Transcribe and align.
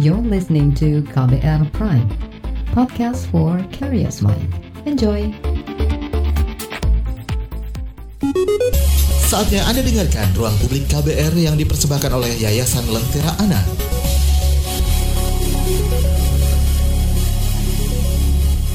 You're 0.00 0.24
listening 0.24 0.72
to 0.80 1.04
KBR 1.12 1.68
Prime, 1.76 2.08
podcast 2.72 3.28
for 3.28 3.60
curious 3.76 4.24
mind. 4.24 4.48
Enjoy! 4.88 5.28
Saatnya 9.28 9.60
Anda 9.68 9.84
dengarkan 9.84 10.32
ruang 10.32 10.56
publik 10.64 10.88
KBR 10.88 11.36
yang 11.36 11.60
dipersembahkan 11.60 12.08
oleh 12.08 12.32
Yayasan 12.40 12.88
Lentera 12.88 13.36
Anak. 13.36 13.64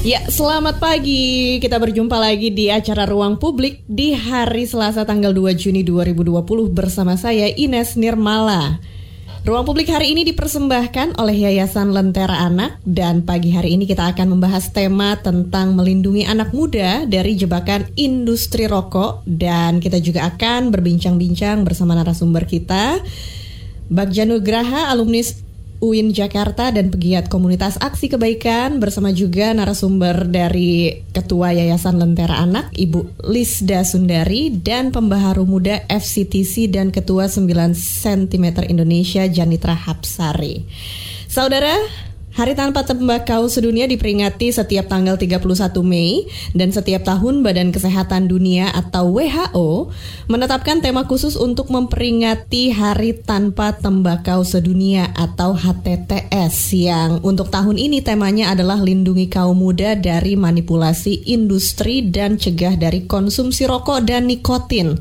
Ya, 0.06 0.22
selamat 0.30 0.78
pagi. 0.78 1.58
Kita 1.58 1.82
berjumpa 1.82 2.14
lagi 2.14 2.54
di 2.54 2.70
acara 2.70 3.10
Ruang 3.10 3.42
Publik 3.42 3.82
di 3.90 4.14
hari 4.14 4.70
Selasa 4.70 5.02
tanggal 5.02 5.34
2 5.34 5.50
Juni 5.58 5.82
2020 5.82 6.46
bersama 6.70 7.18
saya 7.18 7.50
Ines 7.50 7.98
Nirmala. 7.98 8.97
Ruang 9.48 9.64
publik 9.64 9.88
hari 9.88 10.12
ini 10.12 10.28
dipersembahkan 10.28 11.16
oleh 11.16 11.48
Yayasan 11.48 11.88
Lentera 11.88 12.44
Anak. 12.44 12.84
Dan 12.84 13.24
pagi 13.24 13.48
hari 13.48 13.80
ini 13.80 13.88
kita 13.88 14.12
akan 14.12 14.36
membahas 14.36 14.68
tema 14.76 15.16
tentang 15.24 15.72
melindungi 15.72 16.28
anak 16.28 16.52
muda 16.52 17.08
dari 17.08 17.32
jebakan 17.32 17.88
industri 17.96 18.68
rokok. 18.68 19.24
Dan 19.24 19.80
kita 19.80 20.04
juga 20.04 20.28
akan 20.28 20.68
berbincang-bincang 20.68 21.64
bersama 21.64 21.96
narasumber 21.96 22.44
kita 22.44 23.00
Bagja 23.88 24.28
Nugraha, 24.28 24.92
alumnis 24.92 25.47
UIN 25.78 26.10
Jakarta 26.10 26.74
dan 26.74 26.90
pegiat 26.90 27.30
komunitas 27.30 27.78
aksi 27.78 28.10
kebaikan 28.10 28.82
bersama 28.82 29.14
juga 29.14 29.54
narasumber 29.54 30.26
dari 30.26 31.02
Ketua 31.14 31.54
Yayasan 31.54 32.02
Lentera 32.02 32.42
Anak 32.42 32.74
Ibu 32.74 33.22
Lisda 33.30 33.86
Sundari 33.86 34.50
dan 34.50 34.90
pembaharu 34.90 35.46
muda 35.46 35.86
FCTC 35.86 36.66
dan 36.74 36.90
Ketua 36.90 37.30
9 37.30 37.46
cm 37.78 38.66
Indonesia 38.66 39.22
Janitra 39.30 39.78
Hapsari. 39.78 40.66
Saudara, 41.30 41.76
Hari 42.38 42.54
Tanpa 42.54 42.86
Tembakau 42.86 43.50
Sedunia 43.50 43.90
diperingati 43.90 44.54
setiap 44.54 44.86
tanggal 44.86 45.18
31 45.18 45.42
Mei 45.82 46.22
dan 46.54 46.70
setiap 46.70 47.02
tahun 47.02 47.42
Badan 47.42 47.74
Kesehatan 47.74 48.30
Dunia 48.30 48.70
atau 48.70 49.10
WHO 49.10 49.90
menetapkan 50.30 50.78
tema 50.78 51.02
khusus 51.02 51.34
untuk 51.34 51.66
memperingati 51.66 52.70
Hari 52.70 53.26
Tanpa 53.26 53.74
Tembakau 53.74 54.46
Sedunia 54.46 55.10
atau 55.18 55.50
HTTS 55.50 56.78
yang 56.78 57.18
untuk 57.26 57.50
tahun 57.50 57.74
ini 57.74 58.06
temanya 58.06 58.54
adalah 58.54 58.78
lindungi 58.78 59.26
kaum 59.26 59.58
muda 59.58 59.98
dari 59.98 60.38
manipulasi 60.38 61.26
industri 61.26 62.06
dan 62.06 62.38
cegah 62.38 62.78
dari 62.78 63.10
konsumsi 63.10 63.66
rokok 63.66 64.06
dan 64.06 64.30
nikotin. 64.30 64.94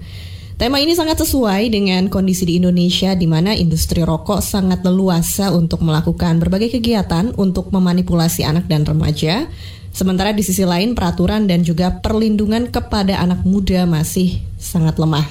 Tema 0.58 0.81
ini 0.81 0.97
sangat 0.97 1.22
sesuai 1.22 1.69
dengan 1.69 2.09
kondisi 2.09 2.41
di 2.41 2.58
Indonesia 2.58 3.13
di 3.13 3.30
mana 3.30 3.53
industri 3.53 4.02
rokok 4.02 4.41
sangat 4.41 4.81
leluasa 4.81 5.53
untuk 5.53 5.86
melakukan 5.86 6.41
berbagai 6.41 6.73
kegiatan 6.73 7.30
untuk 7.38 7.69
memanipulasi 7.69 8.41
anak 8.41 8.66
dan 8.66 8.81
remaja. 8.81 9.45
Sementara 9.94 10.33
di 10.33 10.41
sisi 10.41 10.66
lain 10.66 10.97
peraturan 10.97 11.45
dan 11.45 11.61
juga 11.61 12.02
perlindungan 12.02 12.73
kepada 12.73 13.22
anak 13.22 13.45
muda 13.45 13.85
masih 13.85 14.41
sangat 14.58 14.97
lemah. 14.97 15.30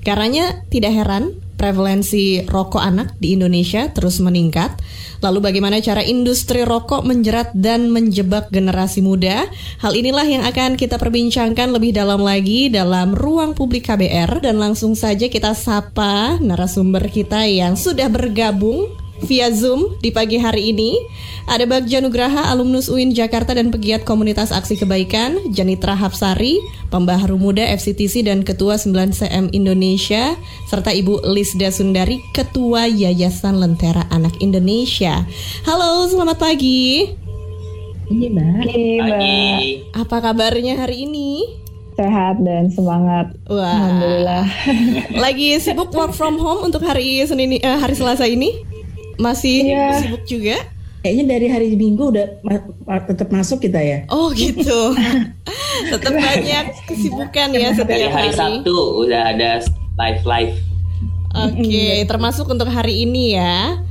Karenanya 0.00 0.64
tidak 0.72 0.96
heran 0.96 1.43
prevalensi 1.64 2.44
rokok 2.44 2.84
anak 2.84 3.16
di 3.16 3.32
Indonesia 3.32 3.88
terus 3.88 4.20
meningkat. 4.20 4.76
Lalu 5.24 5.48
bagaimana 5.48 5.80
cara 5.80 6.04
industri 6.04 6.60
rokok 6.60 7.08
menjerat 7.08 7.56
dan 7.56 7.88
menjebak 7.88 8.52
generasi 8.52 9.00
muda? 9.00 9.48
Hal 9.80 9.96
inilah 9.96 10.28
yang 10.28 10.44
akan 10.44 10.76
kita 10.76 11.00
perbincangkan 11.00 11.72
lebih 11.72 11.96
dalam 11.96 12.20
lagi 12.20 12.68
dalam 12.68 13.16
ruang 13.16 13.56
publik 13.56 13.88
KBR 13.88 14.44
dan 14.44 14.60
langsung 14.60 14.92
saja 14.92 15.32
kita 15.32 15.56
sapa 15.56 16.36
narasumber 16.36 17.08
kita 17.08 17.48
yang 17.48 17.80
sudah 17.80 18.12
bergabung 18.12 19.03
via 19.24 19.48
Zoom 19.50 19.96
di 19.98 20.12
pagi 20.12 20.36
hari 20.36 20.70
ini. 20.70 20.96
Ada 21.44 21.68
Bagja 21.68 22.00
Nugraha, 22.00 22.48
alumnus 22.48 22.88
UIN 22.88 23.12
Jakarta 23.12 23.52
dan 23.52 23.68
pegiat 23.68 24.08
komunitas 24.08 24.48
aksi 24.48 24.80
kebaikan, 24.80 25.52
Janitra 25.52 25.92
Hapsari, 25.92 26.56
pembaharu 26.88 27.36
muda 27.36 27.60
FCTC 27.68 28.24
dan 28.24 28.40
ketua 28.48 28.80
9CM 28.80 29.52
Indonesia, 29.52 30.36
serta 30.72 30.88
Ibu 30.88 31.28
Lisda 31.28 31.68
Sundari, 31.68 32.24
ketua 32.32 32.88
Yayasan 32.88 33.60
Lentera 33.60 34.08
Anak 34.08 34.40
Indonesia. 34.40 35.28
Halo, 35.68 36.08
selamat 36.08 36.40
pagi. 36.40 37.12
Iya, 38.08 38.28
Mbak. 38.32 38.64
Pagi. 39.04 39.40
Apa 39.96 40.16
kabarnya 40.20 40.80
hari 40.80 41.04
ini? 41.08 41.44
Sehat 41.94 42.42
dan 42.42 42.72
semangat. 42.72 43.36
Wah. 43.46 43.70
Alhamdulillah. 43.70 44.44
Lagi 45.24 45.60
sibuk 45.62 45.94
work 45.94 46.10
from 46.10 46.40
home 46.40 46.66
untuk 46.66 46.82
hari 46.82 47.22
Senin 47.22 47.54
eh, 47.54 47.62
hari 47.62 47.94
Selasa 47.94 48.26
ini? 48.26 48.73
Masih 49.16 49.70
Iya. 49.70 50.00
sibuk 50.00 50.22
juga? 50.24 50.56
Kayaknya 51.00 51.24
dari 51.36 51.46
hari 51.52 51.66
Minggu 51.76 52.16
udah 52.16 52.26
ma- 52.40 52.64
ma- 52.88 53.04
tetap 53.04 53.28
masuk 53.28 53.60
kita 53.60 53.76
ya. 53.76 54.08
Oh 54.08 54.32
gitu. 54.32 54.96
Tetap 55.92 56.16
banyak 56.16 56.64
kesibukan 56.88 57.48
ya 57.52 57.76
setiap 57.76 58.08
hari 58.08 58.30
hari. 58.30 58.30
Sabtu 58.32 58.72
udah 59.04 59.36
ada 59.36 59.60
live 60.00 60.22
live. 60.24 60.54
Oke, 61.34 62.06
termasuk 62.06 62.46
untuk 62.46 62.70
hari 62.70 63.04
ini 63.04 63.36
ya. 63.36 63.82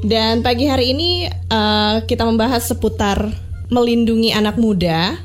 Dan 0.00 0.44
pagi 0.44 0.68
hari 0.68 0.92
ini 0.92 1.26
eh, 1.26 1.96
kita 2.04 2.22
membahas 2.22 2.68
seputar 2.68 3.32
melindungi 3.68 4.30
anak 4.30 4.56
muda 4.56 5.16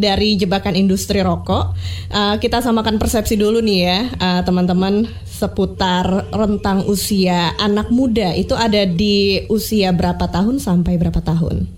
dari 0.00 0.40
jebakan 0.40 0.74
industri 0.74 1.20
rokok. 1.20 1.76
Eh, 2.08 2.36
kita 2.40 2.64
samakan 2.64 2.96
persepsi 2.96 3.36
dulu 3.36 3.60
nih 3.60 3.78
ya, 3.84 3.98
eh, 4.08 4.40
teman-teman 4.42 5.04
seputar 5.28 6.32
rentang 6.32 6.84
usia 6.88 7.52
anak 7.56 7.88
muda 7.88 8.32
itu 8.36 8.52
ada 8.52 8.84
di 8.84 9.44
usia 9.48 9.92
berapa 9.92 10.28
tahun 10.28 10.60
sampai 10.60 10.96
berapa 10.96 11.20
tahun? 11.20 11.68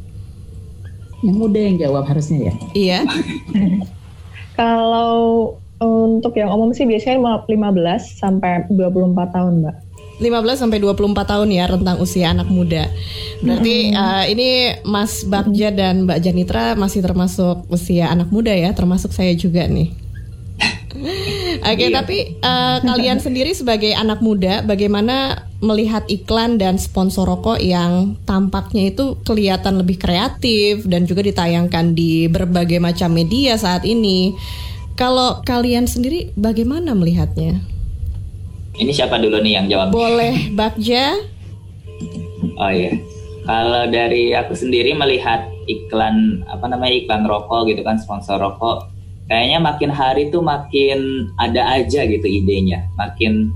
Yang 1.22 1.36
muda 1.38 1.58
yang 1.58 1.76
jawab 1.78 2.06
harusnya 2.06 2.50
ya. 2.50 2.54
Iya. 2.74 3.00
Kalau 4.58 5.54
untuk 5.82 6.34
yang 6.38 6.50
umum 6.54 6.70
sih 6.70 6.86
biasanya 6.86 7.42
15 7.46 7.50
sampai 8.18 8.70
24 8.70 9.34
tahun, 9.34 9.54
Mbak. 9.66 9.76
15 10.22 10.62
sampai 10.62 10.78
24 10.78 11.26
tahun 11.26 11.48
ya 11.50 11.64
rentang 11.66 11.98
usia 11.98 12.30
anak 12.30 12.46
muda. 12.46 12.86
Berarti 13.42 13.90
eh, 13.90 14.24
ini 14.30 14.48
Mas 14.86 15.26
Bagja 15.26 15.74
dan 15.74 16.06
Mbak 16.06 16.18
Janitra 16.22 16.78
masih 16.78 17.02
termasuk 17.02 17.66
usia 17.68 18.08
anak 18.08 18.30
muda 18.30 18.54
ya, 18.54 18.70
termasuk 18.70 19.10
saya 19.10 19.34
juga 19.34 19.66
nih. 19.66 19.90
Oke, 21.72 21.90
tapi 21.90 22.38
eh, 22.38 22.78
kalian 22.82 23.18
sendiri 23.26 23.50
sebagai 23.52 23.90
anak 23.98 24.22
muda, 24.22 24.62
bagaimana 24.62 25.46
melihat 25.62 26.06
iklan 26.10 26.58
dan 26.58 26.78
sponsor 26.78 27.26
rokok 27.26 27.58
yang 27.62 28.18
tampaknya 28.26 28.90
itu 28.90 29.18
kelihatan 29.22 29.78
lebih 29.78 29.98
kreatif 29.98 30.86
dan 30.86 31.06
juga 31.06 31.22
ditayangkan 31.22 31.94
di 31.94 32.26
berbagai 32.30 32.78
macam 32.78 33.14
media 33.14 33.58
saat 33.58 33.82
ini? 33.82 34.34
Kalau 34.92 35.40
kalian 35.42 35.88
sendiri, 35.88 36.30
bagaimana 36.36 36.92
melihatnya? 36.92 37.71
Ini 38.72 38.88
siapa 38.88 39.20
dulu 39.20 39.36
nih 39.44 39.52
yang 39.60 39.66
jawab? 39.68 39.92
Boleh 39.92 40.48
Bagja? 40.56 41.20
Oh 42.56 42.72
iya. 42.72 42.96
Kalau 43.44 43.90
dari 43.90 44.32
aku 44.32 44.56
sendiri 44.56 44.96
melihat 44.96 45.44
iklan 45.68 46.46
apa 46.48 46.64
namanya 46.70 46.94
iklan 47.04 47.28
rokok 47.28 47.68
gitu 47.68 47.84
kan 47.84 48.00
sponsor 48.00 48.40
rokok, 48.40 48.88
kayaknya 49.28 49.58
makin 49.60 49.90
hari 49.92 50.32
tuh 50.32 50.40
makin 50.40 51.28
ada 51.36 51.68
aja 51.76 52.06
gitu 52.08 52.24
idenya. 52.24 52.88
Makin 52.96 53.52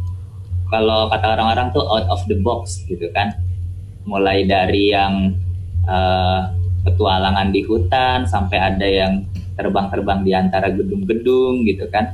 kalau 0.68 1.08
kata 1.08 1.38
orang-orang 1.38 1.72
tuh 1.72 1.86
out 1.86 2.04
of 2.12 2.20
the 2.28 2.36
box 2.42 2.84
gitu 2.84 3.08
kan. 3.16 3.32
Mulai 4.04 4.44
dari 4.44 4.92
yang 4.92 5.32
eh, 5.88 6.40
petualangan 6.84 7.56
di 7.56 7.64
hutan 7.64 8.28
sampai 8.28 8.58
ada 8.60 8.84
yang 8.84 9.24
terbang-terbang 9.56 10.20
di 10.26 10.32
antara 10.36 10.68
gedung-gedung 10.68 11.64
gitu 11.64 11.88
kan. 11.88 12.12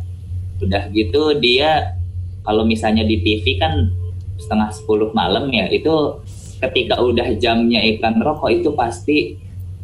Udah 0.62 0.86
gitu 0.94 1.34
dia 1.42 1.98
kalau 2.42 2.66
misalnya 2.66 3.06
di 3.06 3.22
TV 3.22 3.58
kan 3.58 3.90
setengah 4.38 4.70
10 4.74 5.14
malam 5.14 5.46
ya 5.54 5.70
itu 5.70 6.18
ketika 6.62 6.98
udah 7.02 7.26
jamnya 7.38 7.82
iklan 7.82 8.22
rokok 8.22 8.50
itu 8.50 8.70
pasti 8.74 9.38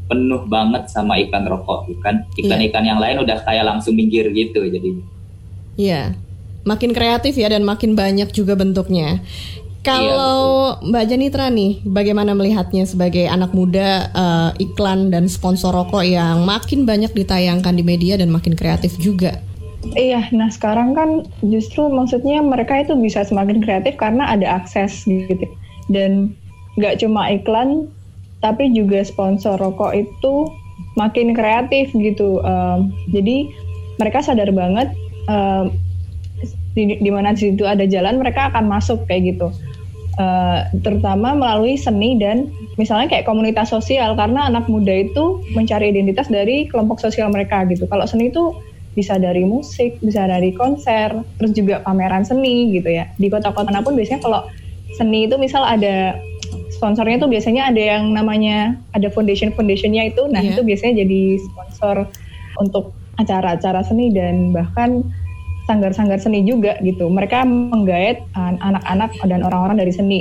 penuh 0.08 0.46
banget 0.48 0.88
sama 0.88 1.18
iklan 1.20 1.46
rokok 1.46 1.90
kan 2.00 2.24
iklan-iklan 2.34 2.86
yang 2.86 2.98
lain 2.98 3.22
udah 3.22 3.38
kayak 3.44 3.66
langsung 3.66 3.94
minggir 3.94 4.30
gitu 4.32 4.64
jadi 4.66 4.98
Iya, 5.78 6.18
makin 6.66 6.90
kreatif 6.90 7.38
ya 7.38 7.54
dan 7.54 7.62
makin 7.62 7.94
banyak 7.94 8.34
juga 8.34 8.58
bentuknya. 8.58 9.22
Kalau 9.86 10.74
Mbak 10.82 11.04
Janitra 11.06 11.54
nih, 11.54 11.86
bagaimana 11.86 12.34
melihatnya 12.34 12.82
sebagai 12.82 13.30
anak 13.30 13.54
muda 13.54 14.10
eh, 14.10 14.66
iklan 14.66 15.14
dan 15.14 15.30
sponsor 15.30 15.70
rokok 15.70 16.02
yang 16.02 16.42
makin 16.42 16.82
banyak 16.82 17.14
ditayangkan 17.14 17.78
di 17.78 17.86
media 17.86 18.18
dan 18.18 18.34
makin 18.34 18.58
kreatif 18.58 18.98
juga? 18.98 19.38
Iya, 19.96 20.28
nah 20.36 20.52
sekarang 20.52 20.92
kan 20.92 21.24
justru 21.40 21.88
maksudnya 21.88 22.44
mereka 22.44 22.82
itu 22.82 22.92
bisa 22.98 23.24
semakin 23.24 23.64
kreatif 23.64 23.96
karena 23.96 24.28
ada 24.28 24.60
akses 24.60 25.06
gitu. 25.08 25.46
Dan 25.88 26.36
nggak 26.76 27.00
cuma 27.00 27.32
iklan, 27.32 27.88
tapi 28.44 28.68
juga 28.74 29.00
sponsor 29.06 29.56
rokok 29.56 29.96
itu 29.96 30.34
makin 30.98 31.32
kreatif 31.32 31.94
gitu. 31.96 32.42
Em, 32.44 32.92
jadi 33.14 33.48
mereka 33.96 34.20
sadar 34.20 34.52
banget 34.52 34.92
em, 35.30 35.72
di, 36.76 37.00
di 37.00 37.10
mana 37.10 37.32
situ 37.32 37.64
ada 37.64 37.88
jalan 37.88 38.20
mereka 38.20 38.52
akan 38.52 38.68
masuk 38.68 39.08
kayak 39.08 39.34
gitu. 39.34 39.48
Eh, 40.18 40.60
terutama 40.82 41.30
melalui 41.30 41.78
seni 41.78 42.18
dan 42.18 42.50
misalnya 42.74 43.06
kayak 43.06 43.22
komunitas 43.22 43.70
sosial 43.70 44.18
karena 44.18 44.50
anak 44.50 44.66
muda 44.66 44.90
itu 44.90 45.38
mencari 45.54 45.94
identitas 45.94 46.26
dari 46.26 46.66
kelompok 46.66 46.98
sosial 46.98 47.30
mereka 47.30 47.62
gitu. 47.70 47.86
Kalau 47.86 48.02
seni 48.02 48.34
itu 48.34 48.50
bisa 48.98 49.14
dari 49.22 49.46
musik, 49.46 50.02
bisa 50.02 50.26
dari 50.26 50.50
konser, 50.50 51.14
terus 51.38 51.54
juga 51.54 51.78
pameran 51.86 52.26
seni 52.26 52.74
gitu 52.74 52.90
ya. 52.90 53.06
Di 53.14 53.30
kota-kota 53.30 53.70
mana 53.70 53.86
pun 53.86 53.94
biasanya 53.94 54.18
kalau 54.18 54.42
seni 54.98 55.30
itu 55.30 55.38
misal 55.38 55.62
ada 55.62 56.18
sponsornya 56.74 57.22
tuh 57.22 57.30
biasanya 57.30 57.70
ada 57.70 57.78
yang 57.78 58.10
namanya 58.10 58.74
ada 58.98 59.06
foundation 59.14 59.54
foundationnya 59.54 60.10
itu, 60.10 60.26
nah 60.26 60.42
Iya. 60.42 60.58
itu 60.58 60.66
biasanya 60.66 61.06
jadi 61.06 61.22
sponsor 61.38 61.96
untuk 62.58 62.90
acara-acara 63.22 63.86
seni 63.86 64.10
dan 64.10 64.50
bahkan 64.50 65.06
sanggar-sanggar 65.70 66.18
seni 66.18 66.42
juga 66.42 66.80
gitu. 66.80 67.06
Mereka 67.12 67.44
menggait 67.44 68.24
anak-anak 68.34 69.14
dan 69.28 69.44
orang-orang 69.44 69.78
dari 69.84 69.92
seni. 69.92 70.20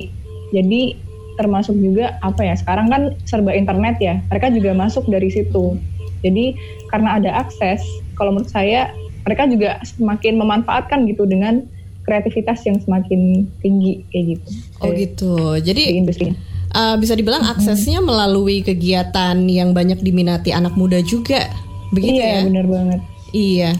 Jadi 0.52 0.94
termasuk 1.40 1.78
juga 1.78 2.20
apa 2.26 2.44
ya? 2.44 2.58
Sekarang 2.58 2.92
kan 2.92 3.02
serba 3.24 3.56
internet 3.56 3.96
ya. 4.02 4.20
Mereka 4.28 4.52
juga 4.52 4.76
masuk 4.76 5.08
dari 5.08 5.32
situ. 5.32 5.80
Jadi 6.22 6.58
karena 6.90 7.18
ada 7.22 7.46
akses, 7.46 7.84
kalau 8.18 8.34
menurut 8.34 8.50
saya 8.50 8.90
mereka 9.28 9.44
juga 9.46 9.78
semakin 9.84 10.40
memanfaatkan 10.40 11.04
gitu 11.10 11.28
dengan 11.28 11.68
kreativitas 12.08 12.64
yang 12.64 12.80
semakin 12.80 13.52
tinggi 13.60 14.08
kayak 14.16 14.26
gitu. 14.40 14.48
Oh 14.80 14.90
gitu. 14.96 15.34
Di 15.60 15.64
Jadi 15.68 15.84
industri. 16.00 16.32
uh, 16.72 16.96
bisa 16.96 17.12
dibilang 17.20 17.44
aksesnya 17.44 18.00
melalui 18.00 18.64
kegiatan 18.64 19.36
yang 19.44 19.76
banyak 19.76 20.00
diminati 20.00 20.56
anak 20.56 20.80
muda 20.80 21.04
juga. 21.04 21.52
Begitu 21.92 22.24
iya, 22.24 22.40
ya? 22.40 22.48
benar 22.48 22.68
banget. 22.72 23.00
Iya. 23.36 23.72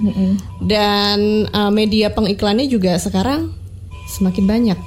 Dan 0.60 1.48
uh, 1.56 1.72
media 1.72 2.12
pengiklannya 2.12 2.68
juga 2.68 3.00
sekarang 3.00 3.56
semakin 4.12 4.44
banyak. 4.44 4.80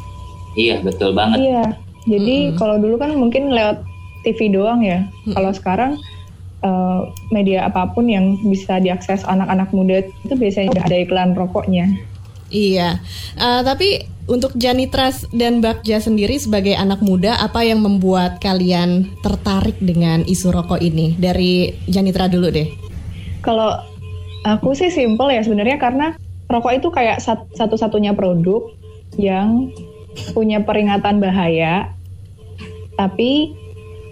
Iya 0.60 0.84
betul 0.84 1.16
banget. 1.16 1.40
Iya. 1.40 1.64
Jadi 2.04 2.36
kalau 2.60 2.76
dulu 2.76 3.00
kan 3.00 3.16
mungkin 3.16 3.52
lewat 3.52 3.80
TV 4.24 4.52
doang 4.52 4.84
ya. 4.84 5.08
Kalau 5.32 5.52
sekarang 5.56 5.96
eh, 6.60 7.00
media 7.32 7.68
apa 7.68 7.90
pun 7.92 8.08
yang 8.08 8.38
bisa 8.46 8.80
diakses 8.80 9.24
anak-anak 9.24 9.72
muda 9.72 10.04
itu 10.04 10.34
biasanya 10.36 10.76
udah 10.76 10.84
ada 10.86 10.96
iklan 11.00 11.30
rokoknya. 11.36 11.86
Iya. 12.50 12.98
Uh, 13.38 13.62
tapi 13.62 14.10
untuk 14.26 14.54
Janitras 14.58 15.22
dan 15.30 15.62
Bagja 15.62 16.02
sendiri 16.02 16.34
sebagai 16.34 16.74
anak 16.74 16.98
muda, 16.98 17.38
apa 17.38 17.62
yang 17.62 17.78
membuat 17.78 18.42
kalian 18.42 19.06
tertarik 19.22 19.78
dengan 19.78 20.26
isu 20.26 20.50
rokok 20.50 20.82
ini? 20.82 21.14
Dari 21.14 21.70
Janitra 21.86 22.26
dulu 22.26 22.50
deh. 22.50 22.66
Kalau 23.46 23.78
aku 24.42 24.74
sih 24.74 24.90
simple 24.90 25.30
ya 25.30 25.46
sebenarnya 25.46 25.78
karena 25.78 26.18
rokok 26.50 26.74
itu 26.74 26.88
kayak 26.90 27.22
sat- 27.22 27.50
satu-satunya 27.54 28.18
produk 28.18 28.66
yang 29.14 29.70
punya 30.34 30.66
peringatan 30.66 31.22
bahaya, 31.22 31.94
tapi 32.98 33.54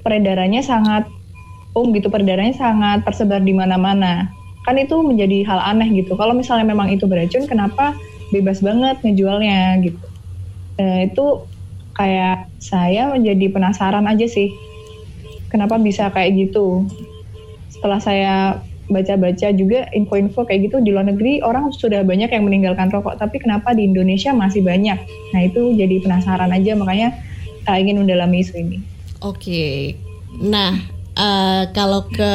peredarannya 0.07 0.63
sangat 0.63 1.11
um 1.85 1.95
gitu, 1.95 2.11
peredarannya 2.11 2.57
sangat 2.57 3.07
tersebar 3.07 3.43
di 3.43 3.55
mana-mana. 3.55 4.29
Kan 4.67 4.77
itu 4.77 5.01
menjadi 5.01 5.47
hal 5.49 5.61
aneh 5.75 5.89
gitu. 5.95 6.19
Kalau 6.19 6.35
misalnya 6.35 6.67
memang 6.67 6.91
itu 6.91 7.07
beracun, 7.07 7.47
kenapa 7.47 7.95
bebas 8.35 8.61
banget 8.61 9.01
ngejualnya 9.01 9.81
gitu? 9.87 10.05
Eh, 10.79 11.11
itu 11.11 11.27
kayak 11.97 12.51
saya 12.63 13.11
menjadi 13.11 13.51
penasaran 13.51 14.07
aja 14.07 14.27
sih, 14.27 14.55
kenapa 15.51 15.79
bisa 15.81 16.11
kayak 16.11 16.37
gitu? 16.37 16.87
Setelah 17.73 18.01
saya 18.03 18.35
baca-baca 18.89 19.53
juga 19.53 19.85
info-info 19.93 20.49
kayak 20.49 20.73
gitu 20.73 20.81
di 20.81 20.97
luar 20.97 21.13
negeri 21.13 21.45
orang 21.45 21.69
sudah 21.77 22.01
banyak 22.09 22.33
yang 22.33 22.49
meninggalkan 22.49 22.89
rokok 22.89 23.21
tapi 23.21 23.37
kenapa 23.37 23.77
di 23.77 23.85
Indonesia 23.85 24.33
masih 24.33 24.65
banyak 24.65 24.97
nah 25.37 25.41
itu 25.45 25.77
jadi 25.77 26.01
penasaran 26.01 26.49
aja 26.49 26.73
makanya 26.73 27.13
uh, 27.69 27.77
ingin 27.77 28.01
mendalami 28.01 28.41
isu 28.41 28.57
ini 28.57 28.81
Oke. 29.19 29.99
Nah, 30.39 30.79
eh, 31.19 31.63
kalau 31.75 32.07
ke 32.07 32.33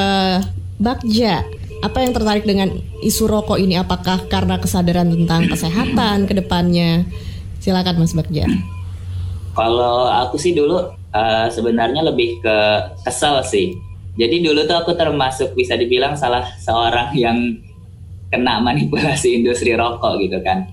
Bagja, 0.84 1.48
apa 1.80 1.98
yang 2.04 2.12
tertarik 2.12 2.44
dengan 2.44 2.76
isu 3.00 3.28
rokok 3.28 3.56
ini? 3.56 3.80
Apakah 3.80 4.28
karena 4.28 4.60
kesadaran 4.60 5.08
tentang 5.08 5.48
kesehatan 5.48 6.28
ke 6.28 6.34
depannya? 6.36 7.08
Silakan 7.64 8.04
Mas 8.04 8.12
Bagja. 8.12 8.44
Kalau 9.56 10.12
aku 10.12 10.36
sih 10.36 10.52
dulu 10.52 10.80
eh, 11.16 11.48
sebenarnya 11.48 12.04
lebih 12.04 12.44
ke 12.44 12.58
kesel 13.08 13.40
sih. 13.48 13.76
Jadi 14.14 14.46
dulu 14.46 14.68
tuh 14.70 14.78
aku 14.78 14.94
termasuk 14.94 15.58
bisa 15.58 15.74
dibilang 15.74 16.14
salah 16.14 16.46
seorang 16.62 17.16
yang 17.18 17.38
kena 18.30 18.62
manipulasi 18.62 19.42
industri 19.42 19.74
rokok 19.74 20.22
gitu 20.22 20.42
kan. 20.42 20.70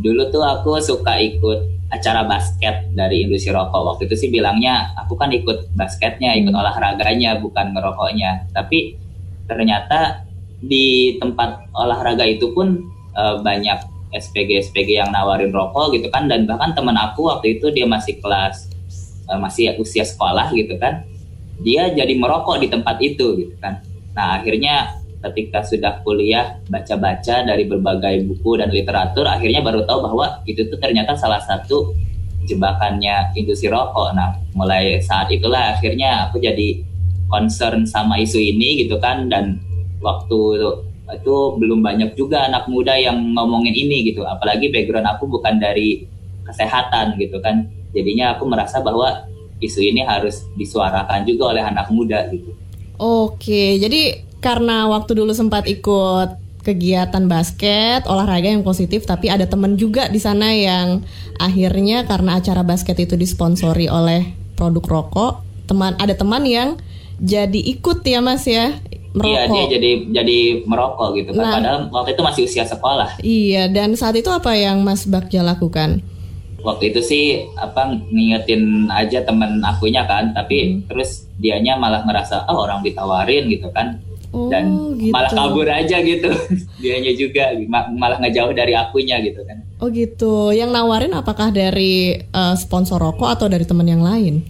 Dulu 0.00 0.32
tuh 0.32 0.42
aku 0.42 0.80
suka 0.80 1.20
ikut 1.20 1.81
acara 1.92 2.24
basket 2.24 2.88
dari 2.96 3.28
industri 3.28 3.52
rokok. 3.52 3.94
Waktu 3.94 4.08
itu 4.08 4.16
sih 4.16 4.30
bilangnya 4.32 4.96
aku 4.96 5.12
kan 5.20 5.28
ikut 5.28 5.76
basketnya, 5.76 6.32
ikut 6.40 6.56
olahraganya, 6.56 7.36
bukan 7.38 7.76
ngerokoknya. 7.76 8.48
Tapi 8.56 8.96
ternyata 9.44 10.24
di 10.62 11.18
tempat 11.20 11.68
olahraga 11.76 12.24
itu 12.24 12.50
pun 12.56 12.88
eh, 13.12 13.36
banyak 13.44 13.92
SPG-SPG 14.12 15.00
yang 15.04 15.10
nawarin 15.12 15.52
rokok 15.52 15.96
gitu 15.96 16.08
kan 16.08 16.28
dan 16.28 16.44
bahkan 16.44 16.72
teman 16.76 16.96
aku 16.96 17.28
waktu 17.28 17.58
itu 17.58 17.72
dia 17.72 17.84
masih 17.84 18.20
kelas 18.22 18.72
eh, 19.28 19.38
masih 19.40 19.76
usia 19.76 20.06
sekolah 20.06 20.54
gitu 20.54 20.78
kan 20.78 21.02
dia 21.60 21.90
jadi 21.90 22.14
merokok 22.14 22.62
di 22.62 22.68
tempat 22.70 22.96
itu 23.02 23.36
gitu 23.42 23.54
kan 23.58 23.82
nah 24.14 24.38
akhirnya 24.38 25.01
ketika 25.22 25.62
sudah 25.62 26.02
kuliah 26.02 26.58
baca-baca 26.66 27.46
dari 27.46 27.64
berbagai 27.70 28.26
buku 28.26 28.58
dan 28.58 28.74
literatur 28.74 29.24
akhirnya 29.24 29.62
baru 29.62 29.86
tahu 29.86 30.02
bahwa 30.02 30.42
itu 30.44 30.66
tuh 30.66 30.78
ternyata 30.82 31.14
salah 31.14 31.38
satu 31.38 31.94
jebakannya 32.42 33.30
industri 33.38 33.70
rokok. 33.70 34.18
Nah 34.18 34.34
mulai 34.58 34.98
saat 34.98 35.30
itulah 35.30 35.78
akhirnya 35.78 36.26
aku 36.26 36.42
jadi 36.42 36.82
concern 37.30 37.86
sama 37.86 38.18
isu 38.18 38.36
ini 38.36 38.82
gitu 38.84 38.98
kan 38.98 39.30
dan 39.30 39.62
waktu 40.02 40.38
itu 41.12 41.36
belum 41.60 41.84
banyak 41.84 42.16
juga 42.16 42.48
anak 42.48 42.66
muda 42.66 42.98
yang 42.98 43.16
ngomongin 43.36 43.72
ini 43.72 44.10
gitu. 44.10 44.26
Apalagi 44.26 44.74
background 44.74 45.06
aku 45.06 45.30
bukan 45.30 45.62
dari 45.62 46.02
kesehatan 46.42 47.14
gitu 47.22 47.38
kan. 47.38 47.70
Jadinya 47.92 48.34
aku 48.34 48.48
merasa 48.48 48.80
bahwa 48.80 49.28
isu 49.62 49.78
ini 49.78 50.02
harus 50.02 50.42
disuarakan 50.58 51.22
juga 51.22 51.54
oleh 51.54 51.62
anak 51.62 51.86
muda 51.94 52.26
gitu. 52.32 52.50
Oke, 52.98 53.78
jadi 53.78 54.31
karena 54.42 54.90
waktu 54.90 55.14
dulu 55.14 55.30
sempat 55.32 55.64
ikut 55.70 56.34
kegiatan 56.62 57.26
basket, 57.26 58.06
olahraga 58.06 58.46
yang 58.46 58.62
positif, 58.62 59.02
tapi 59.02 59.26
ada 59.26 59.46
teman 59.46 59.74
juga 59.74 60.06
di 60.06 60.18
sana 60.18 60.50
yang 60.50 61.02
akhirnya 61.38 62.06
karena 62.06 62.38
acara 62.38 62.62
basket 62.62 62.98
itu 62.98 63.14
disponsori 63.14 63.86
oleh 63.86 64.30
produk 64.54 64.82
rokok, 64.82 65.32
teman 65.66 65.94
ada 65.98 66.14
teman 66.14 66.42
yang 66.46 66.78
jadi 67.18 67.58
ikut 67.78 68.02
ya 68.02 68.18
Mas 68.18 68.46
ya 68.46 68.74
iya 68.78 69.46
merokok. 69.46 69.52
dia 69.52 69.64
jadi 69.78 69.90
jadi 70.10 70.38
merokok 70.64 71.08
gitu 71.20 71.30
kan 71.34 71.44
Nah. 71.44 71.54
padahal 71.60 71.80
waktu 71.92 72.10
itu 72.16 72.22
masih 72.24 72.42
usia 72.48 72.64
sekolah 72.64 73.20
Iya, 73.20 73.68
dan 73.68 73.92
saat 73.94 74.16
itu 74.16 74.32
apa 74.32 74.56
yang 74.56 74.80
Mas 74.82 75.04
Bagja 75.04 75.44
lakukan? 75.44 76.02
waktu 76.62 76.94
itu 76.94 77.02
sih 77.02 77.24
apa 77.58 77.90
ngingetin 78.06 78.86
aja 78.86 79.26
temen 79.26 79.58
akunya 79.66 80.06
kan 80.06 80.30
tapi 80.30 80.78
terus 80.86 81.26
dianya 81.34 81.74
malah 81.74 82.06
ngerasa 82.06 82.46
oh 82.46 82.62
orang 82.62 82.86
ditawarin 82.86 83.50
gitu 83.50 83.66
kan 83.74 83.98
Oh, 84.32 84.48
dan 84.48 84.96
gitu. 84.96 85.12
malah 85.12 85.28
kabur 85.28 85.68
aja 85.68 86.00
gitu 86.00 86.32
dianya 86.82 87.12
juga 87.12 87.52
ma- 87.68 87.92
malah 87.92 88.16
ngejauh 88.16 88.56
dari 88.56 88.72
akunya 88.72 89.20
gitu 89.20 89.44
kan 89.44 89.60
Oh 89.82 89.90
gitu. 89.90 90.54
Yang 90.54 90.70
nawarin 90.78 91.10
apakah 91.10 91.50
dari 91.50 92.14
eh, 92.16 92.54
sponsor 92.54 93.02
rokok 93.02 93.34
atau 93.34 93.50
dari 93.50 93.66
teman 93.66 93.82
yang 93.84 93.98
lain? 94.00 94.46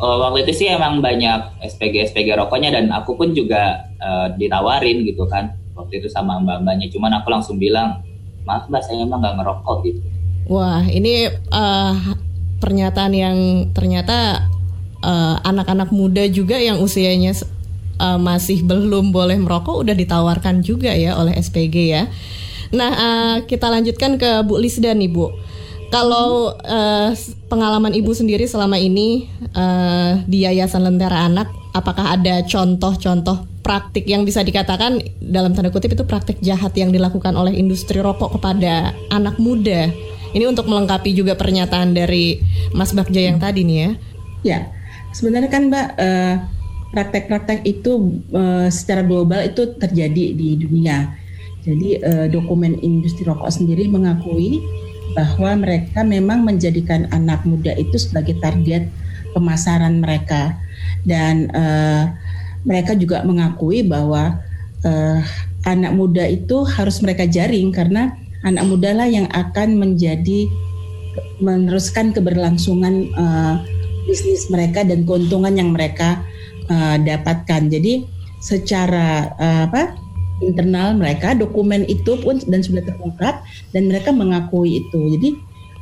Oh, 0.00 0.18
waktu 0.24 0.48
itu 0.48 0.64
sih 0.64 0.66
emang 0.72 1.04
banyak 1.04 1.60
SPG 1.62 2.10
SPG 2.10 2.32
rokoknya 2.32 2.72
dan 2.74 2.88
aku 2.88 3.12
pun 3.12 3.36
juga 3.36 3.86
eh, 4.00 4.26
ditawarin 4.40 5.04
gitu 5.04 5.28
kan 5.28 5.52
waktu 5.76 6.00
itu 6.00 6.08
sama 6.08 6.40
mbak 6.42 6.64
mbaknya 6.64 6.88
cuman 6.90 7.22
aku 7.22 7.28
langsung 7.28 7.60
bilang 7.60 8.00
maaf 8.48 8.66
mbak 8.72 8.82
saya 8.82 9.04
emang 9.04 9.20
nggak 9.20 9.36
ngerokok 9.36 9.76
gitu 9.86 10.00
Wah, 10.48 10.82
ini 10.88 11.28
eh, 11.28 11.94
pernyataan 12.58 13.12
yang 13.14 13.38
ternyata 13.70 14.48
anak-anak 15.46 15.94
muda 15.94 16.26
juga 16.26 16.58
yang 16.58 16.82
usianya 16.82 17.30
eh, 17.98 18.18
masih 18.18 18.62
belum 18.64 19.10
boleh 19.10 19.36
merokok 19.36 19.82
udah 19.82 19.94
ditawarkan 19.94 20.62
juga 20.62 20.94
ya 20.94 21.18
oleh 21.18 21.34
SPG 21.36 21.76
ya. 21.90 22.06
Nah, 22.72 22.90
eh, 22.92 23.36
kita 23.48 23.68
lanjutkan 23.68 24.20
ke 24.20 24.44
Bu 24.44 24.60
Lisda 24.60 24.92
nih, 24.92 25.10
Bu. 25.10 25.32
Kalau 25.88 26.52
eh, 26.60 27.16
pengalaman 27.48 27.96
Ibu 27.96 28.12
sendiri 28.12 28.44
selama 28.44 28.76
ini 28.76 29.24
eh, 29.56 30.12
di 30.28 30.44
Yayasan 30.44 30.84
Lentera 30.84 31.24
Anak, 31.24 31.48
apakah 31.72 32.12
ada 32.12 32.44
contoh-contoh 32.44 33.48
praktik 33.64 34.04
yang 34.04 34.24
bisa 34.24 34.44
dikatakan 34.44 35.00
dalam 35.20 35.56
tanda 35.56 35.72
kutip 35.72 35.96
itu 35.96 36.04
praktik 36.04 36.40
jahat 36.44 36.76
yang 36.76 36.92
dilakukan 36.92 37.32
oleh 37.32 37.56
industri 37.56 38.04
rokok 38.04 38.36
kepada 38.36 38.92
anak 39.08 39.40
muda? 39.40 39.88
Ini 40.36 40.44
untuk 40.44 40.68
melengkapi 40.68 41.16
juga 41.16 41.32
pernyataan 41.40 41.96
dari 41.96 42.36
Mas 42.76 42.92
Bagja 42.92 43.24
yang 43.24 43.40
tadi 43.40 43.64
nih 43.64 43.78
ya. 43.80 43.90
Ya, 44.44 44.58
sebenarnya 45.16 45.48
kan 45.48 45.72
Mbak 45.72 45.88
eh, 45.96 46.34
praktek-praktek 46.92 47.64
itu 47.68 48.22
eh, 48.32 48.68
secara 48.72 49.04
global 49.04 49.44
itu 49.44 49.76
terjadi 49.76 50.24
di 50.32 50.56
dunia. 50.56 51.12
Jadi 51.62 51.88
eh, 52.00 52.26
dokumen 52.32 52.80
industri 52.80 53.28
rokok 53.28 53.52
sendiri 53.52 53.88
mengakui 53.90 54.62
bahwa 55.16 55.64
mereka 55.64 56.04
memang 56.04 56.44
menjadikan 56.44 57.08
anak 57.10 57.42
muda 57.48 57.72
itu 57.74 57.96
sebagai 57.96 58.36
target 58.38 58.88
pemasaran 59.32 60.00
mereka 60.00 60.56
dan 61.04 61.48
uh, 61.52 62.12
mereka 62.64 62.96
juga 62.96 63.24
mengakui 63.24 63.84
bahwa 63.84 64.40
uh, 64.84 65.20
anak 65.64 65.92
muda 65.94 66.24
itu 66.28 66.64
harus 66.64 67.00
mereka 67.00 67.24
jaring 67.28 67.72
karena 67.72 68.16
anak 68.44 68.64
muda 68.68 68.94
lah 68.94 69.08
yang 69.08 69.28
akan 69.32 69.78
menjadi 69.80 70.48
meneruskan 71.42 72.14
keberlangsungan 72.14 73.10
uh, 73.18 73.54
bisnis 74.06 74.48
mereka 74.48 74.86
dan 74.86 75.04
keuntungan 75.04 75.52
yang 75.52 75.74
mereka 75.74 76.22
uh, 76.70 76.96
dapatkan. 77.00 77.68
Jadi 77.68 78.06
secara 78.38 79.34
uh, 79.34 79.66
apa 79.66 79.98
internal 80.38 80.94
mereka 80.94 81.34
dokumen 81.34 81.82
itu 81.90 82.14
pun 82.22 82.38
dan 82.46 82.62
sudah 82.62 82.86
terungkap 82.86 83.42
dan 83.74 83.90
mereka 83.90 84.14
mengakui 84.14 84.86
itu. 84.86 85.18
Jadi 85.18 85.30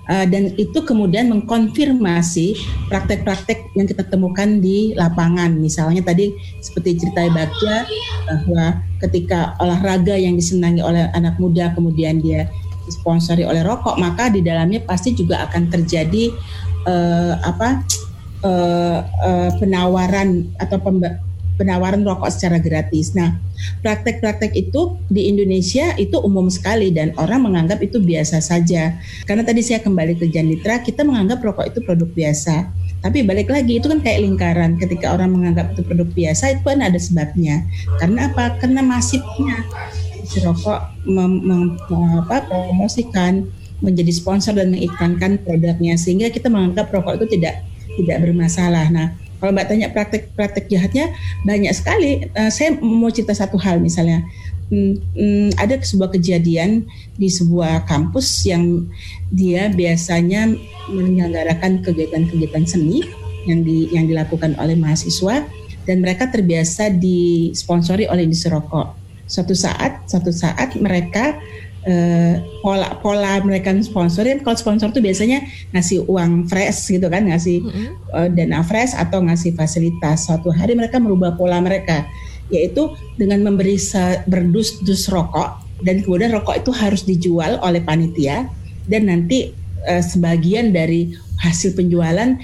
uh, 0.09 0.27
dan 0.27 0.55
itu 0.57 0.79
kemudian 0.83 1.29
mengkonfirmasi 1.29 2.57
praktek-praktek 2.89 3.77
yang 3.77 3.87
kita 3.87 4.07
temukan 4.09 4.59
di 4.59 4.97
lapangan. 4.97 5.53
Misalnya 5.53 6.03
tadi 6.03 6.33
seperti 6.65 7.05
cerita 7.05 7.29
Bagja 7.29 7.85
bahwa 8.27 8.81
ketika 9.05 9.55
olahraga 9.61 10.17
yang 10.17 10.35
disenangi 10.39 10.81
oleh 10.81 11.13
anak 11.13 11.37
muda 11.37 11.71
kemudian 11.77 12.25
dia 12.25 12.49
disponsori 12.87 13.43
oleh 13.43 13.67
rokok, 13.67 13.99
maka 13.99 14.31
di 14.31 14.41
dalamnya 14.41 14.79
pasti 14.87 15.11
juga 15.13 15.43
akan 15.51 15.69
terjadi 15.75 16.31
uh, 16.87 17.35
apa 17.43 17.83
uh, 18.47 18.99
uh, 19.03 19.51
penawaran 19.59 20.47
atau 20.63 20.79
penawaran 21.57 22.05
rokok 22.05 22.31
secara 22.31 22.61
gratis. 22.63 23.17
Nah, 23.17 23.41
praktek-praktek 23.81 24.53
itu 24.55 24.95
di 25.09 25.27
Indonesia 25.33 25.97
itu 25.97 26.21
umum 26.21 26.47
sekali 26.53 26.93
dan 26.93 27.17
orang 27.19 27.49
menganggap 27.49 27.83
itu 27.83 27.99
biasa 27.99 28.39
saja. 28.45 28.95
Karena 29.25 29.43
tadi 29.43 29.65
saya 29.65 29.83
kembali 29.83 30.21
ke 30.21 30.29
Janitra, 30.31 30.85
kita 30.85 31.03
menganggap 31.03 31.43
rokok 31.43 31.67
itu 31.67 31.81
produk 31.83 32.09
biasa. 32.13 32.71
Tapi 33.01 33.23
balik 33.25 33.53
lagi 33.53 33.81
itu 33.81 33.89
kan 33.89 34.01
kayak 34.01 34.25
lingkaran. 34.25 34.77
Ketika 34.81 35.17
orang 35.17 35.33
menganggap 35.33 35.73
itu 35.75 35.83
produk 35.85 36.09
biasa 36.13 36.45
itu 36.57 36.63
kan 36.65 36.81
ada 36.85 37.01
sebabnya. 37.01 37.65
Karena 37.99 38.31
apa? 38.31 38.57
Karena 38.61 38.81
masifnya 38.85 39.65
si 40.27 40.43
rokok 40.43 41.07
mem, 41.07 41.33
mem, 41.47 41.63
menjadi 43.77 44.09
sponsor 44.09 44.57
dan 44.57 44.73
mengiklankan 44.73 45.37
produknya 45.45 46.01
sehingga 46.01 46.33
kita 46.33 46.49
menganggap 46.49 46.89
rokok 46.89 47.21
itu 47.21 47.37
tidak 47.37 47.61
tidak 47.97 48.23
bermasalah. 48.23 48.87
Nah, 48.93 49.17
kalau 49.41 49.53
Mbak 49.53 49.67
tanya 49.69 49.89
praktek-praktek 49.93 50.69
jahatnya 50.73 51.13
banyak 51.45 51.73
sekali. 51.77 52.29
Uh, 52.33 52.49
saya 52.49 52.77
mau 52.81 53.13
cerita 53.13 53.37
satu 53.37 53.61
hal 53.61 53.81
misalnya. 53.81 54.25
Hmm, 54.67 54.99
hmm, 55.15 55.55
ada 55.63 55.79
sebuah 55.79 56.11
kejadian 56.11 56.91
di 57.15 57.31
sebuah 57.31 57.87
kampus 57.87 58.51
yang 58.51 58.91
dia 59.31 59.71
biasanya 59.71 60.51
menyelenggarakan 60.91 61.87
kegiatan-kegiatan 61.87 62.67
seni 62.67 63.07
yang 63.47 63.63
di 63.63 63.87
yang 63.95 64.11
dilakukan 64.11 64.59
oleh 64.59 64.75
mahasiswa 64.75 65.47
dan 65.87 66.03
mereka 66.03 66.27
terbiasa 66.27 66.91
disponsori 66.99 68.11
oleh 68.11 68.27
industri 68.27 68.51
rokok. 68.51 68.99
Suatu 69.31 69.55
saat, 69.55 70.07
suatu 70.11 70.35
saat 70.35 70.75
mereka 70.79 71.39
uh, 71.87 72.35
pola 72.61 72.99
pola 73.01 73.39
mereka 73.41 73.73
sponsorin 73.81 74.43
kalau 74.43 74.59
sponsor 74.59 74.91
tuh 74.91 75.01
biasanya 75.01 75.43
ngasih 75.73 76.05
uang 76.11 76.51
fresh 76.51 76.91
gitu 76.93 77.07
kan 77.07 77.31
ngasih 77.31 77.63
mm-hmm. 77.63 77.87
uh, 78.13 78.29
dana 78.29 78.61
fresh 78.67 78.93
atau 78.93 79.23
ngasih 79.23 79.55
fasilitas 79.55 80.27
suatu 80.27 80.51
hari 80.53 80.75
mereka 80.75 80.99
merubah 80.99 81.39
pola 81.39 81.63
mereka 81.63 82.05
yaitu 82.51 82.95
dengan 83.19 83.43
memberi 83.43 83.79
berdus-dus 84.27 85.11
rokok 85.11 85.63
dan 85.83 86.03
kemudian 86.03 86.31
rokok 86.31 86.63
itu 86.63 86.71
harus 86.71 87.03
dijual 87.03 87.59
oleh 87.63 87.83
panitia 87.83 88.47
dan 88.87 89.11
nanti 89.11 89.51
uh, 89.87 90.03
sebagian 90.03 90.71
dari 90.71 91.15
hasil 91.37 91.77
penjualan 91.77 92.37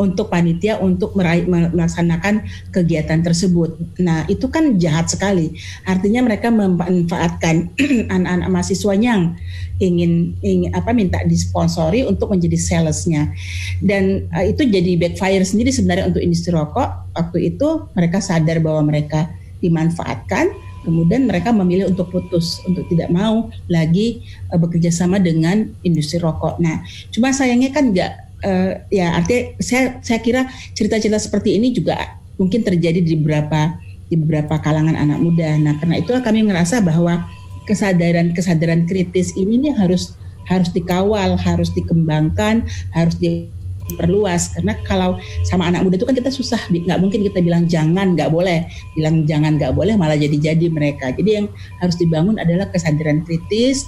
untuk 0.00 0.32
panitia 0.32 0.80
untuk 0.80 1.12
meraih, 1.12 1.44
melaksanakan 1.46 2.48
kegiatan 2.72 3.20
tersebut. 3.20 3.76
Nah, 4.00 4.24
itu 4.26 4.48
kan 4.48 4.80
jahat 4.80 5.12
sekali. 5.12 5.52
Artinya 5.84 6.24
mereka 6.24 6.48
memanfaatkan 6.48 7.76
anak-anak 8.14 8.48
mahasiswa 8.48 8.92
yang 8.96 9.36
ingin 9.80 10.36
ingin 10.44 10.72
apa 10.76 10.92
minta 10.92 11.20
disponsori 11.24 12.04
untuk 12.08 12.32
menjadi 12.32 12.56
salesnya. 12.56 13.32
Dan 13.80 14.28
uh, 14.32 14.44
itu 14.44 14.64
jadi 14.64 14.96
backfire 14.96 15.44
sendiri 15.44 15.68
sebenarnya 15.68 16.08
untuk 16.08 16.24
industri 16.24 16.56
rokok. 16.56 17.12
Waktu 17.16 17.52
itu 17.52 17.88
mereka 17.92 18.24
sadar 18.24 18.64
bahwa 18.64 18.88
mereka 18.88 19.28
dimanfaatkan 19.60 20.69
kemudian 20.84 21.28
mereka 21.28 21.52
memilih 21.52 21.92
untuk 21.92 22.08
putus 22.08 22.60
untuk 22.64 22.86
tidak 22.88 23.12
mau 23.12 23.48
lagi 23.68 24.24
uh, 24.52 24.58
bekerja 24.58 24.88
sama 24.92 25.20
dengan 25.20 25.68
industri 25.84 26.20
rokok. 26.20 26.60
Nah, 26.60 26.82
cuma 27.12 27.32
sayangnya 27.32 27.70
kan 27.72 27.92
nggak 27.92 28.12
uh, 28.44 28.72
ya 28.88 29.16
artinya 29.16 29.56
saya 29.60 30.00
saya 30.00 30.18
kira 30.20 30.48
cerita-cerita 30.72 31.20
seperti 31.20 31.56
ini 31.56 31.72
juga 31.72 32.20
mungkin 32.40 32.64
terjadi 32.64 33.04
di 33.04 33.14
beberapa 33.20 33.76
di 34.10 34.16
beberapa 34.18 34.58
kalangan 34.58 34.96
anak 34.96 35.18
muda. 35.22 35.54
Nah, 35.60 35.78
karena 35.78 36.02
itu 36.02 36.10
kami 36.10 36.42
merasa 36.42 36.82
bahwa 36.82 37.28
kesadaran-kesadaran 37.68 38.88
kritis 38.90 39.36
ini 39.38 39.70
harus 39.70 40.18
harus 40.50 40.74
dikawal, 40.74 41.38
harus 41.38 41.70
dikembangkan, 41.70 42.66
harus 42.90 43.14
di 43.22 43.46
diperluas. 43.92 44.56
Karena 44.56 44.74
kalau 44.86 45.18
sama 45.42 45.66
anak 45.66 45.86
muda 45.86 45.98
itu 45.98 46.06
kan 46.06 46.16
kita 46.16 46.30
susah 46.30 46.60
nggak 46.70 46.98
mungkin 46.98 47.20
kita 47.26 47.42
bilang 47.42 47.66
jangan 47.66 48.14
nggak 48.14 48.30
boleh. 48.30 48.66
Bilang 48.94 49.26
jangan 49.26 49.58
nggak 49.58 49.74
boleh 49.74 49.94
malah 49.98 50.16
jadi 50.16 50.54
jadi 50.54 50.66
mereka. 50.70 51.10
Jadi 51.14 51.30
yang 51.42 51.46
harus 51.82 51.96
dibangun 51.98 52.38
adalah 52.38 52.70
kesadaran 52.70 53.26
kritis. 53.26 53.86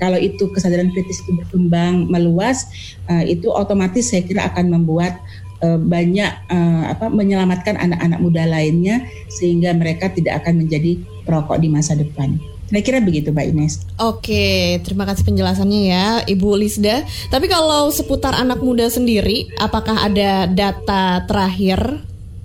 Kalau 0.00 0.18
itu 0.18 0.50
kesadaran 0.50 0.90
kritis 0.90 1.22
itu 1.22 1.38
berkembang 1.38 2.10
meluas 2.10 2.66
uh, 3.06 3.22
itu 3.22 3.46
otomatis 3.48 4.10
saya 4.10 4.26
kira 4.26 4.50
akan 4.50 4.74
membuat 4.74 5.22
uh, 5.62 5.78
banyak 5.78 6.28
uh, 6.50 6.90
apa 6.90 7.06
menyelamatkan 7.08 7.78
anak-anak 7.78 8.18
muda 8.18 8.44
lainnya 8.44 9.06
sehingga 9.30 9.70
mereka 9.70 10.10
tidak 10.10 10.42
akan 10.42 10.66
menjadi 10.66 10.98
perokok 11.24 11.62
di 11.62 11.68
masa 11.70 11.94
depan. 11.94 12.53
Kira-kira 12.68 12.98
begitu 13.04 13.28
Mbak 13.30 13.46
Ines. 13.52 13.74
Oke, 14.00 14.80
terima 14.82 15.04
kasih 15.04 15.22
penjelasannya 15.22 15.82
ya 15.84 16.06
Ibu 16.24 16.56
Lisda. 16.58 17.04
Tapi 17.28 17.46
kalau 17.46 17.92
seputar 17.92 18.34
anak 18.34 18.64
muda 18.64 18.88
sendiri, 18.88 19.52
apakah 19.60 20.08
ada 20.08 20.48
data 20.48 21.22
terakhir 21.28 22.02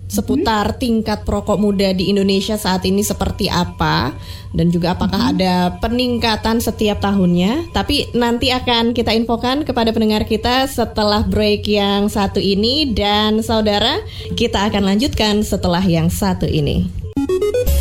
seputar 0.09 0.73
hmm. 0.73 0.77
tingkat 0.81 1.19
perokok 1.21 1.61
muda 1.61 1.93
di 1.93 2.09
Indonesia 2.09 2.57
saat 2.57 2.81
ini 2.89 3.05
seperti 3.05 3.45
apa 3.45 4.17
dan 4.57 4.73
juga 4.73 4.97
apakah 4.97 5.29
hmm. 5.29 5.31
ada 5.37 5.53
peningkatan 5.77 6.57
setiap 6.59 6.99
tahunnya. 6.99 7.69
Tapi 7.71 8.11
nanti 8.17 8.49
akan 8.49 8.97
kita 8.97 9.13
infokan 9.13 9.63
kepada 9.63 9.93
pendengar 9.93 10.25
kita 10.25 10.65
setelah 10.65 11.21
break 11.23 11.69
yang 11.69 12.09
satu 12.09 12.41
ini 12.41 12.89
dan 12.89 13.45
saudara 13.45 14.01
kita 14.33 14.67
akan 14.67 14.83
lanjutkan 14.89 15.45
setelah 15.45 15.85
yang 15.85 16.09
satu 16.09 16.49
ini. 16.49 16.98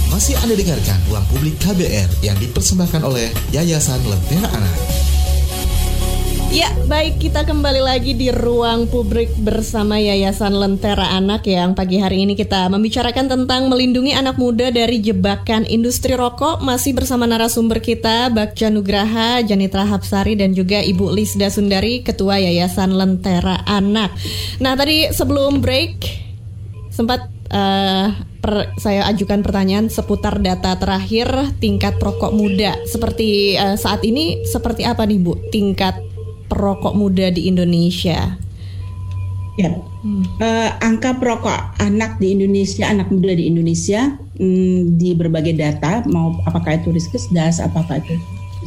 Masih 0.08 0.40
Anda 0.40 0.56
dengarkan 0.56 0.96
Ruang 1.12 1.26
Publik 1.28 1.60
KBR 1.60 2.08
yang 2.24 2.32
dipersembahkan 2.40 3.04
oleh 3.04 3.28
Yayasan 3.52 4.00
Lentera 4.08 4.48
Anak. 4.56 4.76
Ya, 6.48 6.72
baik 6.88 7.20
kita 7.20 7.44
kembali 7.44 7.84
lagi 7.84 8.16
di 8.16 8.32
ruang 8.32 8.88
publik 8.88 9.36
bersama 9.36 10.00
Yayasan 10.00 10.56
Lentera 10.56 11.12
Anak 11.12 11.44
yang 11.44 11.76
pagi 11.76 12.00
hari 12.00 12.24
ini 12.24 12.32
kita 12.32 12.72
membicarakan 12.72 13.28
tentang 13.28 13.68
melindungi 13.68 14.16
anak 14.16 14.40
muda 14.40 14.72
dari 14.72 14.96
jebakan 15.04 15.68
industri 15.68 16.16
rokok 16.16 16.64
masih 16.64 16.96
bersama 16.96 17.28
narasumber 17.28 17.84
kita 17.84 18.32
Bakja 18.32 18.72
Nugraha, 18.72 19.44
Janitra 19.44 19.84
Hapsari 19.84 20.40
dan 20.40 20.56
juga 20.56 20.80
Ibu 20.80 21.12
Lisda 21.12 21.52
Sundari, 21.52 22.00
Ketua 22.00 22.40
Yayasan 22.40 22.96
Lentera 22.96 23.60
Anak. 23.68 24.16
Nah, 24.56 24.72
tadi 24.72 25.12
sebelum 25.12 25.60
break 25.60 26.00
sempat 26.88 27.37
uh, 27.52 28.06
per, 28.40 28.72
saya 28.80 29.04
ajukan 29.10 29.44
pertanyaan 29.44 29.88
seputar 29.92 30.40
data 30.40 30.76
terakhir 30.76 31.28
tingkat 31.60 31.96
perokok 31.96 32.32
muda. 32.32 32.76
Seperti 32.88 33.58
uh, 33.58 33.76
saat 33.76 34.04
ini 34.04 34.44
seperti 34.48 34.84
apa 34.84 35.04
nih 35.04 35.20
Bu 35.20 35.36
tingkat 35.52 35.98
perokok 36.48 36.96
muda 36.96 37.28
di 37.28 37.48
Indonesia? 37.48 38.38
Ya, 39.58 39.74
hmm. 39.74 40.38
uh, 40.38 40.70
angka 40.78 41.18
perokok 41.18 41.82
anak 41.82 42.22
di 42.22 42.30
Indonesia, 42.30 42.86
anak 42.86 43.10
muda 43.10 43.34
di 43.34 43.50
Indonesia 43.50 44.14
hmm, 44.38 44.94
di 44.94 45.18
berbagai 45.18 45.58
data, 45.58 46.06
mau 46.06 46.38
apakah 46.46 46.78
itu 46.78 46.94
Riskesdas, 46.94 47.58
apakah 47.58 47.98
itu 47.98 48.14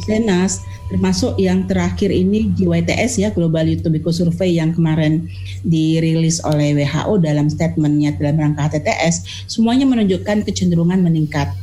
Senas, 0.02 0.66
termasuk 0.90 1.38
yang 1.38 1.70
terakhir 1.70 2.10
ini 2.10 2.50
GYTS 2.58 3.22
ya 3.22 3.28
Global 3.30 3.64
Tobacco 3.78 4.10
Survey 4.10 4.58
yang 4.58 4.74
kemarin 4.74 5.30
dirilis 5.62 6.42
oleh 6.42 6.74
WHO 6.74 7.22
dalam 7.22 7.46
statementnya 7.46 8.12
dalam 8.18 8.36
rangka 8.42 8.74
TTS 8.76 9.46
semuanya 9.46 9.86
menunjukkan 9.86 10.42
kecenderungan 10.42 11.00
meningkat. 11.00 11.54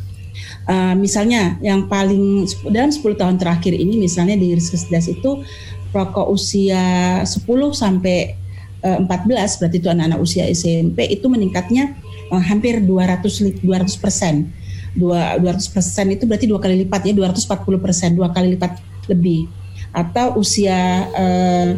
Uh, 0.69 0.93
misalnya 0.95 1.57
yang 1.59 1.89
paling 1.89 2.45
dalam 2.69 2.93
10 2.93 3.01
tahun 3.17 3.35
terakhir 3.41 3.73
ini 3.73 3.99
misalnya 3.99 4.37
di 4.37 4.53
Riskesdas 4.53 5.09
itu 5.09 5.41
rokok 5.89 6.29
usia 6.29 7.21
10 7.25 7.43
sampai 7.73 8.37
uh, 8.85 9.01
eh, 9.01 9.09
14 9.09 9.59
berarti 9.59 9.77
itu 9.81 9.89
anak-anak 9.89 10.19
usia 10.21 10.45
SMP 10.45 11.09
itu 11.09 11.25
meningkatnya 11.25 11.97
uh, 12.29 12.41
hampir 12.41 12.79
200 12.85 13.65
200 13.65 14.03
persen. 14.03 14.53
200 14.97 15.73
persen 15.73 16.05
itu 16.13 16.23
berarti 16.25 16.45
dua 16.49 16.57
kali 16.61 16.85
lipat 16.85 17.05
ya 17.05 17.13
240 17.13 17.83
persen 17.83 18.09
dua 18.17 18.33
kali 18.33 18.57
lipat 18.57 18.79
lebih. 19.09 19.49
atau 19.89 20.37
usia 20.37 21.09
uh, 21.17 21.73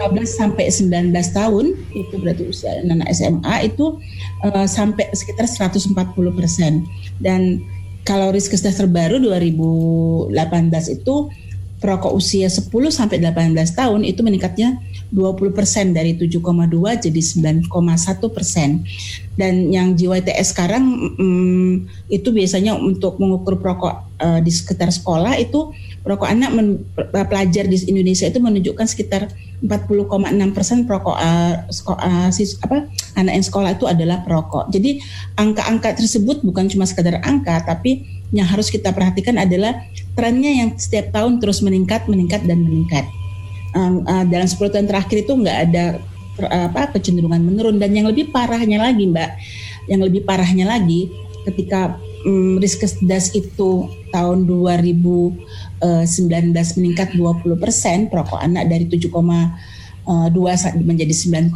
15 0.00 0.28
sampai 0.28 0.68
19 0.68 1.12
tahun 1.12 1.72
itu 1.92 2.14
berarti 2.20 2.44
usia 2.48 2.84
anak 2.84 3.08
SMA 3.16 3.68
itu 3.68 3.96
uh, 4.44 4.68
sampai 4.68 5.08
sekitar 5.12 5.48
140 5.48 5.96
persen 6.36 6.84
dan 7.16 7.64
kalau 8.04 8.32
riskes 8.32 8.64
terbaru 8.64 9.20
2018 9.20 10.32
itu 11.00 11.28
perokok 11.80 12.12
usia 12.12 12.52
10 12.52 12.68
sampai 12.92 13.24
18 13.24 13.56
tahun 13.72 14.04
itu 14.04 14.20
meningkatnya 14.20 14.76
20 15.10 15.56
persen 15.56 15.96
dari 15.96 16.12
7,2 16.14 16.44
jadi 17.00 17.20
9,1 17.64 17.66
persen. 18.36 18.84
Dan 19.34 19.72
yang 19.72 19.96
JYTS 19.96 20.52
sekarang 20.52 20.84
mm, 21.16 21.72
itu 22.12 22.28
biasanya 22.28 22.76
untuk 22.76 23.16
mengukur 23.16 23.56
perokok 23.56 24.20
uh, 24.20 24.38
di 24.44 24.52
sekitar 24.52 24.92
sekolah 24.92 25.40
itu 25.40 25.72
perokok 26.04 26.28
anak 26.28 26.50
men, 26.52 26.84
pelajar 27.10 27.64
di 27.64 27.80
Indonesia 27.88 28.28
itu 28.28 28.36
menunjukkan 28.36 28.86
sekitar 28.86 29.32
40,6 29.64 30.56
persen 30.56 30.84
perokok 30.84 31.16
uh, 31.16 31.64
uh, 31.96 32.28
sis, 32.28 32.60
apa 32.60 32.88
anak 33.16 33.32
yang 33.40 33.46
sekolah 33.48 33.70
itu 33.76 33.88
adalah 33.88 34.20
perokok. 34.20 34.68
Jadi 34.68 35.00
angka-angka 35.40 35.96
tersebut 35.96 36.44
bukan 36.44 36.68
cuma 36.68 36.84
sekedar 36.84 37.20
angka 37.24 37.64
tapi 37.64 38.19
yang 38.30 38.46
harus 38.46 38.70
kita 38.70 38.94
perhatikan 38.94 39.38
adalah 39.38 39.74
trennya 40.14 40.50
yang 40.50 40.70
setiap 40.78 41.10
tahun 41.10 41.42
terus 41.42 41.62
meningkat, 41.62 42.06
meningkat 42.06 42.46
dan 42.46 42.62
meningkat. 42.62 43.06
Um, 43.70 44.02
uh, 44.06 44.26
dalam 44.26 44.46
10 44.50 44.58
tahun 44.58 44.86
terakhir 44.90 45.26
itu 45.26 45.32
nggak 45.34 45.58
ada 45.70 45.84
apa 46.40 46.96
kecenderungan 46.96 47.42
menurun 47.42 47.76
dan 47.76 47.92
yang 47.92 48.08
lebih 48.08 48.32
parahnya 48.32 48.80
lagi, 48.80 49.04
Mbak, 49.06 49.30
yang 49.92 50.00
lebih 50.00 50.24
parahnya 50.24 50.64
lagi 50.66 51.10
ketika 51.44 51.98
um, 52.24 52.56
Riskesdas 52.58 53.34
itu 53.34 53.90
tahun 54.14 54.46
2019 54.46 55.36
meningkat 56.52 57.14
20 57.14 57.62
persen 57.62 58.10
perokok 58.10 58.40
anak 58.40 58.70
dari 58.70 58.86
7,2 58.86 59.14
menjadi 60.80 61.14
9,1 61.50 61.52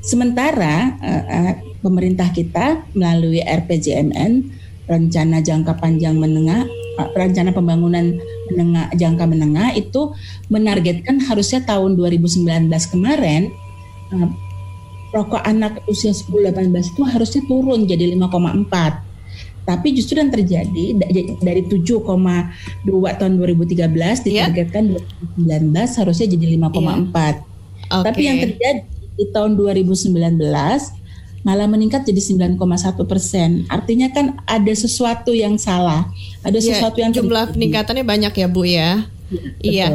sementara 0.00 0.96
uh, 0.96 1.24
uh, 1.28 1.52
pemerintah 1.84 2.28
kita 2.32 2.84
melalui 2.96 3.44
RPJMN 3.44 4.59
rencana 4.86 5.42
jangka 5.44 5.76
panjang 5.80 6.16
menengah 6.16 6.64
uh, 7.00 7.08
rencana 7.16 7.50
pembangunan 7.52 8.16
menengah 8.50 8.90
jangka 8.96 9.24
menengah 9.28 9.68
itu 9.76 10.12
menargetkan 10.50 11.22
harusnya 11.22 11.62
tahun 11.64 11.94
2019 11.96 12.68
kemarin 12.92 13.50
uh, 14.14 14.28
rokok 15.10 15.42
anak 15.42 15.82
usia 15.90 16.14
10-18 16.14 16.70
itu 16.70 17.02
harusnya 17.02 17.42
turun 17.46 17.86
jadi 17.86 18.14
5,4 18.14 19.10
tapi 19.68 19.94
justru 19.94 20.18
yang 20.18 20.32
terjadi 20.32 20.98
dari 21.38 21.62
7,2 21.62 22.02
tahun 22.90 23.32
2013 23.38 23.86
iya. 24.26 24.48
ditargetkan 24.50 24.84
yeah. 25.38 25.60
2019 25.62 26.00
harusnya 26.00 26.26
jadi 26.26 26.46
5,4 26.58 26.58
yeah. 26.58 27.34
okay. 27.86 28.02
tapi 28.02 28.20
yang 28.26 28.38
terjadi 28.42 28.80
di 29.20 29.24
tahun 29.36 29.52
2019 29.58 30.16
malah 31.40 31.64
meningkat 31.64 32.04
jadi 32.04 32.20
9,1 32.20 32.58
persen. 33.08 33.64
Artinya 33.72 34.12
kan 34.12 34.40
ada 34.44 34.72
sesuatu 34.76 35.32
yang 35.32 35.56
salah, 35.56 36.08
ada 36.44 36.58
ya, 36.60 36.76
sesuatu 36.76 37.00
yang 37.00 37.12
jumlah 37.12 37.48
terjadi. 37.48 37.54
peningkatannya 37.56 38.04
banyak 38.04 38.32
ya 38.36 38.46
Bu 38.48 38.62
ya. 38.68 38.90
ya 39.30 39.40
iya. 39.64 39.88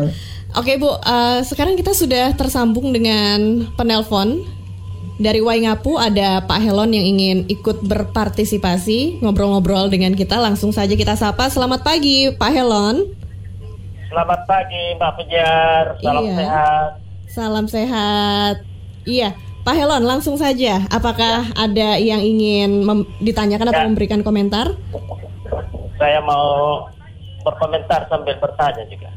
Oke 0.56 0.80
Bu, 0.80 0.88
uh, 0.88 1.44
sekarang 1.44 1.75
kita 1.75 1.92
sudah 1.92 2.32
tersambung 2.34 2.96
dengan 2.96 3.68
penelpon 3.75 4.48
dari 5.16 5.40
Waingapu 5.40 5.96
ada 5.96 6.44
Pak 6.44 6.60
Helon 6.60 6.92
yang 6.92 7.06
ingin 7.08 7.38
ikut 7.48 7.84
berpartisipasi 7.84 9.24
ngobrol-ngobrol 9.24 9.88
dengan 9.88 10.16
kita. 10.16 10.40
Langsung 10.40 10.75
saja 10.75 10.92
kita 10.96 11.16
sapa. 11.16 11.48
Selamat 11.48 11.84
pagi 11.84 12.32
Pak 12.36 12.52
Helon. 12.52 13.16
Selamat 14.12 14.48
pagi 14.48 14.96
Mbak 14.96 15.12
Pejar. 15.20 15.84
Salam 16.00 16.24
iya. 16.24 16.36
sehat. 16.36 16.90
Salam 17.28 17.66
sehat. 17.68 18.56
Iya. 19.04 19.30
Pak 19.65 19.74
Helon, 19.74 20.05
langsung 20.05 20.38
saja. 20.38 20.86
Apakah 20.93 21.41
ya. 21.41 21.57
ada 21.57 21.89
yang 21.98 22.22
ingin 22.22 22.86
ditanyakan 23.17 23.65
ya. 23.65 23.71
atau 23.73 23.84
memberikan 23.89 24.21
komentar? 24.21 24.78
Saya 25.97 26.21
mau 26.21 26.86
berkomentar 27.41 28.06
sambil 28.06 28.38
bertanya 28.38 28.86
juga. 28.86 29.10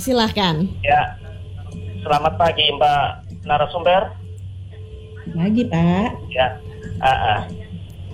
Silahkan. 0.00 0.64
Ya, 0.80 1.20
selamat 2.00 2.32
pagi 2.40 2.64
Mbak 2.80 3.04
narasumber. 3.44 4.16
Pagi 5.36 5.68
Pak. 5.68 6.08
Ya, 6.32 6.56
uh, 7.04 7.12
uh. 7.12 7.40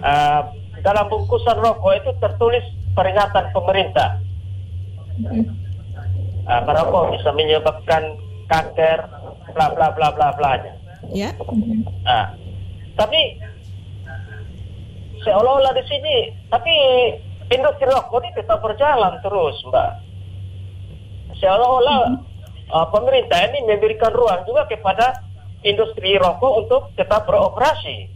Uh, 0.02 0.40
dalam 0.82 1.06
bungkusan 1.06 1.54
rokok 1.54 2.02
itu 2.02 2.10
tertulis 2.18 2.66
peringatan 2.98 3.54
pemerintah. 3.54 4.18
Uh, 5.22 6.62
merokok 6.66 7.14
bisa 7.14 7.30
menyebabkan 7.30 8.18
kanker, 8.50 9.06
bla 9.54 9.70
bla 9.70 9.94
bla 9.94 10.10
bla 10.10 10.34
bla. 10.34 10.75
Ya. 11.14 11.30
Nah, 12.02 12.34
tapi 12.98 13.20
seolah-olah 15.22 15.72
di 15.74 15.84
sini, 15.86 16.16
tapi 16.50 16.74
industri 17.50 17.86
rokok 17.86 18.22
ini 18.22 18.30
tetap 18.34 18.58
berjalan 18.62 19.14
terus, 19.22 19.56
Mbak. 19.66 19.90
Seolah-olah 21.36 22.00
uh, 22.72 22.86
pemerintah 22.90 23.38
ini 23.50 23.66
memberikan 23.68 24.10
ruang 24.14 24.42
juga 24.48 24.66
kepada 24.66 25.22
industri 25.62 26.16
rokok 26.18 26.52
untuk 26.66 26.82
tetap 26.98 27.26
beroperasi. 27.26 28.10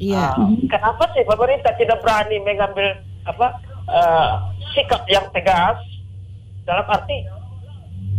Iya. 0.00 0.32
Uh, 0.38 0.56
kenapa 0.66 1.12
sih 1.12 1.22
pemerintah 1.28 1.76
tidak 1.76 2.00
berani 2.00 2.40
mengambil 2.40 2.98
apa 3.28 3.60
uh, 3.86 4.32
sikap 4.72 5.04
yang 5.06 5.28
tegas 5.30 5.76
dalam 6.64 6.86
arti 6.88 7.39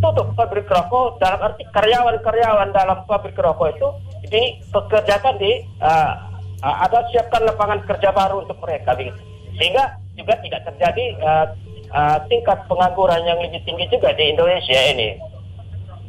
tutup 0.01 0.33
pabrik 0.33 0.65
rokok 0.65 1.21
dalam 1.21 1.39
arti 1.45 1.63
karyawan-karyawan 1.69 2.73
dalam 2.73 3.05
pabrik 3.05 3.37
rokok 3.37 3.69
itu 3.77 3.87
dipekerjakan 4.33 5.37
di 5.37 5.61
uh, 5.79 6.13
ada 6.61 7.05
siapkan 7.09 7.45
lapangan 7.45 7.85
kerja 7.85 8.09
baru 8.13 8.45
untuk 8.45 8.57
mereka 8.61 8.97
begitu. 8.97 9.17
Sehingga 9.57 9.97
juga 10.17 10.33
tidak 10.41 10.61
terjadi 10.73 11.05
uh, 11.21 11.45
uh, 11.93 12.17
tingkat 12.29 12.65
pengangguran 12.65 13.21
yang 13.25 13.37
lebih 13.41 13.61
tinggi 13.65 13.85
juga 13.93 14.13
di 14.17 14.33
Indonesia 14.33 14.79
ini. 14.93 15.17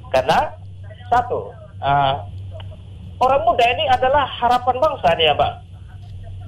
Karena 0.08 0.52
satu 1.08 1.52
uh, 1.80 2.14
orang 3.20 3.42
muda 3.44 3.64
ini 3.76 3.84
adalah 3.88 4.24
harapan 4.24 4.76
bangsa 4.80 5.08
nih 5.16 5.26
ya 5.28 5.34
mbak. 5.36 5.52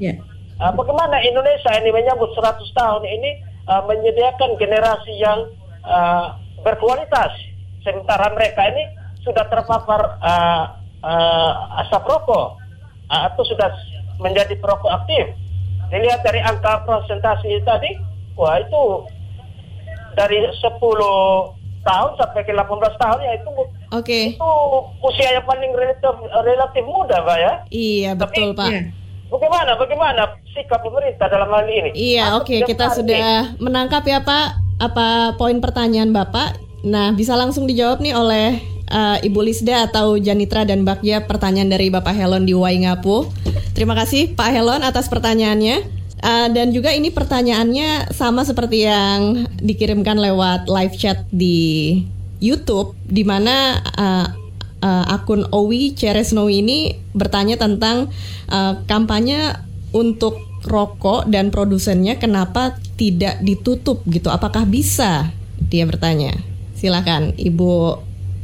Yeah. 0.02 0.16
uh, 0.58 0.72
bagaimana 0.74 1.22
Indonesia 1.22 1.70
ini 1.78 1.90
menyambut 1.94 2.34
100 2.34 2.60
tahun 2.74 3.02
ini 3.06 3.30
uh, 3.68 3.82
menyediakan 3.86 4.58
generasi 4.58 5.12
yang 5.22 5.48
uh, 5.86 6.34
berkualitas. 6.64 7.30
Sementara 7.84 8.32
mereka 8.32 8.64
ini 8.72 8.88
sudah 9.20 9.44
terpapar 9.46 10.16
uh, 10.24 10.64
uh, 11.04 11.82
asap 11.84 12.02
rokok 12.08 12.56
uh, 13.12 13.22
atau 13.28 13.44
sudah 13.44 13.68
menjadi 14.18 14.56
perokok 14.56 15.04
aktif. 15.04 15.36
Dilihat 15.92 16.24
dari 16.24 16.40
angka 16.40 16.82
presentasi 16.88 17.60
tadi, 17.62 17.92
wah 18.34 18.56
itu 18.58 19.04
dari 20.16 20.40
10 20.40 20.64
tahun 21.84 22.10
sampai 22.16 22.40
ke 22.48 22.52
18 22.56 22.64
tahun 22.96 23.18
ya 23.20 23.32
itu 23.36 23.50
okay. 23.92 24.24
itu 24.32 24.52
usia 25.04 25.36
yang 25.36 25.44
paling 25.44 25.68
relatif, 25.76 26.16
relatif 26.32 26.84
muda, 26.88 27.20
Pak 27.20 27.38
ya. 27.38 27.52
Iya, 27.68 28.10
betul, 28.16 28.56
Tapi, 28.56 28.58
Pak. 28.58 28.70
Ya. 28.72 28.82
Bagaimana 29.34 29.74
bagaimana 29.74 30.22
sikap 30.54 30.78
pemerintah 30.86 31.26
dalam 31.26 31.50
hal 31.50 31.66
ini? 31.66 31.90
Iya, 31.90 32.38
oke, 32.38 32.46
okay. 32.46 32.58
kita 32.62 32.94
sudah 32.94 33.58
menangkap 33.58 34.06
ya, 34.06 34.22
Pak 34.22 34.62
apa 34.78 35.34
poin 35.34 35.58
pertanyaan 35.58 36.14
Bapak. 36.14 36.54
Nah, 36.86 37.10
bisa 37.10 37.34
langsung 37.34 37.66
dijawab 37.66 37.98
nih 37.98 38.14
oleh 38.14 38.62
uh, 38.94 39.18
Ibu 39.18 39.40
Lisda 39.42 39.90
atau 39.90 40.14
Janitra 40.22 40.62
dan 40.62 40.86
Bagja 40.86 41.26
pertanyaan 41.26 41.66
dari 41.66 41.90
Bapak 41.90 42.14
Helon 42.14 42.46
di 42.46 42.54
Waingapu. 42.54 43.26
Terima 43.74 43.98
kasih 43.98 44.38
Pak 44.38 44.50
Helon 44.54 44.86
atas 44.86 45.10
pertanyaannya. 45.10 45.82
Uh, 46.24 46.48
dan 46.54 46.72
juga 46.72 46.94
ini 46.94 47.10
pertanyaannya 47.12 48.14
sama 48.14 48.46
seperti 48.46 48.88
yang 48.88 49.50
dikirimkan 49.60 50.16
lewat 50.16 50.70
live 50.70 50.96
chat 50.96 51.26
di 51.28 52.00
YouTube, 52.38 52.96
di 53.04 53.26
mana 53.26 53.82
uh, 53.98 54.43
uh, 54.84 55.04
akun 55.08 55.48
Owi 55.48 55.96
Ceresnowi 55.96 56.60
ini 56.60 56.78
bertanya 57.16 57.56
tentang 57.56 58.12
uh, 58.52 58.84
kampanye 58.84 59.56
untuk 59.96 60.36
rokok 60.64 61.28
dan 61.28 61.48
produsennya 61.48 62.20
kenapa 62.20 62.76
tidak 63.00 63.40
ditutup 63.40 64.04
gitu? 64.08 64.28
Apakah 64.28 64.68
bisa? 64.68 65.32
Dia 65.56 65.88
bertanya. 65.88 66.36
Silakan 66.76 67.32
Ibu 67.40 68.00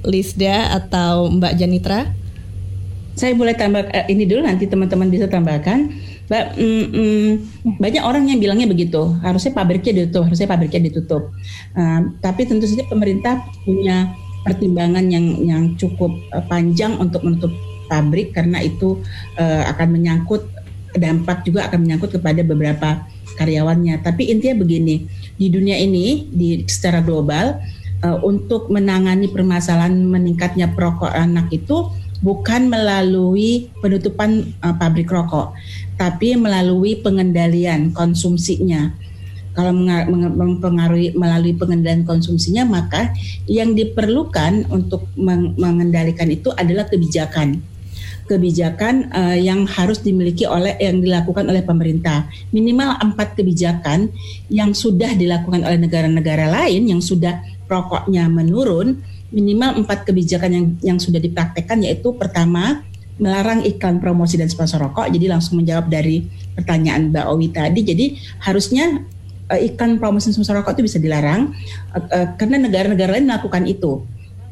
Lisda 0.09 0.73
atau 0.81 1.29
Mbak 1.29 1.53
Janitra. 1.61 2.01
Saya 3.19 3.37
boleh 3.37 3.53
tambah 3.53 3.85
uh, 3.85 4.07
ini 4.09 4.25
dulu 4.25 4.41
nanti 4.49 4.65
teman-teman 4.65 5.13
bisa 5.13 5.29
tambahkan. 5.29 5.93
Mbak, 6.31 6.45
mm, 6.57 6.87
mm, 6.95 7.31
banyak 7.83 8.03
orang 8.07 8.31
yang 8.31 8.39
bilangnya 8.39 8.71
begitu. 8.71 9.19
Harusnya 9.21 9.51
pabriknya 9.51 10.07
ditutup, 10.07 10.31
harusnya 10.31 10.47
pabriknya 10.47 10.89
ditutup. 10.89 11.35
Uh, 11.75 12.15
tapi 12.23 12.47
tentu 12.47 12.71
saja 12.71 12.87
pemerintah 12.87 13.43
punya 13.67 14.15
pertimbangan 14.47 15.07
yang 15.13 15.27
yang 15.45 15.63
cukup 15.77 16.13
uh, 16.33 16.45
panjang 16.49 16.97
untuk 16.97 17.25
menutup 17.27 17.53
pabrik 17.91 18.33
karena 18.33 18.63
itu 18.63 19.03
uh, 19.37 19.63
akan 19.75 19.89
menyangkut 19.99 20.47
dampak 20.95 21.47
juga 21.47 21.71
akan 21.71 21.87
menyangkut 21.87 22.19
kepada 22.19 22.43
beberapa 22.43 23.07
karyawannya. 23.39 24.03
Tapi 24.03 24.31
intinya 24.31 24.63
begini, 24.63 25.07
di 25.39 25.47
dunia 25.47 25.79
ini 25.79 26.27
di 26.31 26.67
secara 26.67 26.99
global 27.03 27.63
uh, 28.03 28.19
untuk 28.27 28.69
menangani 28.73 29.31
permasalahan 29.31 29.95
meningkatnya 29.95 30.73
perokok 30.75 31.11
anak 31.15 31.51
itu 31.55 31.91
bukan 32.21 32.69
melalui 32.69 33.73
penutupan 33.81 34.53
uh, 34.61 34.75
pabrik 34.77 35.09
rokok, 35.09 35.57
tapi 35.97 36.37
melalui 36.37 36.99
pengendalian 37.01 37.95
konsumsinya. 37.95 38.93
Kalau 39.51 39.75
mempengaruhi 39.75 41.19
melalui 41.19 41.59
pengendalian 41.59 42.07
konsumsinya, 42.07 42.63
maka 42.63 43.11
yang 43.51 43.75
diperlukan 43.75 44.71
untuk 44.71 45.11
mengendalikan 45.19 46.31
itu 46.31 46.55
adalah 46.55 46.87
kebijakan 46.87 47.59
kebijakan 48.31 49.11
uh, 49.11 49.35
yang 49.35 49.67
harus 49.67 49.99
dimiliki 50.07 50.47
oleh 50.47 50.79
yang 50.79 51.03
dilakukan 51.03 51.51
oleh 51.51 51.67
pemerintah. 51.67 52.31
Minimal 52.55 53.03
empat 53.11 53.35
kebijakan 53.35 54.07
yang 54.47 54.71
sudah 54.71 55.19
dilakukan 55.19 55.67
oleh 55.67 55.83
negara-negara 55.83 56.47
lain 56.47 56.87
yang 56.87 57.03
sudah 57.03 57.43
rokoknya 57.67 58.31
menurun. 58.31 59.03
Minimal 59.35 59.83
empat 59.83 60.07
kebijakan 60.07 60.51
yang 60.55 60.67
yang 60.95 60.99
sudah 61.03 61.19
dipraktekkan 61.19 61.83
yaitu 61.83 62.15
pertama 62.15 62.87
melarang 63.19 63.67
iklan 63.67 63.99
promosi 63.99 64.39
dan 64.39 64.47
sponsor 64.47 64.79
rokok. 64.79 65.11
Jadi 65.11 65.27
langsung 65.27 65.59
menjawab 65.59 65.91
dari 65.91 66.23
pertanyaan 66.55 67.11
Mbak 67.11 67.27
Owi 67.35 67.49
tadi. 67.51 67.81
Jadi 67.83 68.07
harusnya 68.47 69.03
uh, 69.51 69.61
iklan 69.61 69.99
promosi 69.99 70.31
rokok 70.31 70.79
itu 70.79 70.83
bisa 70.87 70.99
dilarang 71.03 71.51
uh, 71.93 71.99
uh, 71.99 72.27
karena 72.39 72.63
negara-negara 72.63 73.19
lain 73.19 73.27
melakukan 73.27 73.67
itu. 73.67 74.07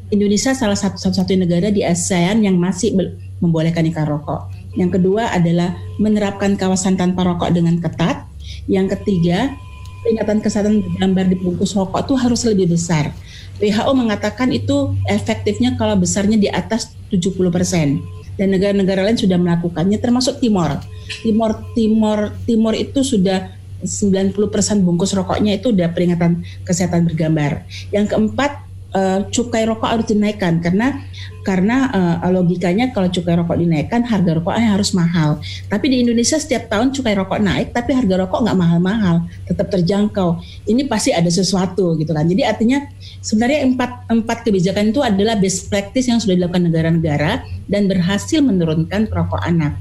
Indonesia 0.09 0.57
salah 0.57 0.75
satu 0.75 0.97
satu 0.97 1.37
negara 1.37 1.69
di 1.69 1.85
ASEAN 1.85 2.41
yang 2.41 2.57
masih 2.57 2.97
membolehkan 3.39 3.85
iklan 3.87 4.09
rokok. 4.09 4.49
Yang 4.73 4.99
kedua 4.99 5.29
adalah 5.31 5.77
menerapkan 6.01 6.57
kawasan 6.57 6.97
tanpa 6.97 7.23
rokok 7.23 7.53
dengan 7.53 7.77
ketat. 7.77 8.25
Yang 8.65 8.97
ketiga, 8.97 9.53
peringatan 10.01 10.41
kesehatan 10.41 10.81
bergambar 10.81 11.25
di 11.29 11.37
bungkus 11.37 11.77
rokok 11.77 12.09
itu 12.09 12.13
harus 12.17 12.41
lebih 12.49 12.73
besar. 12.73 13.13
WHO 13.61 13.91
mengatakan 13.93 14.49
itu 14.49 14.97
efektifnya 15.05 15.75
kalau 15.77 15.93
besarnya 15.93 16.39
di 16.39 16.49
atas 16.49 16.95
70 17.11 17.53
persen 17.53 17.99
dan 18.39 18.55
negara-negara 18.55 19.03
lain 19.03 19.19
sudah 19.19 19.35
melakukannya 19.35 19.99
termasuk 19.99 20.39
Timor. 20.39 20.79
Timor 21.21 21.59
Timor 21.75 22.31
Timor 22.47 22.73
itu 22.73 23.03
sudah 23.03 23.58
90% 23.83 24.35
bungkus 24.83 25.15
rokoknya 25.15 25.59
itu 25.59 25.71
udah 25.71 25.91
peringatan 25.95 26.43
kesehatan 26.67 27.07
bergambar. 27.07 27.63
Yang 27.91 28.15
keempat 28.15 28.69
uh, 28.93 29.19
cukai 29.29 29.65
rokok 29.65 29.89
harus 29.89 30.07
dinaikkan 30.09 30.61
karena 30.61 31.01
karena 31.45 31.89
uh, 32.21 32.29
logikanya 32.29 32.91
kalau 32.93 33.09
cukai 33.09 33.39
rokok 33.39 33.57
dinaikkan 33.57 34.05
harga 34.05 34.37
rokoknya 34.37 34.75
harus 34.75 34.91
mahal. 34.93 35.39
Tapi 35.71 35.85
di 35.89 35.97
Indonesia 36.05 36.37
setiap 36.37 36.69
tahun 36.69 36.93
cukai 36.93 37.15
rokok 37.17 37.39
naik 37.41 37.73
tapi 37.73 37.95
harga 37.95 38.15
rokok 38.25 38.39
nggak 38.45 38.57
mahal-mahal, 38.59 39.25
tetap 39.47 39.71
terjangkau. 39.71 40.41
Ini 40.67 40.85
pasti 40.85 41.15
ada 41.15 41.29
sesuatu 41.31 41.97
gitu 41.97 42.11
kan. 42.11 42.27
Jadi 42.27 42.43
artinya 42.45 42.85
sebenarnya 43.23 43.65
empat 43.65 43.91
empat 44.11 44.37
kebijakan 44.45 44.93
itu 44.93 45.01
adalah 45.01 45.39
best 45.39 45.71
practice 45.71 46.11
yang 46.11 46.19
sudah 46.21 46.35
dilakukan 46.37 46.69
negara-negara 46.69 47.41
dan 47.65 47.87
berhasil 47.87 48.43
menurunkan 48.43 49.09
rokok 49.09 49.41
anak. 49.41 49.79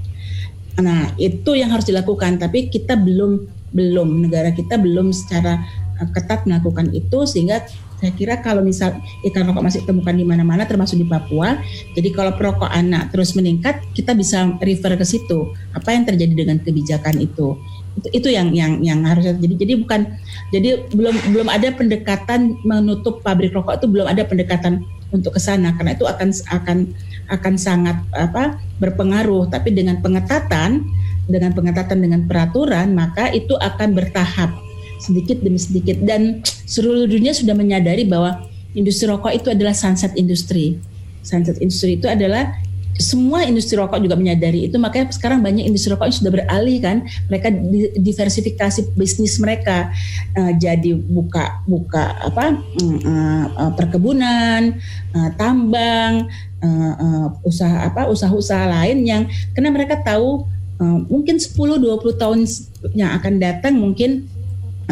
Nah 0.79 1.11
itu 1.19 1.59
yang 1.59 1.75
harus 1.75 1.85
dilakukan. 1.91 2.39
Tapi 2.39 2.71
kita 2.71 2.95
belum 2.95 3.58
belum 3.73 4.25
negara 4.25 4.53
kita 4.53 4.81
belum 4.81 5.13
secara 5.13 5.61
eh, 6.01 6.09
ketat 6.13 6.49
melakukan 6.49 6.93
itu 6.93 7.25
sehingga 7.29 7.65
saya 7.99 8.15
kira 8.15 8.39
kalau 8.39 8.63
misal 8.63 8.95
ikan 9.27 9.51
rokok 9.51 9.63
masih 9.67 9.83
ditemukan 9.83 10.15
di 10.15 10.23
mana-mana 10.23 10.63
termasuk 10.63 11.03
di 11.03 11.07
Papua, 11.07 11.59
jadi 11.99 12.15
kalau 12.15 12.31
perokok 12.39 12.71
anak 12.71 13.11
terus 13.11 13.35
meningkat, 13.35 13.83
kita 13.91 14.15
bisa 14.15 14.55
refer 14.63 14.95
ke 14.95 15.03
situ. 15.03 15.51
Apa 15.75 15.99
yang 15.99 16.07
terjadi 16.07 16.31
dengan 16.31 16.63
kebijakan 16.63 17.19
itu? 17.19 17.59
Itu, 17.99 18.09
itu 18.15 18.29
yang 18.31 18.55
yang 18.55 18.79
yang 18.87 19.03
harus 19.03 19.27
jadi 19.27 19.55
jadi 19.59 19.75
bukan 19.83 20.07
jadi 20.55 20.87
belum 20.95 21.35
belum 21.35 21.49
ada 21.51 21.75
pendekatan 21.75 22.63
menutup 22.63 23.19
pabrik 23.27 23.51
rokok 23.51 23.83
itu 23.83 23.91
belum 23.91 24.07
ada 24.07 24.23
pendekatan 24.23 24.87
untuk 25.11 25.35
ke 25.35 25.41
sana 25.43 25.75
karena 25.75 25.99
itu 25.99 26.07
akan 26.07 26.31
akan 26.31 26.79
akan 27.29 27.55
sangat 27.61 27.97
apa 28.17 28.59
berpengaruh. 28.81 29.49
Tapi 29.53 29.73
dengan 29.73 30.01
pengetatan 30.01 30.85
dengan 31.29 31.53
pengetatan 31.53 32.01
dengan 32.01 32.25
peraturan 32.25 32.97
maka 32.97 33.31
itu 33.31 33.55
akan 33.55 33.93
bertahap. 33.93 34.51
Sedikit 34.99 35.39
demi 35.45 35.61
sedikit. 35.61 36.01
Dan 36.03 36.43
seluruh 36.45 37.07
dunia 37.07 37.31
sudah 37.31 37.55
menyadari 37.55 38.09
bahwa 38.09 38.49
industri 38.75 39.07
rokok 39.07 39.31
itu 39.31 39.49
adalah 39.55 39.77
sunset 39.77 40.11
industry. 40.19 40.81
Sunset 41.23 41.61
industry 41.63 42.01
itu 42.01 42.09
adalah 42.11 42.51
semua 42.99 43.47
industri 43.47 43.79
rokok 43.79 44.03
juga 44.03 44.19
menyadari 44.19 44.67
itu. 44.67 44.77
Makanya 44.77 45.15
sekarang 45.15 45.39
banyak 45.41 45.65
industri 45.65 45.95
rokok 45.95 46.11
yang 46.11 46.19
sudah 46.19 46.33
beralih 46.35 46.79
kan. 46.83 46.97
Mereka 47.31 47.49
diversifikasi 47.97 48.93
bisnis 48.99 49.39
mereka. 49.39 49.95
Uh, 50.35 50.53
jadi 50.59 50.99
buka 50.99 51.63
buka 51.65 52.19
apa 52.19 52.59
uh, 52.59 53.73
perkebunan 53.79 54.77
uh, 55.15 55.31
tambang 55.39 56.27
uh, 56.61 56.95
uh, 56.99 57.27
usaha 57.47 57.87
apa 57.87 58.11
usaha-usaha 58.11 58.67
lain 58.67 59.07
yang 59.07 59.23
karena 59.55 59.71
mereka 59.71 60.03
tahu 60.03 60.45
uh, 60.83 60.99
mungkin 61.07 61.39
10 61.39 61.55
20 61.55 62.19
tahun 62.19 62.39
yang 62.99 63.15
akan 63.15 63.35
datang 63.39 63.79
mungkin 63.79 64.27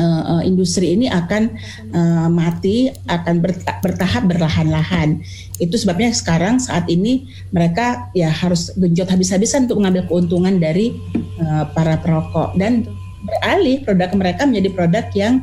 uh, 0.00 0.42
industri 0.44 0.92
ini 0.92 1.08
akan 1.08 1.56
uh, 1.92 2.28
mati, 2.28 2.92
akan 3.08 3.40
bertahap 3.82 4.28
berlahan-lahan. 4.28 5.20
Itu 5.56 5.80
sebabnya 5.80 6.12
sekarang 6.12 6.60
saat 6.60 6.86
ini 6.92 7.26
mereka 7.50 8.12
ya 8.12 8.28
harus 8.28 8.72
genjot 8.76 9.08
habis-habisan 9.08 9.66
untuk 9.66 9.80
mengambil 9.82 10.04
keuntungan 10.06 10.60
dari 10.60 10.96
uh, 11.40 11.64
para 11.72 11.96
perokok 12.00 12.54
dan 12.60 12.84
beralih 13.26 13.82
produk 13.82 14.10
mereka 14.14 14.46
menjadi 14.46 14.68
produk 14.70 15.06
yang 15.16 15.34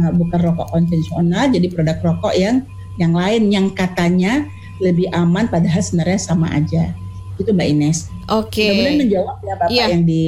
uh, 0.00 0.10
bukan 0.16 0.40
rokok 0.42 0.68
konvensional, 0.72 1.44
jadi 1.52 1.66
produk 1.70 1.98
rokok 2.02 2.34
yang 2.34 2.64
yang 2.98 3.14
lain 3.14 3.52
yang 3.52 3.66
katanya 3.70 4.48
lebih 4.82 5.06
aman 5.14 5.46
padahal 5.46 5.82
sebenarnya 5.82 6.18
sama 6.18 6.50
aja. 6.50 6.90
Itu 7.38 7.54
Mbak 7.54 7.68
Ines. 7.70 7.98
Oke. 8.26 8.58
Okay. 8.58 8.70
Kemudian 8.74 8.98
menjawab 9.06 9.36
ya 9.38 9.54
Bapak 9.54 9.70
iya. 9.70 9.86
yang 9.94 10.02
di 10.02 10.22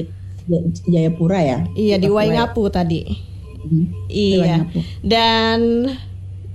Jayapura 0.87 1.41
ya. 1.43 1.59
Iya 1.75 1.97
di 1.99 2.09
Waingapu 2.11 2.67
tadi. 2.71 3.30
Hmm. 3.61 3.87
Iya. 4.09 4.67
Dan 5.05 5.89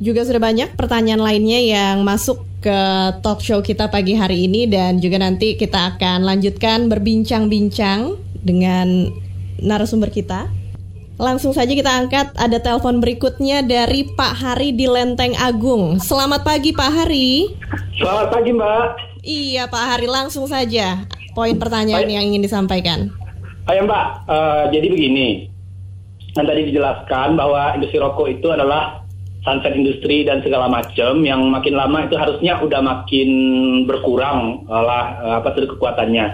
juga 0.01 0.27
sudah 0.27 0.41
banyak 0.43 0.75
pertanyaan 0.75 1.23
lainnya 1.23 1.59
yang 1.61 2.03
masuk 2.03 2.43
ke 2.59 2.79
talk 3.21 3.39
show 3.45 3.61
kita 3.61 3.87
pagi 3.93 4.17
hari 4.17 4.49
ini 4.49 4.65
dan 4.65 4.97
juga 4.97 5.21
nanti 5.21 5.53
kita 5.53 5.95
akan 5.95 6.25
lanjutkan 6.25 6.89
berbincang-bincang 6.89 8.17
dengan 8.41 9.13
narasumber 9.61 10.09
kita. 10.09 10.49
Langsung 11.15 11.55
saja 11.55 11.71
kita 11.71 11.87
angkat 11.87 12.35
ada 12.35 12.59
telepon 12.59 12.99
berikutnya 12.99 13.63
dari 13.63 14.03
Pak 14.03 14.33
Hari 14.35 14.75
di 14.75 14.83
Lenteng 14.83 15.31
Agung. 15.39 15.95
Selamat 16.03 16.43
pagi 16.43 16.75
Pak 16.75 16.91
Hari. 16.91 17.55
Selamat 17.95 18.27
pagi 18.35 18.51
Mbak. 18.51 18.87
Iya 19.23 19.63
Pak 19.71 19.85
Hari 19.95 20.07
langsung 20.11 20.43
saja 20.43 21.07
poin 21.31 21.55
pertanyaan 21.55 22.03
Baik. 22.03 22.15
yang 22.19 22.23
ingin 22.27 22.43
disampaikan. 22.43 22.99
Ayo 23.71 23.87
Mbak, 23.87 24.05
uh, 24.27 24.63
jadi 24.75 24.87
begini 24.91 25.54
yang 26.35 26.45
tadi 26.45 26.61
dijelaskan 26.67 27.39
bahwa 27.39 27.75
industri 27.79 27.97
rokok 27.99 28.27
itu 28.27 28.51
adalah 28.51 29.03
sunset 29.47 29.77
industri 29.77 30.25
dan 30.25 30.41
segala 30.41 30.67
macam 30.67 31.21
yang 31.23 31.39
makin 31.47 31.77
lama 31.77 32.03
itu 32.03 32.17
harusnya 32.17 32.59
udah 32.59 32.81
makin 32.81 33.29
berkurang 33.87 34.67
lah 34.67 35.15
eh, 35.21 35.33
apa 35.39 35.55
itu 35.55 35.71
kekuatannya. 35.77 36.25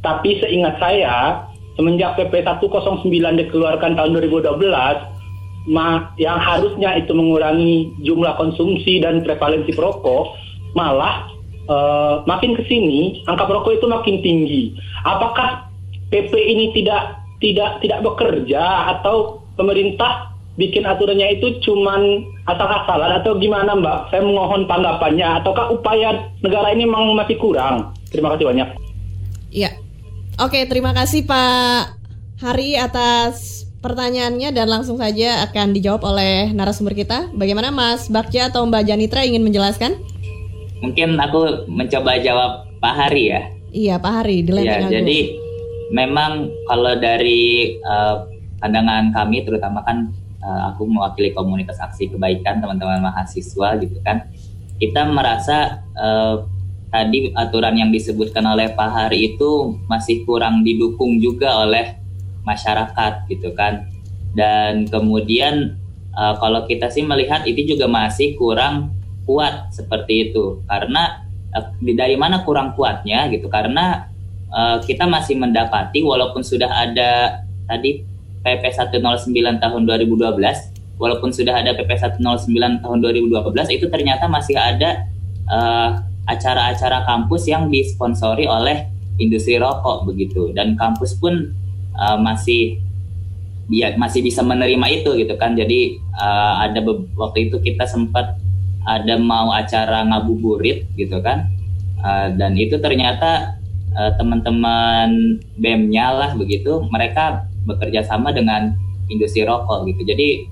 Tapi 0.00 0.40
seingat 0.40 0.78
saya 0.78 1.44
semenjak 1.74 2.16
PP 2.16 2.44
109 2.44 3.04
dikeluarkan 3.10 3.96
tahun 3.96 4.10
2012 4.16 5.68
ma 5.68 6.08
yang 6.16 6.40
harusnya 6.40 6.96
itu 6.96 7.12
mengurangi 7.12 7.92
jumlah 8.00 8.32
konsumsi 8.40 8.96
dan 9.04 9.20
prevalensi 9.20 9.76
perokok 9.76 10.32
malah 10.72 11.28
uh, 11.68 12.24
makin 12.24 12.56
ke 12.56 12.64
sini 12.64 13.20
angka 13.28 13.44
perokok 13.44 13.76
itu 13.76 13.86
makin 13.86 14.16
tinggi. 14.24 14.62
Apakah 15.04 15.68
PP 16.08 16.32
ini 16.32 16.72
tidak 16.72 17.19
tidak 17.40 17.80
tidak 17.80 18.00
bekerja 18.04 18.94
atau 18.96 19.42
pemerintah 19.56 20.30
bikin 20.60 20.84
aturannya 20.84 21.40
itu 21.40 21.56
cuman 21.64 22.20
asal-asalan 22.44 23.24
atau 23.24 23.40
gimana 23.40 23.72
Mbak? 23.72 24.12
Saya 24.12 24.20
mohon 24.24 24.68
tanggapannya 24.68 25.40
ataukah 25.40 25.72
upaya 25.72 26.28
negara 26.44 26.76
ini 26.76 26.84
memang 26.84 27.16
masih 27.16 27.40
kurang? 27.40 27.96
Terima 28.12 28.36
kasih 28.36 28.44
banyak. 28.44 28.68
Iya. 29.50 29.72
Oke, 30.40 30.64
terima 30.68 30.92
kasih 30.96 31.24
Pak 31.24 32.00
Hari 32.40 32.76
atas 32.76 33.68
pertanyaannya 33.84 34.52
dan 34.52 34.68
langsung 34.68 34.96
saja 34.96 35.44
akan 35.48 35.76
dijawab 35.76 36.04
oleh 36.04 36.52
narasumber 36.52 36.96
kita. 36.96 37.28
Bagaimana 37.36 37.72
Mas 37.72 38.08
Bakja 38.08 38.48
atau 38.48 38.64
Mbak 38.64 38.84
Janitra 38.88 39.24
ingin 39.24 39.44
menjelaskan? 39.44 40.00
Mungkin 40.80 41.20
aku 41.20 41.68
mencoba 41.68 42.16
jawab 42.20 42.64
Pak 42.80 42.94
Hari 42.96 43.24
ya. 43.28 43.40
Iya, 43.70 43.94
Pak 44.00 44.12
Hari 44.24 44.36
di 44.44 44.50
Ya, 44.64 44.80
jadi 44.88 45.39
memang 45.90 46.48
kalau 46.70 46.94
dari 46.98 47.76
uh, 47.82 48.26
pandangan 48.62 49.10
kami 49.14 49.42
terutama 49.42 49.82
kan 49.82 50.10
uh, 50.42 50.74
aku 50.74 50.86
mewakili 50.86 51.34
komunitas 51.34 51.78
aksi 51.82 52.10
kebaikan 52.10 52.62
teman-teman 52.62 53.02
mahasiswa 53.02 53.78
gitu 53.78 53.98
kan 54.02 54.30
kita 54.80 55.04
merasa 55.04 55.84
uh, 55.92 56.48
tadi 56.90 57.30
aturan 57.38 57.78
yang 57.78 57.90
disebutkan 57.94 58.42
oleh 58.44 58.74
Pak 58.74 58.90
Hari 58.90 59.34
itu 59.34 59.78
masih 59.86 60.26
kurang 60.26 60.66
didukung 60.66 61.22
juga 61.22 61.62
oleh 61.62 62.00
masyarakat 62.42 63.30
gitu 63.30 63.54
kan. 63.54 63.86
Dan 64.34 64.90
kemudian 64.90 65.78
uh, 66.16 66.34
kalau 66.42 66.66
kita 66.66 66.90
sih 66.90 67.06
melihat 67.06 67.46
itu 67.46 67.74
juga 67.76 67.86
masih 67.86 68.34
kurang 68.34 68.90
kuat 69.24 69.70
seperti 69.70 70.30
itu. 70.30 70.66
Karena 70.66 71.22
uh, 71.54 71.70
dari 71.78 72.18
mana 72.18 72.42
kurang 72.42 72.74
kuatnya 72.74 73.30
gitu? 73.30 73.46
Karena 73.46 74.09
uh, 74.52 74.78
kita 74.84 75.06
masih 75.06 75.38
mendapati 75.38 76.02
walaupun 76.04 76.44
sudah 76.44 76.68
ada 76.68 77.42
tadi 77.66 78.02
PP 78.40 78.62
109 78.72 79.00
tahun 79.62 79.82
2012 79.84 80.36
walaupun 81.00 81.32
sudah 81.32 81.64
ada 81.64 81.72
PP 81.72 81.90
109 81.96 82.20
tahun 82.84 82.98
2012 83.00 83.76
itu 83.76 83.88
ternyata 83.88 84.28
masih 84.28 84.60
ada 84.60 85.08
acara-acara 86.30 87.02
uh, 87.02 87.04
kampus 87.10 87.50
yang 87.50 87.66
disponsori 87.66 88.46
oleh 88.46 88.86
industri 89.20 89.60
rokok 89.60 90.08
begitu. 90.08 90.50
Dan 90.56 90.74
kampus 90.74 91.14
pun 91.20 91.52
uh, 91.94 92.18
masih 92.18 92.80
dia 93.70 93.94
masih 93.94 94.24
bisa 94.24 94.42
menerima 94.42 94.86
itu 94.90 95.14
gitu 95.20 95.36
kan. 95.36 95.54
Jadi 95.54 96.00
uh, 96.16 96.64
ada 96.66 96.80
waktu 97.14 97.52
itu 97.52 97.60
kita 97.62 97.86
sempat 97.86 98.40
ada 98.88 99.14
mau 99.20 99.52
acara 99.52 100.02
ngabuburit 100.08 100.88
gitu 100.96 101.20
kan. 101.20 101.52
Uh, 102.00 102.32
dan 102.34 102.56
itu 102.56 102.80
ternyata 102.80 103.59
uh, 103.96 104.12
teman-teman 104.18 105.40
BEM-nya 105.58 106.06
lah 106.12 106.30
begitu 106.36 106.82
mereka 106.90 107.46
bekerja 107.66 108.06
sama 108.06 108.34
dengan 108.34 108.74
industri 109.10 109.42
rokok 109.46 109.86
gitu 109.90 110.06
jadi 110.06 110.46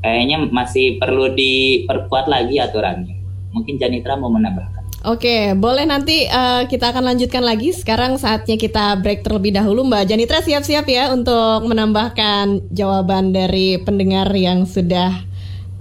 kayaknya 0.00 0.48
masih 0.50 0.98
perlu 0.98 1.32
diperkuat 1.32 2.26
lagi 2.26 2.58
aturannya 2.58 3.16
mungkin 3.54 3.76
Janitra 3.78 4.16
mau 4.16 4.30
menambahkan 4.32 4.80
Oke, 5.00 5.56
boleh 5.56 5.88
nanti 5.88 6.28
uh, 6.28 6.68
kita 6.68 6.92
akan 6.92 7.00
lanjutkan 7.00 7.40
lagi. 7.40 7.72
Sekarang 7.72 8.20
saatnya 8.20 8.60
kita 8.60 9.00
break 9.00 9.24
terlebih 9.24 9.56
dahulu, 9.56 9.80
Mbak 9.88 10.12
Janitra 10.12 10.44
siap-siap 10.44 10.84
ya 10.84 11.08
untuk 11.08 11.64
menambahkan 11.64 12.68
jawaban 12.68 13.32
dari 13.32 13.80
pendengar 13.80 14.28
yang 14.36 14.68
sudah 14.68 15.24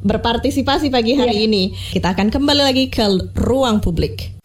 berpartisipasi 0.08 0.88
pagi 0.88 1.20
hari 1.20 1.36
yeah. 1.36 1.48
ini. 1.52 1.64
Kita 1.76 2.16
akan 2.16 2.32
kembali 2.32 2.64
lagi 2.64 2.88
ke 2.88 3.04
ruang 3.36 3.84
publik. 3.84 4.40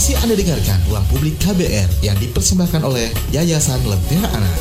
Masih 0.00 0.16
Anda 0.24 0.32
dengarkan 0.32 0.80
Ruang 0.88 1.04
Publik 1.12 1.36
KBR 1.44 2.00
yang 2.00 2.16
dipersembahkan 2.16 2.88
oleh 2.88 3.12
Yayasan 3.36 3.84
Lentera 3.84 4.32
Anak. 4.32 4.56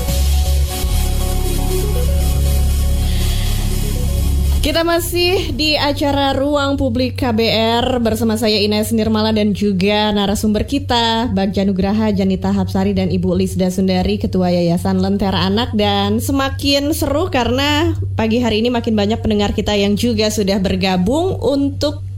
Kita 4.60 4.84
masih 4.84 5.56
di 5.56 5.80
acara 5.80 6.36
Ruang 6.36 6.75
Publik 6.75 7.15
KBR 7.15 8.04
bersama 8.04 8.36
saya 8.36 8.60
Ines 8.60 8.91
Nirmala 8.91 9.32
dan 9.32 9.56
juga 9.56 10.12
narasumber 10.12 10.67
kita 10.67 11.32
Bagja 11.32 11.63
Nugraha, 11.63 12.12
Janita 12.12 12.52
Hapsari 12.52 12.91
dan 12.91 13.08
Ibu 13.08 13.32
Lisda 13.39 13.71
Sundari 13.71 14.19
Ketua 14.19 14.52
Yayasan 14.52 14.99
Lentera 14.99 15.47
Anak 15.47 15.71
dan 15.71 16.19
semakin 16.19 16.91
seru 16.91 17.32
karena 17.32 17.95
pagi 18.19 18.43
hari 18.43 18.60
ini 18.60 18.75
makin 18.75 18.91
banyak 18.91 19.23
pendengar 19.23 19.56
kita 19.56 19.71
yang 19.71 19.95
juga 19.95 20.28
sudah 20.36 20.60
bergabung 20.60 21.39
untuk 21.39 22.08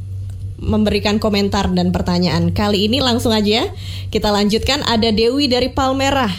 memberikan 0.61 1.17
komentar 1.17 1.67
dan 1.73 1.89
pertanyaan. 1.89 2.53
Kali 2.53 2.85
ini 2.85 3.01
langsung 3.01 3.33
aja 3.33 3.67
kita 4.13 4.29
lanjutkan 4.29 4.85
ada 4.85 5.09
Dewi 5.09 5.49
dari 5.49 5.73
Palmerah. 5.73 6.31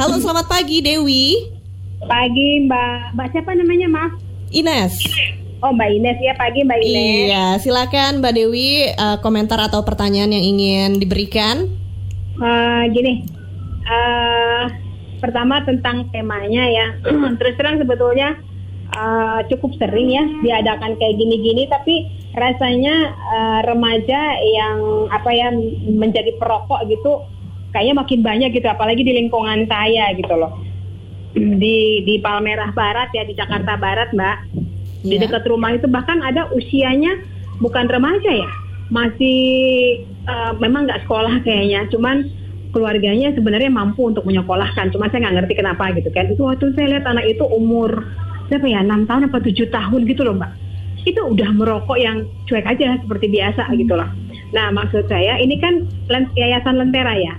Halo, 0.00 0.16
selamat 0.16 0.48
pagi 0.48 0.80
Dewi. 0.80 1.52
Pagi 2.00 2.64
Mbak. 2.64 3.12
Mbak 3.14 3.26
siapa 3.36 3.52
namanya, 3.52 3.86
Maaf? 3.92 4.12
Ines. 4.48 5.04
Oh 5.58 5.74
Mbak 5.74 5.90
Ines 5.90 6.18
ya 6.22 6.32
pagi 6.38 6.62
Mbak 6.62 6.78
Ines. 6.86 7.26
Iya 7.28 7.46
silakan 7.58 8.22
Mbak 8.22 8.32
Dewi 8.32 8.94
uh, 8.94 9.18
komentar 9.18 9.58
atau 9.58 9.82
pertanyaan 9.82 10.30
yang 10.30 10.44
ingin 10.56 10.90
diberikan. 11.02 11.66
Uh, 12.38 12.86
gini, 12.94 13.26
uh, 13.82 14.70
pertama 15.18 15.66
tentang 15.66 16.06
temanya 16.14 16.62
ya. 16.70 16.86
Terus 17.42 17.58
terang 17.58 17.82
sebetulnya 17.82 18.38
uh, 18.94 19.42
cukup 19.50 19.74
sering 19.82 20.14
ya 20.14 20.22
diadakan 20.46 20.94
kayak 20.94 21.18
gini-gini, 21.18 21.66
tapi 21.66 22.06
rasanya 22.38 23.12
uh, 23.12 23.60
remaja 23.66 24.20
yang 24.40 25.10
apa 25.10 25.30
ya 25.34 25.52
menjadi 25.90 26.34
perokok 26.38 26.86
gitu, 26.88 27.26
kayaknya 27.74 27.94
makin 27.98 28.20
banyak 28.22 28.50
gitu, 28.54 28.66
apalagi 28.70 29.02
di 29.02 29.12
lingkungan 29.18 29.66
saya 29.66 30.14
gitu 30.14 30.34
loh. 30.34 30.54
Di 31.38 32.02
di 32.08 32.18
Palmerah 32.24 32.72
Barat 32.72 33.12
ya 33.12 33.22
di 33.22 33.36
Jakarta 33.36 33.76
Barat 33.76 34.10
Mbak 34.16 34.36
di 35.06 35.14
iya. 35.14 35.22
dekat 35.26 35.46
rumah 35.46 35.74
itu 35.74 35.86
bahkan 35.86 36.18
ada 36.24 36.50
usianya 36.50 37.22
bukan 37.62 37.86
remaja 37.86 38.32
ya 38.42 38.50
masih 38.88 39.38
uh, 40.26 40.56
memang 40.58 40.88
nggak 40.88 41.04
sekolah 41.06 41.44
kayaknya 41.44 41.86
cuman 41.92 42.26
keluarganya 42.72 43.30
sebenarnya 43.36 43.70
mampu 43.70 44.08
untuk 44.08 44.24
menyekolahkan 44.26 44.90
cuma 44.90 45.08
saya 45.08 45.28
nggak 45.28 45.36
ngerti 45.44 45.54
kenapa 45.60 45.84
gitu 45.94 46.10
kan 46.10 46.26
itu 46.32 46.42
waktu 46.42 46.72
saya 46.74 46.96
lihat 46.96 47.04
anak 47.06 47.26
itu 47.28 47.44
umur 47.46 48.08
berapa 48.48 48.64
ya 48.64 48.80
enam 48.80 49.04
tahun 49.04 49.28
apa 49.28 49.38
tujuh 49.44 49.68
tahun 49.68 50.00
gitu 50.08 50.24
loh 50.24 50.34
mbak 50.40 50.50
itu 51.06 51.20
udah 51.20 51.50
merokok 51.54 51.98
yang 51.98 52.26
cuek 52.48 52.66
aja 52.66 52.98
seperti 53.02 53.26
biasa 53.30 53.68
gitu 53.76 53.94
loh 53.94 54.08
nah 54.48 54.72
maksud 54.72 55.04
saya 55.12 55.36
ini 55.36 55.60
kan 55.60 55.84
yayasan 56.34 56.80
lentera 56.80 57.14
ya? 57.16 57.34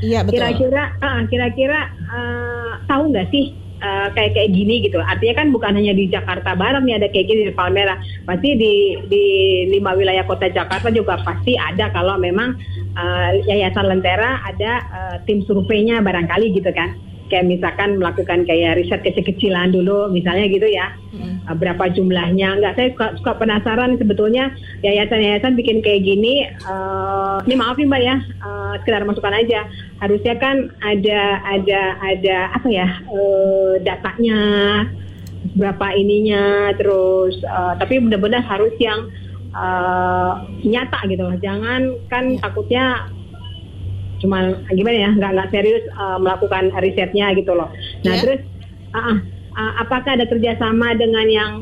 Iya 0.00 0.24
betul. 0.24 0.40
Kira-kira 0.40 0.84
uh, 1.00 1.20
kira-kira 1.28 1.80
uh, 2.08 2.72
tahu 2.88 3.12
nggak 3.12 3.28
sih 3.28 3.52
uh, 3.84 4.08
kayak 4.16 4.32
kayak 4.32 4.50
gini 4.56 4.80
gitu. 4.88 4.96
Artinya 4.96 5.44
kan 5.44 5.48
bukan 5.52 5.76
hanya 5.76 5.92
di 5.92 6.08
Jakarta 6.08 6.56
Barat 6.56 6.80
nih 6.84 6.96
ada 6.96 7.08
kayak 7.12 7.26
gini 7.28 7.42
di 7.48 7.54
Palmera. 7.54 8.00
Pasti 8.24 8.56
di 8.56 8.96
di 9.12 9.24
lima 9.68 9.92
wilayah 9.92 10.24
kota 10.24 10.48
Jakarta 10.48 10.88
juga 10.88 11.20
pasti 11.20 11.56
ada 11.60 11.92
kalau 11.92 12.16
memang 12.16 12.56
uh, 12.96 13.30
Yayasan 13.44 13.92
Lentera 13.92 14.40
ada 14.40 14.72
uh, 14.88 15.16
tim 15.28 15.44
surveinya 15.44 16.00
barangkali 16.00 16.56
gitu 16.56 16.72
kan 16.72 16.96
kayak 17.28 17.46
misalkan 17.48 18.00
melakukan 18.00 18.44
kayak 18.48 18.80
riset 18.80 19.00
kecil-kecilan 19.04 19.72
dulu 19.72 20.08
misalnya 20.08 20.48
gitu 20.48 20.68
ya 20.68 20.92
hmm. 21.14 21.48
berapa 21.56 21.92
jumlahnya 21.92 22.58
nggak 22.60 22.74
saya 22.76 22.88
suka, 22.92 23.06
suka 23.20 23.32
penasaran 23.38 23.96
sebetulnya 24.00 24.52
yayasan-yayasan 24.84 25.56
bikin 25.56 25.80
kayak 25.80 26.04
gini 26.04 26.48
uh, 26.66 27.40
ini 27.44 27.54
maaf 27.54 27.76
nih 27.76 27.88
mbak 27.88 28.02
ya 28.02 28.16
uh, 28.42 28.74
sekedar 28.82 29.04
masukan 29.04 29.36
aja 29.36 29.68
harusnya 30.00 30.34
kan 30.40 30.72
ada 30.82 31.20
ada 31.44 31.80
ada 32.02 32.36
apa 32.56 32.68
ya 32.68 32.88
uh, 33.08 33.80
datanya 33.84 34.40
berapa 35.54 35.86
ininya 35.94 36.74
terus 36.76 37.38
uh, 37.46 37.78
tapi 37.78 38.02
benar-benar 38.02 38.42
harus 38.42 38.74
yang 38.82 39.08
uh, 39.54 40.44
nyata 40.62 40.98
gitu 41.08 41.26
jangan 41.42 41.94
kan 42.10 42.34
ya. 42.34 42.40
takutnya 42.42 42.84
cuma 44.18 44.58
gimana 44.74 44.96
ya 44.98 45.10
nggak 45.14 45.30
nggak 45.34 45.50
serius 45.54 45.84
uh, 45.94 46.18
melakukan 46.18 46.74
risetnya 46.82 47.32
gitu 47.38 47.54
loh. 47.54 47.70
Nah 48.02 48.14
yeah. 48.14 48.22
terus 48.22 48.40
uh, 48.94 49.16
uh, 49.54 49.72
apakah 49.82 50.18
ada 50.18 50.26
kerjasama 50.26 50.94
dengan 50.98 51.26
yang 51.30 51.52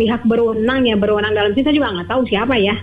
pihak 0.00 0.24
berwenang 0.24 0.88
ya 0.88 0.96
berwenang 0.96 1.36
dalam 1.36 1.52
sini 1.52 1.64
saya 1.68 1.76
juga 1.76 1.92
nggak 1.92 2.08
tahu 2.08 2.22
siapa 2.28 2.54
ya 2.56 2.76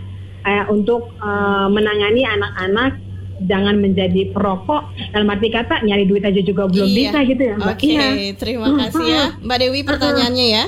uh, 0.45 0.65
untuk 0.69 1.11
uh, 1.17 1.67
menangani 1.71 2.23
anak-anak 2.23 3.01
jangan 3.45 3.77
menjadi 3.77 4.33
perokok 4.33 4.89
dalam 5.13 5.29
arti 5.29 5.53
kata 5.53 5.85
nyari 5.85 6.09
duit 6.09 6.25
aja 6.25 6.41
juga 6.41 6.65
belum 6.65 6.89
iya. 6.89 6.97
bisa 6.97 7.17
gitu 7.25 7.43
ya 7.45 7.55
mbak. 7.61 7.69
Oke, 7.69 7.77
okay, 7.77 7.93
iya. 7.93 8.33
terima 8.33 8.67
kasih 8.81 9.05
ya 9.05 9.23
Mbak 9.45 9.57
Dewi 9.61 9.81
pertanyaannya 9.85 10.47
ya. 10.49 10.65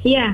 Iya. 0.00 0.26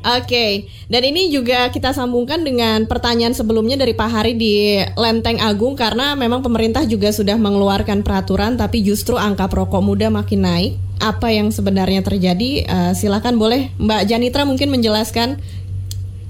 Oke, 0.00 0.24
okay. 0.24 0.52
dan 0.88 1.04
ini 1.04 1.28
juga 1.28 1.68
kita 1.68 1.92
sambungkan 1.92 2.40
dengan 2.40 2.88
pertanyaan 2.88 3.36
sebelumnya 3.36 3.76
dari 3.76 3.92
Pak 3.92 4.08
Hari 4.08 4.32
di 4.32 4.80
Lenteng 4.96 5.36
Agung 5.44 5.76
karena 5.76 6.16
memang 6.16 6.40
pemerintah 6.40 6.88
juga 6.88 7.12
sudah 7.12 7.36
mengeluarkan 7.36 8.00
peraturan 8.00 8.56
tapi 8.56 8.80
justru 8.80 9.20
angka 9.20 9.52
perokok 9.52 9.84
muda 9.84 10.08
makin 10.08 10.40
naik. 10.40 10.72
Apa 11.04 11.36
yang 11.36 11.52
sebenarnya 11.52 12.00
terjadi? 12.00 12.64
Uh, 12.64 12.92
silakan 12.96 13.36
boleh 13.36 13.68
Mbak 13.76 14.08
Janitra 14.08 14.48
mungkin 14.48 14.72
menjelaskan. 14.72 15.36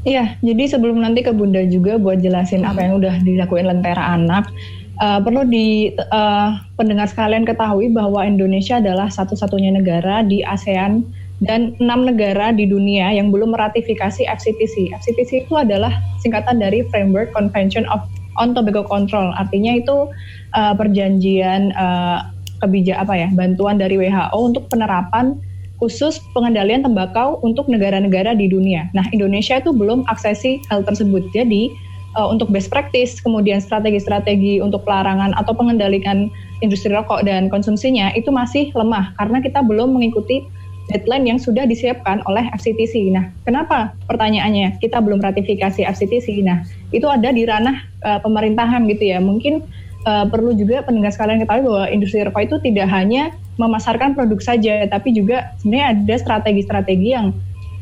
Iya, 0.02 0.34
jadi 0.42 0.66
sebelum 0.66 0.98
nanti 0.98 1.22
ke 1.22 1.30
Bunda 1.30 1.62
juga 1.62 1.94
buat 1.94 2.18
jelasin 2.18 2.66
apa 2.66 2.82
yang 2.82 2.98
udah 2.98 3.22
dilakuin 3.22 3.70
Lentera 3.70 4.18
Anak. 4.18 4.50
Uh, 4.98 5.22
perlu 5.22 5.46
di 5.46 5.94
uh, 5.94 6.58
pendengar 6.74 7.06
sekalian 7.06 7.46
ketahui 7.46 7.86
bahwa 7.94 8.26
Indonesia 8.26 8.82
adalah 8.82 9.14
satu-satunya 9.14 9.70
negara 9.78 10.26
di 10.26 10.42
ASEAN 10.42 11.19
dan 11.40 11.72
enam 11.80 12.04
negara 12.04 12.52
di 12.52 12.68
dunia 12.68 13.12
yang 13.16 13.32
belum 13.32 13.56
meratifikasi 13.56 14.28
FCTC. 14.28 14.92
FCTC 14.92 15.48
itu 15.48 15.54
adalah 15.56 15.92
singkatan 16.20 16.60
dari 16.60 16.84
Framework 16.92 17.32
Convention 17.32 17.88
of 17.88 18.04
on 18.36 18.52
Tobacco 18.52 18.84
Control. 18.84 19.32
Artinya 19.36 19.80
itu 19.80 20.08
uh, 20.52 20.74
perjanjian 20.76 21.72
uh, 21.74 22.28
kebijak 22.60 23.00
apa 23.00 23.14
ya, 23.16 23.28
bantuan 23.32 23.80
dari 23.80 23.96
WHO 23.96 24.36
untuk 24.36 24.68
penerapan 24.68 25.40
khusus 25.80 26.20
pengendalian 26.36 26.84
tembakau 26.84 27.40
untuk 27.40 27.64
negara-negara 27.72 28.36
di 28.36 28.52
dunia. 28.52 28.92
Nah, 28.92 29.08
Indonesia 29.16 29.56
itu 29.56 29.72
belum 29.72 30.04
aksesi 30.12 30.60
hal 30.68 30.84
tersebut. 30.84 31.24
Jadi, 31.32 31.72
uh, 32.20 32.28
untuk 32.28 32.52
best 32.52 32.68
practice, 32.68 33.16
kemudian 33.24 33.64
strategi-strategi 33.64 34.60
untuk 34.60 34.84
pelarangan 34.84 35.32
atau 35.40 35.56
pengendalikan 35.56 36.28
industri 36.60 36.92
rokok 36.92 37.24
dan 37.24 37.48
konsumsinya 37.48 38.12
itu 38.12 38.28
masih 38.28 38.68
lemah 38.76 39.16
karena 39.16 39.40
kita 39.40 39.64
belum 39.64 39.96
mengikuti 39.96 40.44
deadline 40.90 41.24
yang 41.30 41.38
sudah 41.38 41.64
disiapkan 41.64 42.20
oleh 42.26 42.50
FCTC. 42.58 43.14
Nah, 43.14 43.30
kenapa 43.46 43.94
pertanyaannya 44.10 44.82
kita 44.82 44.98
belum 44.98 45.22
ratifikasi 45.22 45.86
FCTC? 45.86 46.42
Nah, 46.42 46.66
itu 46.90 47.06
ada 47.06 47.30
di 47.30 47.46
ranah 47.46 47.86
uh, 48.02 48.18
pemerintahan 48.18 48.84
gitu 48.90 49.14
ya. 49.14 49.22
Mungkin 49.22 49.62
uh, 50.04 50.26
perlu 50.26 50.52
juga 50.58 50.82
pendengar 50.82 51.14
sekalian 51.14 51.46
ketahui 51.46 51.64
bahwa 51.70 51.86
industri 51.88 52.20
rokok 52.26 52.42
itu 52.44 52.56
tidak 52.66 52.90
hanya 52.90 53.30
memasarkan 53.56 54.16
produk 54.18 54.40
saja, 54.42 54.88
tapi 54.90 55.14
juga 55.14 55.54
sebenarnya 55.62 55.86
ada 55.94 56.14
strategi-strategi 56.18 57.08
yang 57.14 57.32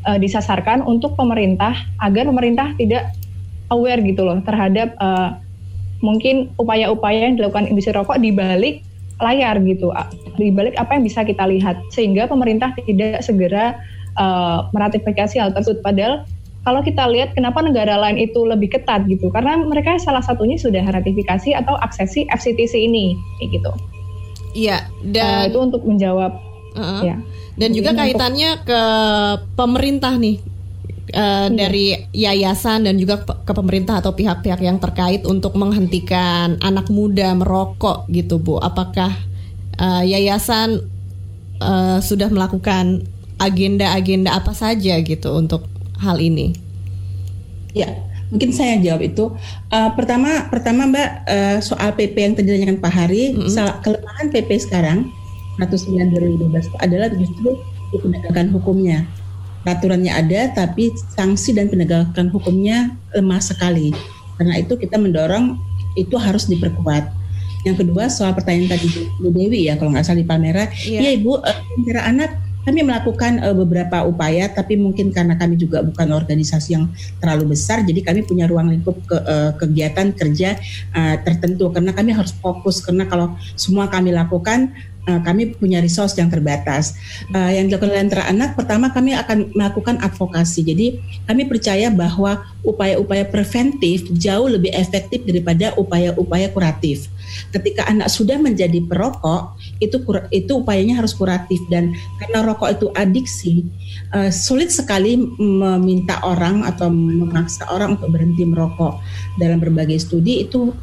uh, 0.04 0.18
disasarkan 0.18 0.84
untuk 0.84 1.14
pemerintah 1.14 1.74
agar 2.02 2.26
pemerintah 2.28 2.74
tidak 2.76 3.14
aware 3.72 4.00
gitu 4.02 4.24
loh 4.24 4.40
terhadap 4.42 4.96
uh, 4.98 5.38
mungkin 6.02 6.50
upaya-upaya 6.58 7.30
yang 7.30 7.34
dilakukan 7.38 7.66
industri 7.70 7.94
rokok 7.94 8.18
di 8.18 8.30
balik 8.30 8.82
layar 9.18 9.58
gitu, 9.66 9.90
di 10.38 10.54
balik 10.54 10.78
apa 10.78 10.96
yang 10.96 11.04
bisa 11.04 11.26
kita 11.26 11.44
lihat 11.50 11.76
sehingga 11.90 12.30
pemerintah 12.30 12.72
tidak 12.78 13.20
segera 13.26 13.76
uh, 14.16 14.70
meratifikasi 14.70 15.36
hal 15.42 15.50
tersebut. 15.52 15.82
Padahal 15.82 16.24
kalau 16.62 16.80
kita 16.84 17.08
lihat 17.08 17.32
kenapa 17.32 17.64
negara 17.64 17.96
lain 17.96 18.20
itu 18.20 18.44
lebih 18.44 18.70
ketat 18.72 19.08
gitu, 19.08 19.32
karena 19.32 19.56
mereka 19.62 19.96
salah 19.98 20.20
satunya 20.20 20.60
sudah 20.60 20.84
ratifikasi 20.84 21.56
atau 21.56 21.74
aksesi 21.80 22.28
FCTC 22.28 22.76
ini, 22.76 23.16
kayak 23.40 23.50
gitu. 23.56 23.72
Iya, 24.56 24.78
dan 25.12 25.48
uh, 25.48 25.48
itu 25.48 25.58
untuk 25.58 25.82
menjawab. 25.86 26.32
Uh 26.76 26.80
-uh. 26.80 27.02
Ya. 27.04 27.16
Dan 27.58 27.74
juga 27.74 27.90
kaitannya 27.96 28.62
ke 28.62 28.82
pemerintah 29.58 30.14
nih 30.14 30.38
uh, 31.14 31.48
dari 31.50 31.96
yayasan 32.12 32.86
dan 32.86 32.94
juga 33.00 33.24
ke 33.24 33.52
pemerintah 33.56 33.98
atau 33.98 34.12
pihak-pihak 34.12 34.60
yang 34.60 34.78
terkait 34.78 35.24
untuk 35.24 35.56
menghentikan 35.56 36.60
anak 36.60 36.92
muda 36.92 37.32
merokok 37.34 38.06
gitu 38.12 38.38
Bu. 38.38 38.60
Apakah 38.60 39.10
uh, 39.78 40.02
yayasan 40.04 40.84
uh, 41.62 41.98
sudah 42.02 42.28
melakukan 42.28 43.06
agenda-agenda 43.38 44.34
apa 44.34 44.52
saja 44.52 44.98
gitu 45.00 45.34
untuk 45.34 45.66
hal 46.02 46.18
ini? 46.18 46.54
Ya, 47.72 47.94
mungkin 48.28 48.50
saya 48.50 48.78
jawab 48.82 49.06
itu. 49.06 49.30
Uh, 49.70 49.90
pertama, 49.94 50.50
pertama 50.50 50.90
Mbak 50.90 51.10
uh, 51.26 51.58
soal 51.62 51.94
PP 51.94 52.16
yang 52.18 52.34
ditanyakan 52.34 52.78
Pak 52.82 52.92
Hari, 52.92 53.22
mm 53.34 53.46
-hmm. 53.46 53.78
kelemahan 53.82 54.26
PP 54.34 54.50
sekarang 54.66 54.98
109 55.62 56.14
2012 56.42 56.82
adalah 56.82 57.08
justru 57.14 57.58
di 57.88 57.96
penegakan 57.98 58.52
hukumnya 58.52 59.08
peraturannya 59.68 60.12
ada 60.14 60.40
tapi 60.54 60.96
sanksi 60.96 61.52
dan 61.52 61.68
penegakan 61.68 62.32
hukumnya 62.32 62.96
lemah 63.12 63.42
sekali. 63.42 63.92
Karena 64.40 64.56
itu 64.56 64.80
kita 64.80 64.96
mendorong 64.96 65.58
itu 65.98 66.14
harus 66.16 66.46
diperkuat. 66.46 67.10
Yang 67.68 67.84
kedua 67.84 68.08
soal 68.08 68.32
pertanyaan 68.32 68.72
tadi 68.72 68.88
Bu 69.20 69.28
Dewi 69.28 69.68
ya 69.68 69.76
kalau 69.76 69.92
nggak 69.92 70.04
salah 70.08 70.20
di 70.20 70.26
Palmera, 70.26 70.64
yeah. 70.88 71.04
ya 71.04 71.10
Ibu 71.20 71.44
uh, 71.44 72.02
anak 72.02 72.48
kami 72.68 72.84
melakukan 72.84 73.40
uh, 73.40 73.56
beberapa 73.56 74.04
upaya 74.04 74.44
tapi 74.52 74.76
mungkin 74.76 75.08
karena 75.08 75.40
kami 75.40 75.56
juga 75.56 75.80
bukan 75.80 76.12
organisasi 76.12 76.76
yang 76.76 76.84
terlalu 77.16 77.56
besar 77.56 77.80
jadi 77.80 78.04
kami 78.04 78.28
punya 78.28 78.44
ruang 78.44 78.68
lingkup 78.68 78.92
ke, 79.08 79.16
uh, 79.16 79.56
kegiatan 79.56 80.12
kerja 80.12 80.60
uh, 80.92 81.16
tertentu 81.24 81.72
karena 81.72 81.96
kami 81.96 82.12
harus 82.12 82.36
fokus 82.36 82.84
karena 82.84 83.08
kalau 83.08 83.32
semua 83.56 83.88
kami 83.88 84.12
lakukan 84.12 84.76
uh, 85.08 85.20
kami 85.24 85.56
punya 85.56 85.80
resource 85.80 86.14
yang 86.20 86.28
terbatas. 86.28 86.92
Uh, 87.32 87.48
yang 87.48 87.72
dilakukan 87.72 87.96
oleh 87.96 88.04
antara 88.04 88.28
anak, 88.28 88.52
pertama 88.54 88.92
kami 88.92 89.16
akan 89.16 89.56
melakukan 89.56 89.96
advokasi. 90.04 90.60
Jadi 90.68 91.00
kami 91.24 91.48
percaya 91.48 91.88
bahwa 91.88 92.44
upaya-upaya 92.60 93.24
preventif 93.24 94.04
jauh 94.12 94.52
lebih 94.52 94.68
efektif 94.76 95.24
daripada 95.24 95.72
upaya-upaya 95.80 96.52
kuratif. 96.52 97.08
Ketika 97.48 97.88
anak 97.88 98.12
sudah 98.12 98.36
menjadi 98.36 98.84
perokok, 98.84 99.56
itu 99.80 99.96
itu 100.28 100.52
upayanya 100.52 101.00
harus 101.00 101.16
kuratif 101.16 101.60
dan 101.72 101.96
karena 102.20 102.44
rokok 102.44 102.68
itu 102.76 102.86
adiksi, 102.92 103.64
uh, 104.12 104.28
sulit 104.28 104.68
sekali 104.68 105.16
meminta 105.40 106.20
orang 106.20 106.68
atau 106.68 106.92
memaksa 106.92 107.64
orang 107.72 107.96
untuk 107.96 108.12
berhenti 108.12 108.44
merokok. 108.44 109.00
Dalam 109.40 109.62
berbagai 109.62 109.96
studi 110.04 110.44
itu 110.44 110.76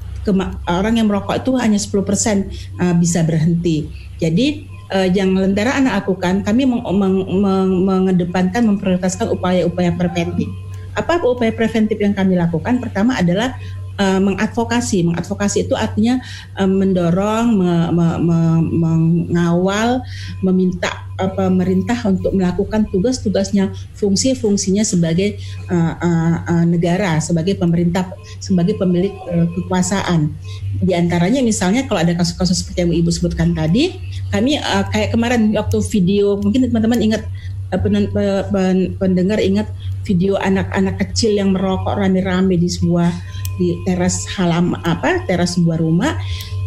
orang 0.65 0.97
yang 0.97 1.05
merokok 1.05 1.37
itu 1.37 1.53
hanya 1.61 1.77
10% 1.77 2.97
bisa 2.97 3.21
berhenti 3.21 3.85
jadi 4.21 4.65
uh, 4.93 5.07
yang 5.09 5.35
Lentera 5.35 5.75
anak 5.75 6.05
lakukan, 6.05 6.45
kami 6.45 6.63
meng, 6.67 6.83
meng, 6.83 7.15
meng, 7.41 7.71
mengedepankan, 7.85 8.63
memprioritaskan 8.65 9.31
upaya-upaya 9.33 9.91
preventif. 9.95 10.47
Apa 10.95 11.19
upaya 11.19 11.51
preventif 11.51 11.99
yang 11.99 12.15
kami 12.15 12.39
lakukan? 12.39 12.79
Pertama 12.79 13.19
adalah 13.19 13.59
uh, 13.99 14.19
mengadvokasi. 14.21 15.03
Mengadvokasi 15.07 15.67
itu 15.67 15.75
artinya 15.75 16.19
uh, 16.59 16.69
mendorong, 16.69 17.45
me, 17.55 17.71
me, 17.91 18.07
me, 18.21 18.39
mengawal, 18.71 20.03
meminta 20.43 21.05
uh, 21.19 21.31
pemerintah 21.31 21.97
untuk 22.07 22.35
melakukan 22.35 22.87
tugas-tugasnya, 22.91 23.71
fungsi-fungsinya 23.95 24.83
sebagai 24.83 25.39
uh, 25.71 25.93
uh, 25.99 26.35
uh, 26.47 26.65
negara, 26.67 27.19
sebagai 27.19 27.55
pemerintah, 27.59 28.11
sebagai 28.39 28.75
pemilik 28.79 29.13
uh, 29.31 29.47
kekuasaan. 29.55 30.31
Di 30.75 30.91
antaranya 30.91 31.39
misalnya 31.39 31.87
kalau 31.87 32.03
ada 32.03 32.13
kasus-kasus 32.19 32.63
seperti 32.63 32.83
yang 32.83 32.91
Ibu 32.91 33.09
sebutkan 33.11 33.55
tadi, 33.55 33.95
kami 34.31 34.59
uh, 34.59 34.83
kayak 34.91 35.15
kemarin 35.15 35.55
waktu 35.55 35.77
video 35.87 36.35
mungkin 36.39 36.67
teman-teman 36.67 36.99
ingat 36.99 37.23
pendengar 38.99 39.39
ingat 39.41 39.67
video 40.05 40.37
anak-anak 40.37 41.01
kecil 41.01 41.33
yang 41.33 41.51
merokok 41.51 41.97
rame-rame 41.97 42.55
di 42.55 42.69
sebuah 42.69 43.09
di 43.55 43.73
teras 43.87 44.27
halam 44.35 44.75
apa 44.83 45.23
teras 45.25 45.55
sebuah 45.55 45.79
rumah 45.79 46.13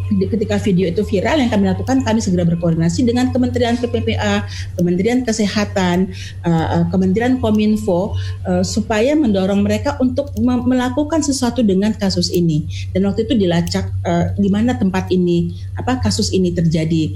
ketika 0.08 0.56
video 0.56 0.88
itu 0.88 1.04
viral 1.04 1.36
yang 1.36 1.52
kami 1.52 1.68
lakukan 1.68 2.00
kami 2.00 2.24
segera 2.24 2.48
berkoordinasi 2.48 3.04
dengan 3.04 3.28
Kementerian 3.28 3.76
PPPA, 3.76 4.48
Kementerian 4.80 5.20
Kesehatan, 5.20 6.08
uh, 6.48 6.88
Kementerian 6.88 7.36
Kominfo 7.42 8.16
supaya 8.64 9.12
mendorong 9.12 9.60
mereka 9.60 10.00
untuk 10.00 10.32
melakukan 10.40 11.20
sesuatu 11.20 11.60
dengan 11.60 11.92
kasus 11.92 12.32
ini. 12.32 12.64
Dan 12.96 13.04
waktu 13.04 13.28
itu 13.28 13.36
dilacak 13.36 13.92
di 14.40 14.48
mana 14.48 14.78
tempat 14.78 15.12
ini 15.12 15.52
apa 15.76 16.00
kasus 16.00 16.32
ini 16.32 16.54
terjadi. 16.56 17.12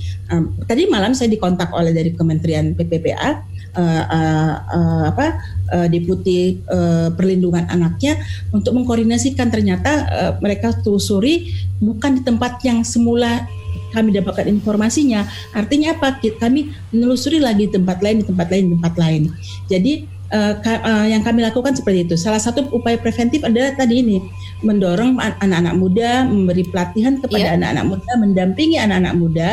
Tadi 0.69 0.83
malam 0.93 1.17
saya 1.17 1.33
dikontak 1.33 1.73
oleh 1.73 1.97
dari 1.97 2.13
Kementerian 2.13 2.77
PPPA 2.77 3.52
uh, 3.77 4.05
uh, 4.09 4.53
uh, 4.69 5.03
apa 5.13 5.27
uh, 5.73 5.87
deputi 5.89 6.61
uh, 6.69 7.09
perlindungan 7.13 7.69
anaknya 7.69 8.21
untuk 8.53 8.77
mengkoordinasikan 8.77 9.49
ternyata 9.49 9.93
uh, 10.09 10.33
mereka 10.41 10.77
telusuri 10.81 11.53
bukan 11.81 12.21
di 12.21 12.23
tempat 12.23 12.61
yang 12.63 12.85
semula 12.85 13.49
kami 13.93 14.13
dapatkan 14.13 14.49
informasinya. 14.49 15.29
Artinya 15.53 15.93
apa? 15.93 16.17
Kami 16.17 16.73
menelusuri 16.97 17.37
lagi 17.37 17.69
di 17.69 17.73
tempat 17.77 18.01
lain, 18.01 18.25
di 18.25 18.27
tempat 18.27 18.49
lain, 18.49 18.63
di 18.69 18.73
tempat 18.81 18.95
lain. 18.97 19.23
Jadi 19.69 19.93
uh, 20.33 20.55
uh, 20.65 21.07
yang 21.07 21.21
kami 21.23 21.45
lakukan 21.45 21.77
seperti 21.77 22.09
itu. 22.09 22.17
Salah 22.17 22.41
satu 22.41 22.65
upaya 22.73 22.97
preventif 22.97 23.45
adalah 23.45 23.77
tadi 23.77 24.01
ini 24.01 24.19
mendorong 24.65 25.21
anak-anak 25.21 25.75
muda, 25.77 26.25
memberi 26.25 26.65
pelatihan 26.67 27.21
kepada 27.21 27.53
anak 27.53 27.77
anak-anak 27.77 27.87
muda, 27.93 28.13
mendampingi 28.19 28.77
anak-anak 28.81 29.15
muda 29.15 29.49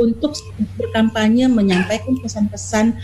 untuk 0.00 0.32
berkampanye, 0.80 1.46
menyampaikan 1.52 2.16
pesan-pesan 2.18 2.96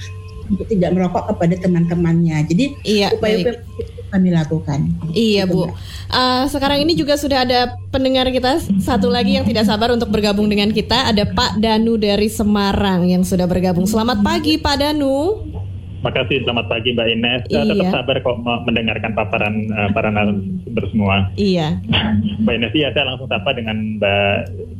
untuk 0.49 0.67
tidak 0.67 0.91
merokok 0.97 1.35
kepada 1.35 1.55
teman-temannya. 1.61 2.37
Jadi 2.49 2.65
iya, 2.85 3.13
upaya-upaya 3.13 3.61
kami 4.09 4.29
lakukan. 4.33 4.79
Iya 5.13 5.45
Bu. 5.45 5.69
Uh, 6.09 6.45
sekarang 6.49 6.81
ini 6.81 6.97
juga 6.97 7.21
sudah 7.21 7.45
ada 7.45 7.77
pendengar 7.93 8.25
kita 8.33 8.61
satu 8.81 9.13
lagi 9.13 9.37
yang 9.37 9.45
tidak 9.45 9.69
sabar 9.69 9.93
untuk 9.93 10.09
bergabung 10.09 10.49
dengan 10.49 10.73
kita. 10.73 11.13
Ada 11.13 11.29
Pak 11.29 11.61
Danu 11.61 12.01
dari 12.01 12.33
Semarang 12.33 13.05
yang 13.05 13.23
sudah 13.23 13.45
bergabung. 13.45 13.85
Selamat 13.85 14.25
pagi 14.25 14.57
Pak 14.57 14.77
Danu. 14.81 15.45
Makasih, 15.99 16.47
selamat 16.47 16.71
pagi 16.71 16.95
Mbak 16.95 17.09
Ines. 17.11 17.43
Iya. 17.51 17.75
Tetap 17.75 17.91
sabar 17.91 18.17
kok 18.23 18.39
mendengarkan 18.71 19.13
paparan 19.19 19.55
uh, 19.75 19.91
para 19.91 20.15
narasumber 20.15 20.85
semua. 20.95 21.27
Iya. 21.35 21.83
Mbak 22.47 22.55
Ines, 22.55 22.75
ya 22.79 22.95
saya 22.95 23.05
langsung 23.13 23.27
sapa 23.27 23.51
dengan 23.51 23.99
Mbak 23.99 24.37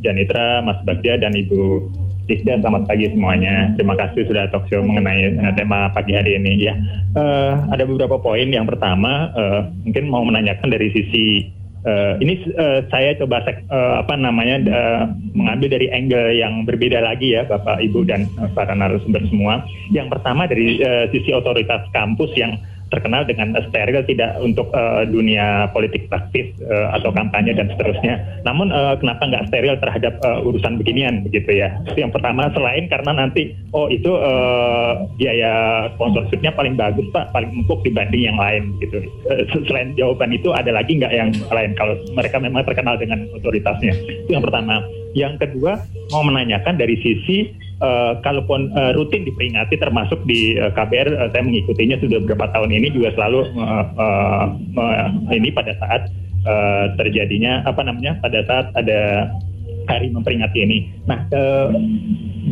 Janitra, 0.07 0.63
Mas 0.63 0.79
Bagja, 0.87 1.19
dan 1.19 1.35
Ibu 1.35 1.91
Tisda, 2.29 2.61
selamat 2.61 2.85
pagi 2.85 3.09
semuanya. 3.09 3.73
Terima 3.81 3.97
kasih 3.97 4.29
sudah 4.29 4.53
talk 4.53 4.69
show 4.69 4.85
mengenai 4.85 5.33
uh, 5.41 5.49
tema 5.57 5.89
pagi 5.97 6.13
hari 6.13 6.37
ini. 6.37 6.61
Ya, 6.61 6.77
uh, 7.17 7.65
ada 7.73 7.89
beberapa 7.89 8.21
poin. 8.21 8.53
Yang 8.53 8.77
pertama, 8.77 9.33
uh, 9.33 9.73
mungkin 9.89 10.13
mau 10.13 10.21
menanyakan 10.29 10.69
dari 10.69 10.93
sisi 10.93 11.49
uh, 11.89 12.21
ini 12.21 12.45
uh, 12.53 12.85
saya 12.93 13.17
coba 13.17 13.49
uh, 13.49 14.05
apa 14.05 14.13
namanya 14.21 14.61
uh, 14.69 15.03
mengambil 15.33 15.81
dari 15.81 15.89
angle 15.89 16.37
yang 16.37 16.69
berbeda 16.69 17.01
lagi 17.01 17.33
ya, 17.33 17.49
Bapak, 17.49 17.81
Ibu 17.81 18.05
dan 18.05 18.29
para 18.53 18.77
narasumber 18.77 19.25
semua. 19.33 19.65
Yang 19.89 20.21
pertama 20.21 20.45
dari 20.45 20.85
uh, 20.85 21.09
sisi 21.09 21.33
otoritas 21.33 21.81
kampus 21.97 22.29
yang 22.37 22.61
terkenal 22.89 23.25
dengan 23.29 23.53
steril 23.69 24.05
tidak 24.05 24.37
untuk 24.41 24.69
uh, 24.73 25.05
dunia 25.05 25.69
politik 25.73 26.09
praktis 26.09 26.51
uh, 26.65 26.97
atau 26.97 27.13
kampanye 27.13 27.53
dan 27.57 27.69
seterusnya. 27.73 28.21
Namun 28.45 28.73
uh, 28.73 28.97
kenapa 28.97 29.29
nggak 29.29 29.47
steril 29.53 29.77
terhadap 29.81 30.17
uh, 30.25 30.41
urusan 30.45 30.81
beginian 30.81 31.25
begitu 31.25 31.61
ya? 31.61 31.77
Itu 31.89 32.01
yang 32.01 32.13
pertama. 32.13 32.49
Selain 32.53 32.89
karena 32.89 33.13
nanti 33.15 33.53
oh 33.77 33.87
itu 33.93 34.11
uh, 34.13 35.05
biaya 35.21 35.87
sponsorshipnya 35.97 36.53
paling 36.57 36.75
bagus 36.75 37.05
pak, 37.13 37.31
paling 37.33 37.53
empuk 37.53 37.85
dibanding 37.85 38.29
yang 38.33 38.39
lain 38.41 38.73
gitu. 38.81 39.05
Uh, 39.29 39.45
selain 39.69 39.93
jawaban 39.95 40.33
itu 40.33 40.51
ada 40.53 40.73
lagi 40.73 40.97
nggak 40.97 41.13
yang 41.13 41.31
lain 41.53 41.77
kalau 41.77 41.95
mereka 42.17 42.41
memang 42.41 42.65
terkenal 42.65 42.97
dengan 42.97 43.29
otoritasnya? 43.37 43.93
Itu 44.27 44.31
yang 44.33 44.45
pertama. 44.45 44.81
Yang 45.17 45.41
kedua 45.49 45.81
mau 46.13 46.21
menanyakan 46.25 46.77
dari 46.77 47.01
sisi 47.01 47.68
uh, 47.83 48.13
kalaupun 48.23 48.71
uh, 48.75 48.93
rutin 48.95 49.27
diperingati 49.27 49.79
termasuk 49.79 50.21
di 50.27 50.59
uh, 50.59 50.71
KBR 50.75 51.09
uh, 51.15 51.29
saya 51.35 51.43
mengikutinya 51.43 51.97
sudah 52.03 52.19
beberapa 52.23 52.51
tahun 52.55 52.71
ini 52.75 52.89
juga 52.95 53.15
selalu 53.15 53.41
uh, 53.59 53.85
uh, 53.99 54.45
uh, 54.79 55.09
ini 55.35 55.51
pada 55.55 55.75
saat 55.79 56.11
uh, 56.47 56.95
terjadinya 56.99 57.63
apa 57.67 57.83
namanya 57.83 58.19
pada 58.23 58.43
saat 58.47 58.71
ada 58.75 59.33
hari 59.89 60.13
memperingati 60.13 60.59
ini. 60.61 60.79
Nah, 61.09 61.25
uh, 61.33 61.73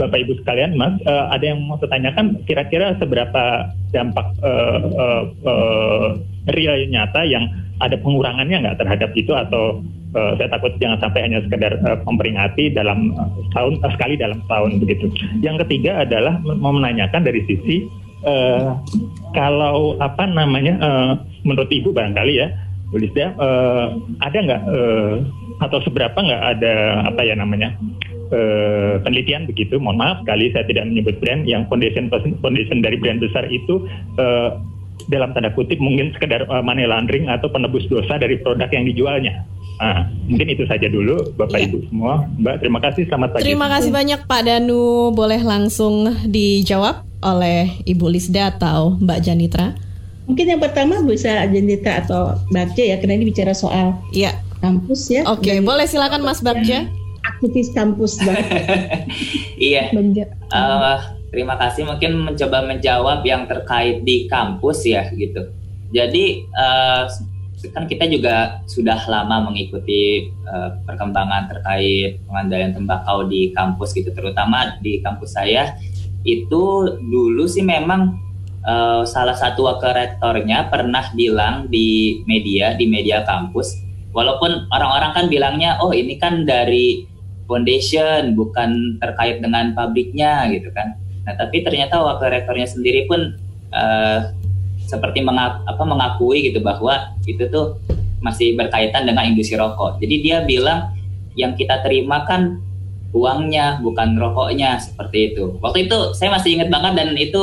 Bapak 0.00 0.24
Ibu 0.24 0.40
sekalian, 0.40 0.72
Mas, 0.76 0.96
uh, 1.04 1.28
ada 1.28 1.44
yang 1.52 1.60
mau 1.68 1.76
saya 1.76 1.92
tanyakan 1.92 2.40
kira-kira 2.48 2.96
seberapa 2.96 3.76
dampak 3.92 4.26
uh, 4.40 4.78
uh, 4.80 5.22
uh, 5.44 6.08
real 6.56 6.80
nyata 6.88 7.28
yang 7.28 7.44
ada 7.80 7.96
pengurangannya 8.00 8.64
nggak 8.64 8.78
terhadap 8.80 9.10
itu 9.12 9.32
atau 9.36 9.84
uh, 10.16 10.32
saya 10.40 10.48
takut 10.48 10.72
jangan 10.80 10.98
sampai 11.00 11.20
hanya 11.28 11.44
sekedar 11.44 11.76
uh, 11.84 11.98
memperingati 12.08 12.72
dalam 12.72 13.12
uh, 13.16 13.28
tahun 13.52 13.80
uh, 13.84 13.92
sekali 13.96 14.14
dalam 14.16 14.40
tahun 14.48 14.80
begitu. 14.80 15.12
Yang 15.44 15.66
ketiga 15.66 16.04
adalah 16.04 16.40
mau 16.40 16.72
menanyakan 16.72 17.26
dari 17.26 17.44
sisi 17.44 17.84
uh, 18.24 18.80
kalau 19.36 20.00
apa 20.00 20.24
namanya 20.24 20.74
uh, 20.80 21.12
menurut 21.44 21.68
ibu 21.68 21.92
barangkali 21.92 22.40
ya, 22.40 22.48
Bu 22.88 23.02
Lisda, 23.02 23.36
uh, 23.36 23.92
ada 24.24 24.38
nggak 24.40 24.62
uh, 24.64 25.14
atau 25.60 25.78
seberapa 25.84 26.16
nggak 26.16 26.42
ada 26.56 26.74
apa 27.08 27.20
ya 27.24 27.34
namanya 27.36 27.76
uh, 28.32 29.00
penelitian 29.04 29.44
begitu? 29.44 29.76
Mohon 29.76 29.98
maaf 30.00 30.16
sekali 30.24 30.52
saya 30.56 30.64
tidak 30.64 30.88
menyebut 30.88 31.16
brand 31.20 31.44
yang 31.44 31.68
foundation 31.68 32.08
foundation 32.40 32.80
dari 32.80 32.96
brand 32.96 33.20
besar 33.20 33.44
itu 33.52 33.84
uh, 34.16 34.56
dalam 35.06 35.30
tanda 35.36 35.52
kutip 35.54 35.78
mungkin 35.78 36.10
sekedar 36.16 36.48
uh, 36.50 36.64
money 36.64 36.88
laundering 36.88 37.30
atau 37.30 37.46
penebus 37.52 37.86
dosa 37.86 38.18
dari 38.18 38.40
produk 38.40 38.68
yang 38.72 38.84
dijualnya. 38.88 39.44
Nah, 39.76 40.08
mungkin 40.24 40.48
itu 40.48 40.64
saja 40.64 40.88
dulu 40.88 41.36
Bapak 41.36 41.60
ya. 41.60 41.68
Ibu 41.68 41.78
semua. 41.92 42.24
Mbak, 42.40 42.54
terima 42.64 42.78
kasih 42.80 43.02
selamat 43.12 43.28
pagi. 43.36 43.44
Terima 43.44 43.66
kasih 43.68 43.90
banyak 43.92 44.20
Pak 44.24 44.42
Danu. 44.48 45.12
Boleh 45.12 45.40
langsung 45.44 46.08
dijawab 46.24 47.04
oleh 47.20 47.76
Ibu 47.84 48.06
Lisda 48.08 48.56
atau 48.56 48.96
Mbak 48.96 49.18
Janitra? 49.20 49.76
Mungkin 50.26 50.46
yang 50.50 50.60
pertama 50.60 50.98
bisa 51.06 51.46
Janitra 51.46 52.02
atau 52.02 52.34
Bagja 52.50 52.82
ya, 52.82 52.96
karena 52.98 53.14
ini 53.20 53.30
bicara 53.30 53.54
soal 53.54 53.94
ya. 54.10 54.34
kampus 54.58 55.12
ya. 55.12 55.22
Oke, 55.28 55.54
okay, 55.54 55.58
boleh 55.62 55.86
silakan 55.86 56.26
Mas 56.26 56.42
Bagja. 56.42 56.90
Aktivis 57.22 57.70
kampus, 57.74 58.22
iya. 59.58 59.90
Uh, 60.50 60.98
terima 61.36 61.60
kasih 61.60 61.84
mungkin 61.84 62.16
mencoba 62.24 62.64
menjawab 62.64 63.20
yang 63.28 63.44
terkait 63.44 64.00
di 64.08 64.24
kampus 64.24 64.88
ya 64.88 65.04
gitu. 65.12 65.52
Jadi 65.92 66.48
uh, 66.56 67.04
kan 67.76 67.84
kita 67.84 68.08
juga 68.08 68.64
sudah 68.64 68.96
lama 69.04 69.52
mengikuti 69.52 70.32
uh, 70.48 70.80
perkembangan 70.88 71.52
terkait 71.52 72.24
pengandaian 72.24 72.72
tembakau 72.72 73.28
di 73.28 73.52
kampus 73.52 73.92
gitu, 73.92 74.16
terutama 74.16 74.80
di 74.80 75.04
kampus 75.04 75.36
saya. 75.36 75.76
Itu 76.24 76.96
dulu 77.04 77.44
sih 77.44 77.60
memang 77.60 78.16
uh, 78.64 79.04
salah 79.04 79.36
satu 79.36 79.68
wakil 79.68 79.92
rektornya 79.92 80.72
pernah 80.72 81.12
bilang 81.12 81.68
di 81.68 82.24
media 82.24 82.72
di 82.80 82.88
media 82.88 83.28
kampus, 83.28 83.76
walaupun 84.16 84.72
orang-orang 84.72 85.12
kan 85.12 85.26
bilangnya 85.28 85.76
oh 85.84 85.92
ini 85.92 86.16
kan 86.16 86.48
dari 86.48 87.04
foundation 87.44 88.32
bukan 88.32 88.96
terkait 89.04 89.44
dengan 89.44 89.76
pabriknya 89.76 90.48
gitu 90.48 90.72
kan 90.72 90.96
Nah, 91.26 91.34
tapi 91.34 91.66
ternyata 91.66 91.98
wakil 91.98 92.30
rektornya 92.30 92.70
sendiri 92.70 93.10
pun 93.10 93.34
uh, 93.74 94.30
seperti 94.86 95.20
mengak, 95.26 95.66
apa, 95.66 95.82
mengakui 95.82 96.46
gitu 96.46 96.62
bahwa 96.62 97.18
itu 97.26 97.50
tuh 97.50 97.82
masih 98.22 98.54
berkaitan 98.54 99.04
dengan 99.04 99.26
industri 99.26 99.58
rokok. 99.58 99.98
Jadi 99.98 100.14
dia 100.22 100.46
bilang 100.46 100.94
yang 101.36 101.58
kita 101.58 101.82
terima 101.84 102.24
kan 102.24 102.62
uangnya 103.10 103.82
bukan 103.82 104.14
rokoknya 104.16 104.78
seperti 104.78 105.34
itu. 105.34 105.58
Waktu 105.58 105.90
itu 105.90 106.14
saya 106.14 106.32
masih 106.32 106.56
ingat 106.56 106.70
banget 106.70 106.92
dan 106.96 107.08
itu 107.18 107.42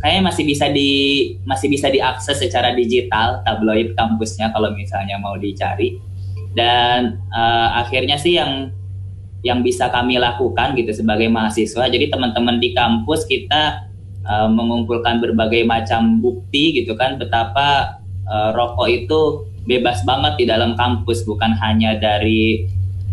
kayaknya 0.00 0.22
masih 0.30 0.44
bisa 0.46 0.66
di 0.70 0.90
masih 1.44 1.68
bisa 1.68 1.88
diakses 1.90 2.40
secara 2.40 2.72
digital 2.72 3.42
tabloid 3.42 3.92
kampusnya 3.98 4.54
kalau 4.54 4.72
misalnya 4.72 5.18
mau 5.18 5.34
dicari. 5.36 5.98
Dan 6.54 7.18
uh, 7.34 7.82
akhirnya 7.82 8.14
sih 8.14 8.38
yang 8.38 8.70
yang 9.44 9.60
bisa 9.60 9.92
kami 9.92 10.16
lakukan 10.16 10.72
gitu 10.74 10.90
sebagai 10.90 11.28
mahasiswa. 11.28 11.86
Jadi 11.92 12.08
teman-teman 12.08 12.56
di 12.58 12.72
kampus 12.72 13.28
kita 13.28 13.86
uh, 14.24 14.48
mengumpulkan 14.48 15.20
berbagai 15.20 15.68
macam 15.68 16.18
bukti 16.24 16.80
gitu 16.80 16.96
kan 16.96 17.20
betapa 17.20 18.00
uh, 18.24 18.56
rokok 18.56 18.88
itu 18.88 19.20
bebas 19.68 20.00
banget 20.08 20.40
di 20.40 20.44
dalam 20.48 20.72
kampus 20.76 21.28
bukan 21.28 21.52
hanya 21.60 22.00
dari 22.00 22.64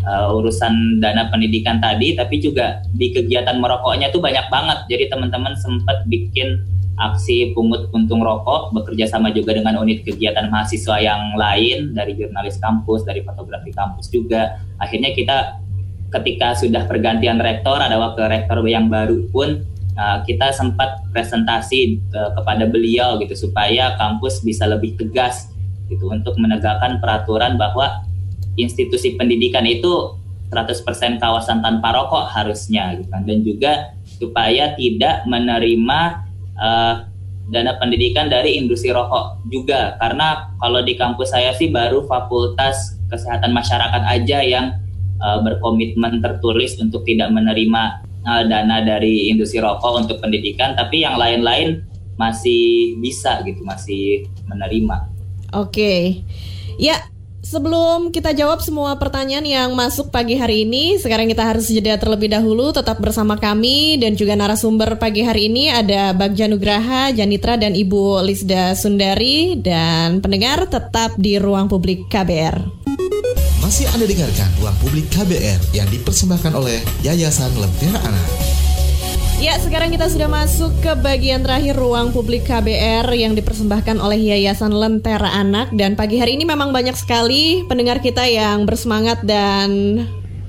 uh, 0.08 0.32
urusan 0.32 1.04
dana 1.04 1.28
pendidikan 1.28 1.80
tadi 1.84 2.16
tapi 2.16 2.40
juga 2.40 2.80
di 2.96 3.12
kegiatan 3.12 3.60
merokoknya 3.60 4.08
tuh 4.08 4.24
banyak 4.24 4.48
banget. 4.48 4.88
Jadi 4.88 5.12
teman-teman 5.12 5.52
sempat 5.60 6.08
bikin 6.08 6.64
aksi 7.00 7.56
pungut 7.56 7.88
puntung 7.88 8.20
rokok 8.20 8.72
bekerja 8.76 9.08
sama 9.08 9.32
juga 9.32 9.56
dengan 9.56 9.80
unit 9.80 10.04
kegiatan 10.04 10.52
mahasiswa 10.52 11.00
yang 11.00 11.34
lain 11.40 11.96
dari 11.96 12.12
jurnalis 12.16 12.60
kampus, 12.60 13.04
dari 13.04 13.24
fotografi 13.24 13.72
kampus 13.72 14.12
juga. 14.12 14.60
Akhirnya 14.76 15.16
kita 15.16 15.61
ketika 16.12 16.52
sudah 16.52 16.84
pergantian 16.84 17.40
rektor 17.40 17.80
ada 17.80 17.96
wakil 17.96 18.28
rektor 18.28 18.60
yang 18.68 18.92
baru 18.92 19.24
pun 19.32 19.64
uh, 19.96 20.20
kita 20.28 20.52
sempat 20.52 21.00
presentasi 21.10 22.00
uh, 22.12 22.36
kepada 22.36 22.68
beliau 22.68 23.16
gitu 23.20 23.48
supaya 23.48 23.96
kampus 23.96 24.44
bisa 24.44 24.68
lebih 24.68 24.94
tegas 25.00 25.48
gitu 25.88 26.08
untuk 26.12 26.36
menegakkan 26.40 27.00
peraturan 27.00 27.56
bahwa 27.56 28.04
institusi 28.56 29.16
pendidikan 29.16 29.64
itu 29.64 30.16
100% 30.52 31.16
kawasan 31.16 31.64
tanpa 31.64 31.96
rokok 31.96 32.28
harusnya 32.28 32.92
gitu 33.00 33.08
kan. 33.08 33.24
Dan 33.24 33.40
juga 33.40 33.72
supaya 34.20 34.76
tidak 34.76 35.24
menerima 35.24 36.00
uh, 36.60 36.94
dana 37.48 37.72
pendidikan 37.80 38.28
dari 38.28 38.60
industri 38.60 38.92
rokok 38.92 39.48
juga. 39.48 39.96
Karena 39.96 40.52
kalau 40.60 40.84
di 40.84 40.92
kampus 40.94 41.32
saya 41.32 41.56
sih 41.56 41.72
baru 41.72 42.04
fakultas 42.04 43.00
kesehatan 43.08 43.56
masyarakat 43.56 44.02
aja 44.04 44.38
yang 44.44 44.76
uh, 45.22 45.38
berkomitmen 45.46 46.18
tertulis 46.18 46.74
untuk 46.82 47.06
tidak 47.06 47.30
menerima 47.30 48.02
uh, 48.26 48.42
dana 48.44 48.82
dari 48.82 49.30
industri 49.30 49.62
rokok 49.62 50.02
untuk 50.02 50.18
pendidikan, 50.18 50.74
tapi 50.74 51.06
yang 51.06 51.14
lain-lain 51.16 51.86
masih 52.18 52.98
bisa 52.98 53.40
gitu, 53.46 53.62
masih 53.62 54.26
menerima. 54.50 55.08
Oke, 55.52 55.70
okay. 55.70 56.00
ya 56.76 56.98
Sebelum 57.42 58.14
kita 58.14 58.30
jawab 58.38 58.62
semua 58.62 58.94
pertanyaan 58.94 59.42
yang 59.42 59.70
masuk 59.74 60.14
pagi 60.14 60.38
hari 60.38 60.62
ini, 60.62 60.94
sekarang 61.02 61.26
kita 61.26 61.42
harus 61.42 61.66
jeda 61.66 61.98
terlebih 61.98 62.30
dahulu. 62.30 62.70
Tetap 62.70 63.02
bersama 63.02 63.34
kami 63.34 63.98
dan 63.98 64.14
juga 64.14 64.38
narasumber 64.38 64.94
pagi 64.94 65.26
hari 65.26 65.50
ini 65.50 65.66
ada 65.66 66.14
Bagja 66.14 66.46
Nugraha, 66.46 67.10
Janitra 67.10 67.58
dan 67.58 67.74
Ibu 67.74 68.22
Lisda 68.22 68.78
Sundari 68.78 69.58
dan 69.58 70.22
pendengar 70.22 70.70
tetap 70.70 71.18
di 71.18 71.34
ruang 71.42 71.66
publik 71.66 72.06
KBR. 72.06 72.91
Masih 73.62 73.86
Anda 73.94 74.10
dengarkan 74.10 74.50
Ruang 74.58 74.74
Publik 74.82 75.06
KBR 75.14 75.70
yang 75.70 75.86
dipersembahkan 75.86 76.50
oleh 76.50 76.82
Yayasan 77.06 77.54
Lentera 77.54 78.02
Anak. 78.02 78.26
Ya, 79.38 79.54
sekarang 79.62 79.94
kita 79.94 80.10
sudah 80.10 80.26
masuk 80.26 80.74
ke 80.82 80.90
bagian 80.98 81.46
terakhir 81.46 81.78
ruang 81.78 82.10
publik 82.10 82.42
KBR 82.42 83.06
yang 83.14 83.38
dipersembahkan 83.38 84.02
oleh 84.02 84.18
Yayasan 84.18 84.74
Lentera 84.74 85.30
Anak 85.30 85.70
dan 85.78 85.94
pagi 85.94 86.18
hari 86.18 86.34
ini 86.34 86.42
memang 86.42 86.74
banyak 86.74 86.98
sekali 86.98 87.62
pendengar 87.70 88.02
kita 88.02 88.26
yang 88.26 88.66
bersemangat 88.66 89.22
dan 89.22 90.02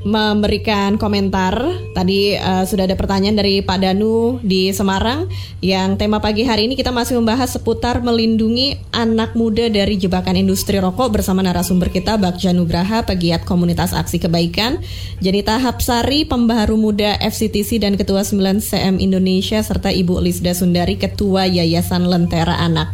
memberikan 0.03 0.99
komentar. 0.99 1.55
Tadi 1.95 2.35
uh, 2.35 2.67
sudah 2.67 2.87
ada 2.87 2.99
pertanyaan 2.99 3.39
dari 3.39 3.63
Pak 3.63 3.79
Danu 3.79 4.37
di 4.43 4.69
Semarang 4.75 5.31
yang 5.63 5.95
tema 5.95 6.19
pagi 6.19 6.43
hari 6.43 6.67
ini 6.67 6.75
kita 6.75 6.91
masih 6.91 7.19
membahas 7.19 7.55
seputar 7.55 8.03
melindungi 8.03 8.75
anak 8.91 9.33
muda 9.33 9.71
dari 9.71 9.95
jebakan 9.95 10.35
industri 10.35 10.77
rokok 10.83 11.19
bersama 11.19 11.39
narasumber 11.39 11.87
kita 11.87 12.19
Bagja 12.19 12.51
Nugraha, 12.51 13.07
pegiat 13.07 13.47
komunitas 13.47 13.95
aksi 13.95 14.19
kebaikan, 14.19 14.83
Janita 15.23 15.55
Hapsari, 15.55 16.27
pembaharu 16.27 16.75
muda 16.75 17.15
FCTC 17.23 17.79
dan 17.79 17.95
Ketua 17.95 18.27
9 18.27 18.59
CM 18.59 18.99
Indonesia 18.99 19.63
serta 19.63 19.87
Ibu 19.87 20.19
Lisda 20.19 20.51
Sundari, 20.51 20.99
Ketua 20.99 21.47
Yayasan 21.47 22.03
Lentera 22.11 22.59
Anak. 22.59 22.91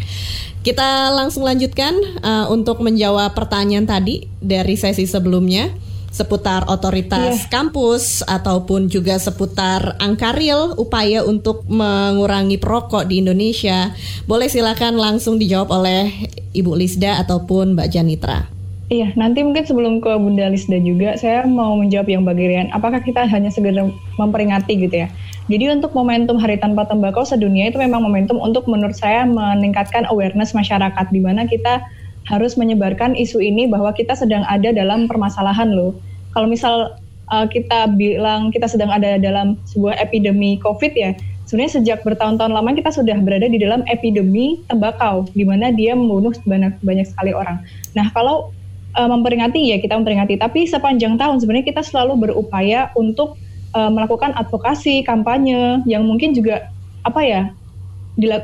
Kita 0.60 1.10
langsung 1.16 1.48
lanjutkan 1.48 1.96
uh, 2.22 2.52
untuk 2.52 2.84
menjawab 2.84 3.32
pertanyaan 3.32 3.88
tadi 3.88 4.28
dari 4.44 4.76
sesi 4.76 5.08
sebelumnya 5.08 5.89
seputar 6.10 6.66
otoritas 6.68 7.46
yeah. 7.46 7.50
kampus 7.50 8.26
ataupun 8.26 8.90
juga 8.90 9.16
seputar 9.22 9.96
angka 10.02 10.36
real 10.36 10.74
upaya 10.76 11.24
untuk 11.24 11.64
mengurangi 11.70 12.58
perokok 12.58 13.08
di 13.08 13.22
Indonesia. 13.22 13.94
Boleh 14.26 14.50
silakan 14.52 14.98
langsung 14.98 15.38
dijawab 15.38 15.70
oleh 15.70 16.12
Ibu 16.54 16.76
Lisda 16.76 17.22
ataupun 17.22 17.78
Mbak 17.78 17.90
Janitra. 17.90 18.60
Iya, 18.90 19.14
nanti 19.14 19.46
mungkin 19.46 19.70
sebelum 19.70 20.02
ke 20.02 20.10
Bunda 20.18 20.50
Lisda 20.50 20.82
juga, 20.82 21.14
saya 21.14 21.46
mau 21.46 21.78
menjawab 21.78 22.10
yang 22.10 22.26
bagian 22.26 22.74
apakah 22.74 22.98
kita 23.06 23.22
hanya 23.30 23.54
segera 23.54 23.86
memperingati 24.18 24.82
gitu 24.82 25.06
ya. 25.06 25.08
Jadi 25.46 25.70
untuk 25.70 25.94
momentum 25.94 26.42
Hari 26.42 26.58
Tanpa 26.58 26.90
Tembakau 26.90 27.22
sedunia 27.22 27.70
itu 27.70 27.78
memang 27.78 28.02
momentum 28.02 28.42
untuk 28.42 28.66
menurut 28.66 28.98
saya 28.98 29.30
meningkatkan 29.30 30.10
awareness 30.10 30.58
masyarakat 30.58 31.06
di 31.14 31.22
mana 31.22 31.46
kita 31.46 31.86
harus 32.28 32.60
menyebarkan 32.60 33.16
isu 33.16 33.40
ini 33.40 33.70
bahwa 33.70 33.94
kita 33.96 34.18
sedang 34.18 34.44
ada 34.50 34.74
dalam 34.74 35.08
permasalahan 35.08 35.72
loh. 35.72 35.96
Kalau 36.36 36.46
misal 36.46 37.00
uh, 37.32 37.46
kita 37.48 37.94
bilang 37.96 38.52
kita 38.52 38.70
sedang 38.70 38.92
ada 38.92 39.18
dalam 39.18 39.58
sebuah 39.70 39.98
epidemi 39.98 40.60
COVID 40.62 40.94
ya, 40.94 41.16
sebenarnya 41.50 41.82
sejak 41.82 42.00
bertahun-tahun 42.06 42.54
lama 42.54 42.70
kita 42.78 42.94
sudah 42.94 43.18
berada 43.22 43.50
di 43.50 43.58
dalam 43.58 43.82
epidemi 43.90 44.62
tembakau, 44.70 45.26
di 45.34 45.46
mana 45.48 45.74
dia 45.74 45.98
membunuh 45.98 46.34
banyak 46.46 46.78
banyak 46.86 47.08
sekali 47.10 47.34
orang. 47.34 47.64
Nah 47.98 48.14
kalau 48.14 48.54
uh, 48.94 49.10
memperingati 49.10 49.74
ya 49.74 49.82
kita 49.82 49.98
memperingati, 49.98 50.38
tapi 50.38 50.70
sepanjang 50.70 51.18
tahun 51.18 51.42
sebenarnya 51.42 51.66
kita 51.74 51.82
selalu 51.82 52.30
berupaya 52.30 52.94
untuk 52.94 53.42
uh, 53.74 53.90
melakukan 53.90 54.38
advokasi, 54.38 55.02
kampanye 55.02 55.82
yang 55.90 56.06
mungkin 56.06 56.38
juga 56.38 56.70
apa 57.02 57.24
ya 57.26 57.42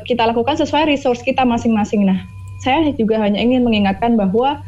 kita 0.08 0.24
lakukan 0.24 0.56
sesuai 0.56 0.88
resource 0.88 1.20
kita 1.20 1.44
masing-masing. 1.44 2.08
Nah, 2.08 2.24
saya 2.60 2.92
juga 2.96 3.20
hanya 3.20 3.40
ingin 3.40 3.62
mengingatkan 3.62 4.16
bahwa 4.16 4.64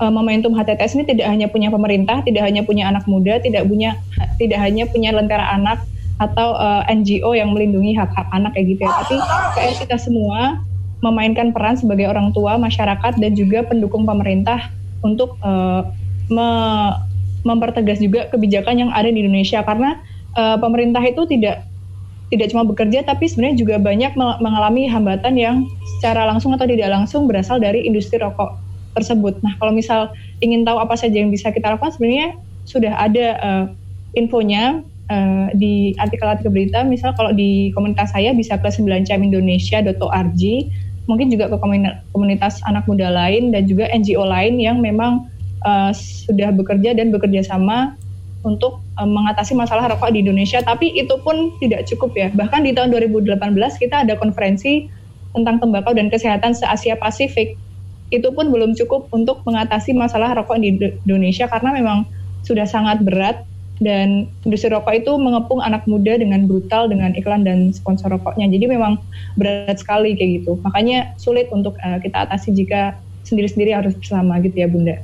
uh, 0.00 0.12
momentum 0.12 0.56
HTTS 0.56 0.96
ini 0.96 1.04
tidak 1.06 1.28
hanya 1.28 1.46
punya 1.46 1.68
pemerintah, 1.68 2.24
tidak 2.24 2.42
hanya 2.48 2.64
punya 2.64 2.88
anak 2.88 3.04
muda, 3.04 3.38
tidak 3.38 3.68
punya 3.68 3.96
tidak 4.40 4.58
hanya 4.60 4.88
punya 4.88 5.12
lentera 5.12 5.52
anak 5.52 5.84
atau 6.20 6.52
uh, 6.52 6.84
NGO 6.88 7.32
yang 7.32 7.56
melindungi 7.56 7.96
hak-hak 7.96 8.28
anak 8.32 8.52
kayak 8.52 8.76
gitu 8.76 8.82
ya, 8.84 8.92
tapi 8.92 9.16
kayak 9.56 9.74
kita 9.80 9.96
semua 9.96 10.60
memainkan 11.00 11.48
peran 11.56 11.80
sebagai 11.80 12.08
orang 12.12 12.28
tua, 12.36 12.60
masyarakat 12.60 13.16
dan 13.16 13.32
juga 13.32 13.64
pendukung 13.64 14.04
pemerintah 14.04 14.68
untuk 15.00 15.40
uh, 15.40 15.88
me 16.28 16.48
mempertegas 17.40 17.96
juga 18.04 18.28
kebijakan 18.28 18.84
yang 18.84 18.90
ada 18.92 19.08
di 19.08 19.24
Indonesia. 19.24 19.64
Karena 19.64 19.96
uh, 20.36 20.60
pemerintah 20.60 21.00
itu 21.00 21.24
tidak 21.24 21.64
tidak 22.30 22.54
cuma 22.54 22.62
bekerja 22.62 23.02
tapi 23.02 23.26
sebenarnya 23.26 23.58
juga 23.58 23.76
banyak 23.82 24.14
mengalami 24.16 24.86
hambatan 24.86 25.34
yang 25.34 25.56
secara 25.98 26.30
langsung 26.30 26.54
atau 26.54 26.64
tidak 26.64 26.88
langsung 26.94 27.26
berasal 27.26 27.58
dari 27.58 27.82
industri 27.84 28.22
rokok 28.22 28.54
tersebut. 28.94 29.38
Nah, 29.42 29.54
kalau 29.58 29.74
misal 29.74 30.14
ingin 30.42 30.66
tahu 30.66 30.78
apa 30.78 30.94
saja 30.98 31.18
yang 31.18 31.30
bisa 31.30 31.50
kita 31.50 31.74
lakukan 31.74 31.94
sebenarnya 31.94 32.38
sudah 32.66 32.92
ada 32.94 33.26
uh, 33.42 33.64
infonya 34.14 34.82
uh, 35.10 35.48
di 35.54 35.94
artikel-artikel 35.98 36.50
berita. 36.50 36.86
Misal 36.86 37.14
kalau 37.18 37.34
di 37.34 37.74
komunitas 37.74 38.14
saya 38.14 38.34
bisa 38.34 38.58
ke 38.58 38.68
9camindonesia.org, 38.70 40.42
mungkin 41.10 41.26
juga 41.30 41.50
ke 41.50 41.56
komunitas 42.14 42.62
anak 42.66 42.86
muda 42.86 43.10
lain 43.10 43.50
dan 43.50 43.66
juga 43.66 43.90
NGO 43.90 44.22
lain 44.26 44.58
yang 44.62 44.78
memang 44.78 45.26
uh, 45.66 45.90
sudah 45.94 46.54
bekerja 46.54 46.94
dan 46.94 47.10
bekerja 47.10 47.42
sama 47.46 47.94
untuk 48.40 48.80
um, 48.96 49.10
mengatasi 49.10 49.52
masalah 49.52 49.88
rokok 49.92 50.12
di 50.12 50.24
Indonesia. 50.24 50.64
Tapi 50.64 50.96
itu 50.96 51.16
pun 51.20 51.54
tidak 51.60 51.84
cukup 51.88 52.16
ya. 52.16 52.28
Bahkan 52.32 52.64
di 52.64 52.72
tahun 52.72 52.92
2018 52.92 53.36
kita 53.76 54.06
ada 54.08 54.14
konferensi 54.16 54.88
tentang 55.36 55.62
tembakau 55.62 55.92
dan 55.94 56.10
kesehatan 56.10 56.56
se-Asia 56.56 56.98
Pasifik. 56.98 57.54
Itu 58.10 58.34
pun 58.34 58.50
belum 58.50 58.74
cukup 58.74 59.06
untuk 59.14 59.46
mengatasi 59.46 59.94
masalah 59.94 60.34
rokok 60.34 60.58
di 60.58 60.74
Indonesia 61.06 61.46
karena 61.46 61.70
memang 61.70 61.98
sudah 62.42 62.66
sangat 62.66 63.04
berat 63.06 63.46
dan 63.80 64.28
industri 64.44 64.68
rokok 64.68 64.92
itu 64.92 65.12
mengepung 65.16 65.64
anak 65.64 65.88
muda 65.88 66.20
dengan 66.20 66.44
brutal 66.44 66.90
dengan 66.90 67.16
iklan 67.16 67.46
dan 67.46 67.72
sponsor 67.72 68.12
rokoknya. 68.12 68.50
Jadi 68.52 68.66
memang 68.68 69.00
berat 69.40 69.80
sekali 69.80 70.12
kayak 70.18 70.44
gitu. 70.44 70.60
Makanya 70.60 71.16
sulit 71.16 71.48
untuk 71.48 71.80
uh, 71.80 71.96
kita 72.02 72.28
atasi 72.28 72.52
jika 72.52 72.98
sendiri-sendiri 73.24 73.72
harus 73.72 73.96
bersama 73.96 74.36
gitu 74.44 74.56
ya 74.58 74.68
Bunda. 74.68 75.00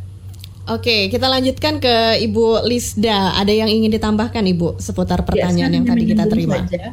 Oke, 0.66 1.06
kita 1.14 1.30
lanjutkan 1.30 1.78
ke 1.78 2.18
Ibu 2.26 2.66
Lisda. 2.66 3.38
Ada 3.38 3.54
yang 3.54 3.70
ingin 3.70 3.86
ditambahkan 3.86 4.42
Ibu 4.42 4.82
seputar 4.82 5.22
ya, 5.22 5.26
pertanyaan 5.26 5.70
ya, 5.70 5.76
yang 5.78 5.86
tadi 5.86 6.02
kita 6.10 6.24
terima? 6.26 6.58
Saja, 6.66 6.90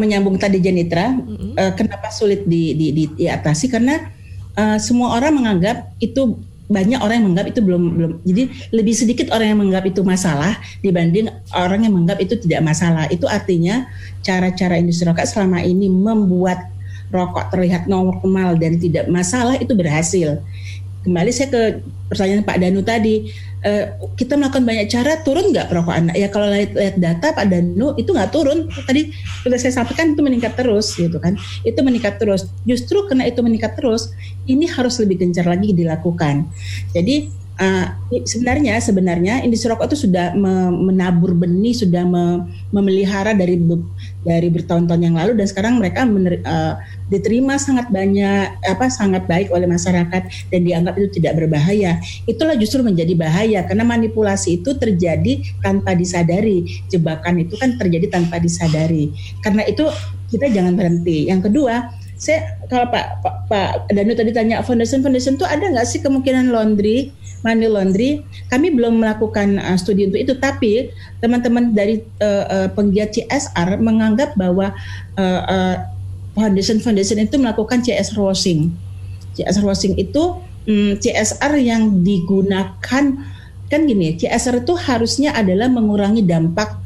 menyambung 0.00 0.40
tadi 0.40 0.64
Janitra, 0.64 1.12
mm-hmm. 1.12 1.52
uh, 1.60 1.72
kenapa 1.76 2.08
sulit 2.08 2.48
di, 2.48 2.72
di, 2.72 2.96
di, 2.96 3.04
diatasi? 3.20 3.68
Karena 3.68 4.00
uh, 4.56 4.80
semua 4.80 5.12
orang 5.12 5.36
menganggap 5.36 5.92
itu 6.00 6.40
banyak 6.72 6.96
orang 6.96 7.20
yang 7.20 7.26
menganggap 7.28 7.48
itu 7.52 7.60
belum 7.60 7.82
belum. 8.00 8.12
Jadi 8.24 8.42
lebih 8.72 8.94
sedikit 8.96 9.28
orang 9.28 9.46
yang 9.52 9.58
menganggap 9.60 9.86
itu 9.92 10.00
masalah 10.00 10.56
dibanding 10.80 11.28
orang 11.52 11.84
yang 11.84 11.92
menganggap 11.92 12.24
itu 12.24 12.40
tidak 12.48 12.64
masalah. 12.64 13.04
Itu 13.12 13.28
artinya 13.28 13.92
cara-cara 14.24 14.80
industri 14.80 15.04
rokok 15.04 15.28
selama 15.28 15.60
ini 15.60 15.92
membuat 15.92 16.72
rokok 17.12 17.54
terlihat 17.54 17.86
normal 17.86 18.58
dan 18.58 18.82
tidak 18.82 19.06
masalah 19.06 19.54
itu 19.60 19.72
berhasil 19.78 20.42
kembali 21.06 21.30
saya 21.30 21.48
ke 21.54 21.62
pertanyaan 22.10 22.42
Pak 22.42 22.58
Danu 22.58 22.82
tadi, 22.82 23.30
uh, 23.62 23.84
kita 24.18 24.34
melakukan 24.34 24.66
banyak 24.66 24.86
cara 24.90 25.22
turun 25.22 25.54
nggak 25.54 25.70
perokok 25.70 25.94
anak? 25.94 26.14
Ya 26.18 26.28
kalau 26.28 26.50
lihat, 26.50 26.74
lihat 26.74 26.96
data 26.98 27.30
Pak 27.30 27.46
Danu 27.46 27.94
itu 27.94 28.10
nggak 28.10 28.34
turun. 28.34 28.66
Tadi 28.66 29.14
sudah 29.46 29.58
saya 29.58 29.72
sampaikan 29.78 30.18
itu 30.18 30.22
meningkat 30.26 30.58
terus 30.58 30.98
gitu 30.98 31.22
kan. 31.22 31.38
Itu 31.62 31.86
meningkat 31.86 32.18
terus. 32.18 32.50
Justru 32.66 33.06
karena 33.06 33.30
itu 33.30 33.38
meningkat 33.46 33.78
terus, 33.78 34.10
ini 34.50 34.66
harus 34.66 34.98
lebih 34.98 35.22
gencar 35.22 35.46
lagi 35.46 35.70
dilakukan. 35.70 36.50
Jadi 36.90 37.45
uh, 37.56 37.86
sebenarnya 38.24 38.78
sebenarnya 38.78 39.34
industri 39.42 39.72
rokok 39.72 39.92
itu 39.92 40.08
sudah 40.08 40.36
menabur 40.72 41.32
benih, 41.32 41.72
sudah 41.72 42.04
memelihara 42.70 43.32
dari 43.32 43.58
dari 44.22 44.48
bertahun-tahun 44.52 45.02
yang 45.02 45.16
lalu 45.16 45.38
dan 45.38 45.46
sekarang 45.48 45.74
mereka 45.80 46.04
uh, 46.04 46.74
diterima 47.08 47.56
sangat 47.56 47.88
banyak 47.88 48.58
apa 48.66 48.86
sangat 48.90 49.24
baik 49.30 49.48
oleh 49.54 49.64
masyarakat 49.70 50.22
dan 50.52 50.60
dianggap 50.62 50.94
itu 51.00 51.08
tidak 51.20 51.38
berbahaya. 51.40 51.98
Itulah 52.28 52.54
justru 52.58 52.84
menjadi 52.84 53.14
bahaya 53.16 53.64
karena 53.64 53.84
manipulasi 53.86 54.62
itu 54.62 54.76
terjadi 54.76 55.40
tanpa 55.64 55.96
disadari. 55.96 56.66
Jebakan 56.92 57.42
itu 57.46 57.54
kan 57.56 57.78
terjadi 57.80 58.12
tanpa 58.12 58.42
disadari. 58.42 59.10
Karena 59.40 59.64
itu 59.64 59.86
kita 60.26 60.50
jangan 60.50 60.74
berhenti. 60.74 61.30
Yang 61.30 61.50
kedua, 61.50 61.94
saya 62.16 62.58
kalau 62.72 62.88
Pak 62.90 63.22
Pak, 63.22 63.34
Pak 63.46 63.70
Danu 63.92 64.16
tadi 64.16 64.32
tanya 64.32 64.64
foundation 64.64 65.04
foundation 65.04 65.36
itu 65.36 65.46
ada 65.46 65.68
nggak 65.68 65.86
sih 65.86 66.00
kemungkinan 66.00 66.48
laundry 66.48 67.12
money 67.46 67.70
laundry 67.70 68.26
kami 68.50 68.74
belum 68.74 68.98
melakukan 68.98 69.62
uh, 69.62 69.78
studi 69.78 70.10
untuk 70.10 70.18
itu 70.18 70.34
tapi 70.34 70.90
teman-teman 71.22 71.70
dari 71.70 72.02
uh, 72.18 72.44
uh, 72.50 72.68
penggiat 72.74 73.14
CSR 73.14 73.78
menganggap 73.78 74.34
bahwa 74.34 74.74
uh, 75.14 75.40
uh, 75.46 75.76
foundation 76.34 76.82
foundation 76.82 77.22
itu 77.22 77.38
melakukan 77.38 77.86
CSR 77.86 78.18
washing 78.18 78.74
CSR 79.38 79.62
washing 79.62 79.94
itu 79.94 80.42
um, 80.66 80.98
mm, 80.98 80.98
CSR 80.98 81.54
yang 81.62 82.02
digunakan 82.02 83.04
kan 83.66 83.80
gini 83.86 84.18
CSR 84.18 84.66
itu 84.66 84.74
harusnya 84.74 85.30
adalah 85.38 85.70
mengurangi 85.70 86.26
dampak 86.26 86.82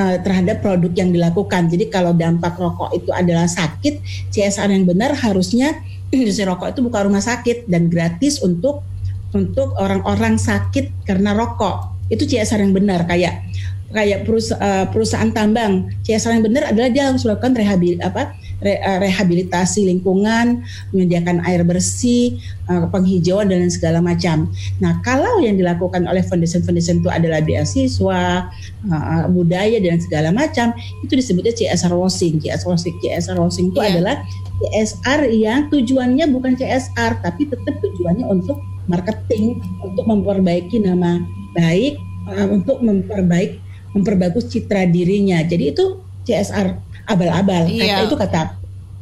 terhadap 0.00 0.62
produk 0.64 0.88
yang 0.96 1.10
dilakukan. 1.10 1.66
Jadi 1.66 1.90
kalau 1.90 2.14
dampak 2.14 2.56
rokok 2.56 2.94
itu 2.94 3.10
adalah 3.10 3.44
sakit, 3.50 4.00
CSR 4.32 4.70
yang 4.70 4.86
benar 4.86 5.12
harusnya 5.18 5.76
industri 6.14 6.46
rokok 6.46 6.72
itu 6.72 6.80
buka 6.80 7.04
rumah 7.04 7.20
sakit 7.20 7.66
dan 7.66 7.90
gratis 7.90 8.38
untuk 8.40 8.86
untuk 9.34 9.76
orang-orang 9.78 10.36
sakit 10.36 11.06
karena 11.06 11.34
rokok. 11.36 12.08
Itu 12.10 12.26
CSR 12.26 12.66
yang 12.66 12.74
benar 12.74 13.06
kayak 13.06 13.46
kayak 13.90 14.22
perusahaan, 14.22 14.62
uh, 14.62 14.86
perusahaan 14.90 15.30
tambang. 15.34 15.90
CSR 16.06 16.38
yang 16.38 16.44
benar 16.46 16.70
adalah 16.70 16.90
dia 16.90 17.10
harus 17.10 17.26
melakukan 17.26 17.58
rehabil 17.58 17.98
apa 18.02 18.34
re, 18.62 18.78
uh, 18.78 18.98
rehabilitasi 19.02 19.90
lingkungan, 19.90 20.62
menyediakan 20.94 21.42
air 21.42 21.66
bersih, 21.66 22.38
uh, 22.70 22.86
penghijauan 22.88 23.50
dan 23.50 23.66
segala 23.72 23.98
macam. 23.98 24.46
Nah, 24.78 25.02
kalau 25.02 25.42
yang 25.42 25.58
dilakukan 25.58 26.06
oleh 26.06 26.22
foundation-foundation 26.22 27.02
itu 27.02 27.10
adalah 27.10 27.42
beasiswa, 27.42 28.46
uh, 28.86 29.24
budaya 29.32 29.78
dan 29.82 29.98
segala 29.98 30.30
macam, 30.30 30.70
itu 31.02 31.12
disebutnya 31.18 31.52
CSR 31.52 31.92
washing. 31.92 32.38
CSR 32.38 32.68
washing, 32.70 32.96
CSR 33.02 33.38
washing 33.42 33.66
itu 33.74 33.80
yeah. 33.82 33.90
adalah 33.90 34.16
CSR 34.60 35.20
yang 35.34 35.60
tujuannya 35.72 36.30
bukan 36.30 36.54
CSR, 36.54 37.24
tapi 37.24 37.48
tetap 37.50 37.74
tujuannya 37.80 38.28
untuk 38.28 38.60
marketing, 38.90 39.62
untuk 39.86 40.04
memperbaiki 40.10 40.82
nama 40.82 41.22
baik, 41.54 41.94
uh, 42.26 42.46
untuk 42.50 42.82
memperbaik 42.82 43.62
memperbagus 43.94 44.50
citra 44.50 44.86
dirinya. 44.86 45.42
Jadi 45.42 45.64
itu 45.74 45.98
CSR 46.26 46.78
abal-abal. 47.06 47.66
Iya. 47.70 48.02
Kata 48.02 48.06
itu 48.06 48.16
kata 48.18 48.42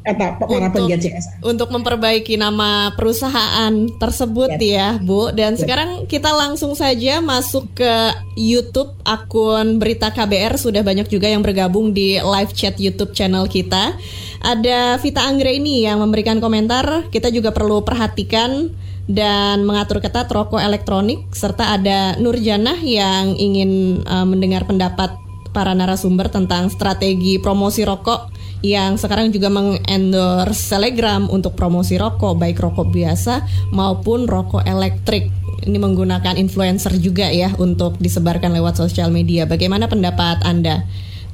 kata 0.08 0.26
para 0.40 0.68
penggiat 0.72 1.00
CSR. 1.04 1.44
Untuk 1.44 1.68
memperbaiki 1.68 2.40
nama 2.40 2.96
perusahaan 2.96 3.72
tersebut 4.00 4.56
ya, 4.56 4.96
ya 4.96 5.04
Bu. 5.04 5.28
Dan 5.36 5.54
ya. 5.54 5.60
sekarang 5.60 6.08
kita 6.08 6.32
langsung 6.32 6.72
saja 6.72 7.20
masuk 7.20 7.68
ke 7.76 7.92
YouTube 8.38 8.96
akun 9.04 9.76
Berita 9.76 10.08
KBR 10.08 10.56
sudah 10.56 10.80
banyak 10.80 11.12
juga 11.12 11.28
yang 11.28 11.44
bergabung 11.44 11.92
di 11.92 12.16
live 12.16 12.52
chat 12.56 12.80
YouTube 12.80 13.12
channel 13.12 13.44
kita. 13.44 13.92
Ada 14.40 14.96
Vita 15.02 15.26
Anggreni 15.28 15.84
yang 15.84 16.00
memberikan 16.00 16.40
komentar. 16.40 17.10
Kita 17.12 17.28
juga 17.28 17.52
perlu 17.52 17.84
perhatikan 17.84 18.72
dan 19.08 19.64
mengatur 19.64 20.04
ketat 20.04 20.28
rokok 20.28 20.60
elektronik 20.60 21.32
serta 21.32 21.72
ada 21.72 22.20
Nurjanah 22.20 22.76
yang 22.84 23.32
ingin 23.40 24.04
uh, 24.04 24.28
mendengar 24.28 24.68
pendapat 24.68 25.16
para 25.56 25.72
narasumber 25.72 26.28
tentang 26.28 26.68
strategi 26.68 27.40
promosi 27.40 27.88
rokok 27.88 28.28
yang 28.60 29.00
sekarang 29.00 29.32
juga 29.32 29.48
mengendorse 29.48 30.76
Telegram 30.76 31.24
untuk 31.32 31.56
promosi 31.56 31.96
rokok 31.96 32.36
baik 32.36 32.60
rokok 32.60 32.92
biasa 32.92 33.46
maupun 33.72 34.28
rokok 34.28 34.66
elektrik. 34.68 35.32
Ini 35.64 35.78
menggunakan 35.80 36.38
influencer 36.38 36.96
juga 37.00 37.32
ya 37.32 37.50
untuk 37.58 37.98
disebarkan 37.98 38.54
lewat 38.54 38.78
sosial 38.78 39.10
media. 39.10 39.48
Bagaimana 39.48 39.88
pendapat 39.88 40.44
Anda? 40.44 40.84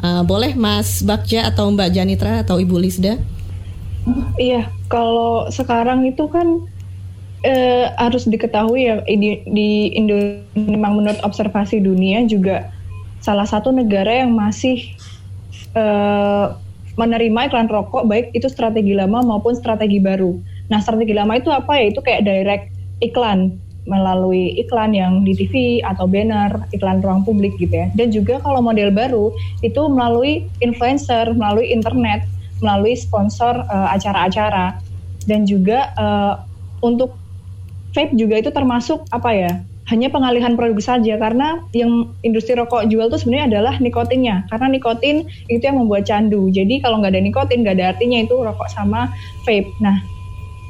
Uh, 0.05 0.21
boleh 0.21 0.53
Mas 0.53 1.01
Bakja 1.01 1.49
atau 1.49 1.73
Mbak 1.73 1.91
Janitra 1.97 2.45
atau 2.45 2.61
Ibu 2.61 2.77
Lisda? 2.77 3.17
Iya, 4.37 4.69
kalau 4.93 5.49
sekarang 5.49 6.05
itu 6.05 6.29
kan 6.29 6.69
eh, 7.45 7.87
harus 8.01 8.25
diketahui 8.25 8.89
ya 8.89 9.05
di, 9.05 9.45
di 9.45 9.93
Indonesia 9.93 10.41
memang 10.57 10.99
menurut 10.99 11.21
observasi 11.21 11.85
dunia 11.85 12.25
juga 12.25 12.73
salah 13.21 13.45
satu 13.45 13.71
negara 13.71 14.25
yang 14.25 14.33
masih 14.33 14.97
eh, 15.77 16.47
menerima 16.95 17.51
iklan 17.51 17.67
rokok 17.67 18.07
baik 18.07 18.31
itu 18.33 18.47
strategi 18.47 18.95
lama 18.95 19.21
maupun 19.23 19.55
strategi 19.55 19.99
baru. 19.99 20.39
Nah 20.71 20.79
strategi 20.81 21.13
lama 21.13 21.37
itu 21.37 21.51
apa 21.51 21.75
ya? 21.77 21.85
Itu 21.93 22.01
kayak 22.01 22.25
direct 22.25 22.67
iklan. 23.05 23.61
melalui 23.85 24.57
iklan 24.57 24.97
yang 24.97 25.29
di 25.29 25.37
TV 25.37 25.85
atau 25.85 26.09
banner, 26.09 26.57
iklan 26.73 27.05
ruang 27.05 27.21
publik 27.21 27.53
gitu 27.61 27.85
ya. 27.85 27.93
Dan 27.93 28.09
juga 28.09 28.41
kalau 28.41 28.65
model 28.65 28.89
baru 28.89 29.29
itu 29.61 29.77
melalui 29.93 30.49
influencer, 30.65 31.37
melalui 31.37 31.69
internet, 31.69 32.25
melalui 32.65 32.97
sponsor 32.97 33.61
uh, 33.69 33.93
acara-acara. 33.93 34.81
Dan 35.29 35.45
juga 35.45 35.93
uh, 36.01 36.41
untuk 36.81 37.13
vape 37.95 38.13
juga 38.19 38.43
itu 38.43 38.51
termasuk 38.51 39.07
apa 39.15 39.31
ya? 39.33 39.53
hanya 39.85 40.09
pengalihan 40.09 40.57
produk 40.57 40.81
saja 40.81 41.21
karena 41.21 41.61
yang 41.77 42.09
industri 42.25 42.57
rokok 42.57 42.89
jual 42.89 43.13
itu 43.13 43.21
sebenarnya 43.21 43.47
adalah 43.57 43.75
nikotinnya. 43.77 44.49
Karena 44.49 44.73
nikotin 44.73 45.29
itu 45.53 45.61
yang 45.61 45.77
membuat 45.77 46.09
candu. 46.09 46.49
Jadi 46.49 46.81
kalau 46.81 47.05
nggak 47.05 47.13
ada 47.13 47.21
nikotin 47.21 47.61
nggak 47.61 47.77
ada 47.81 47.87
artinya 47.93 48.25
itu 48.25 48.33
rokok 48.33 48.69
sama 48.73 49.13
vape. 49.45 49.69
Nah 49.85 50.01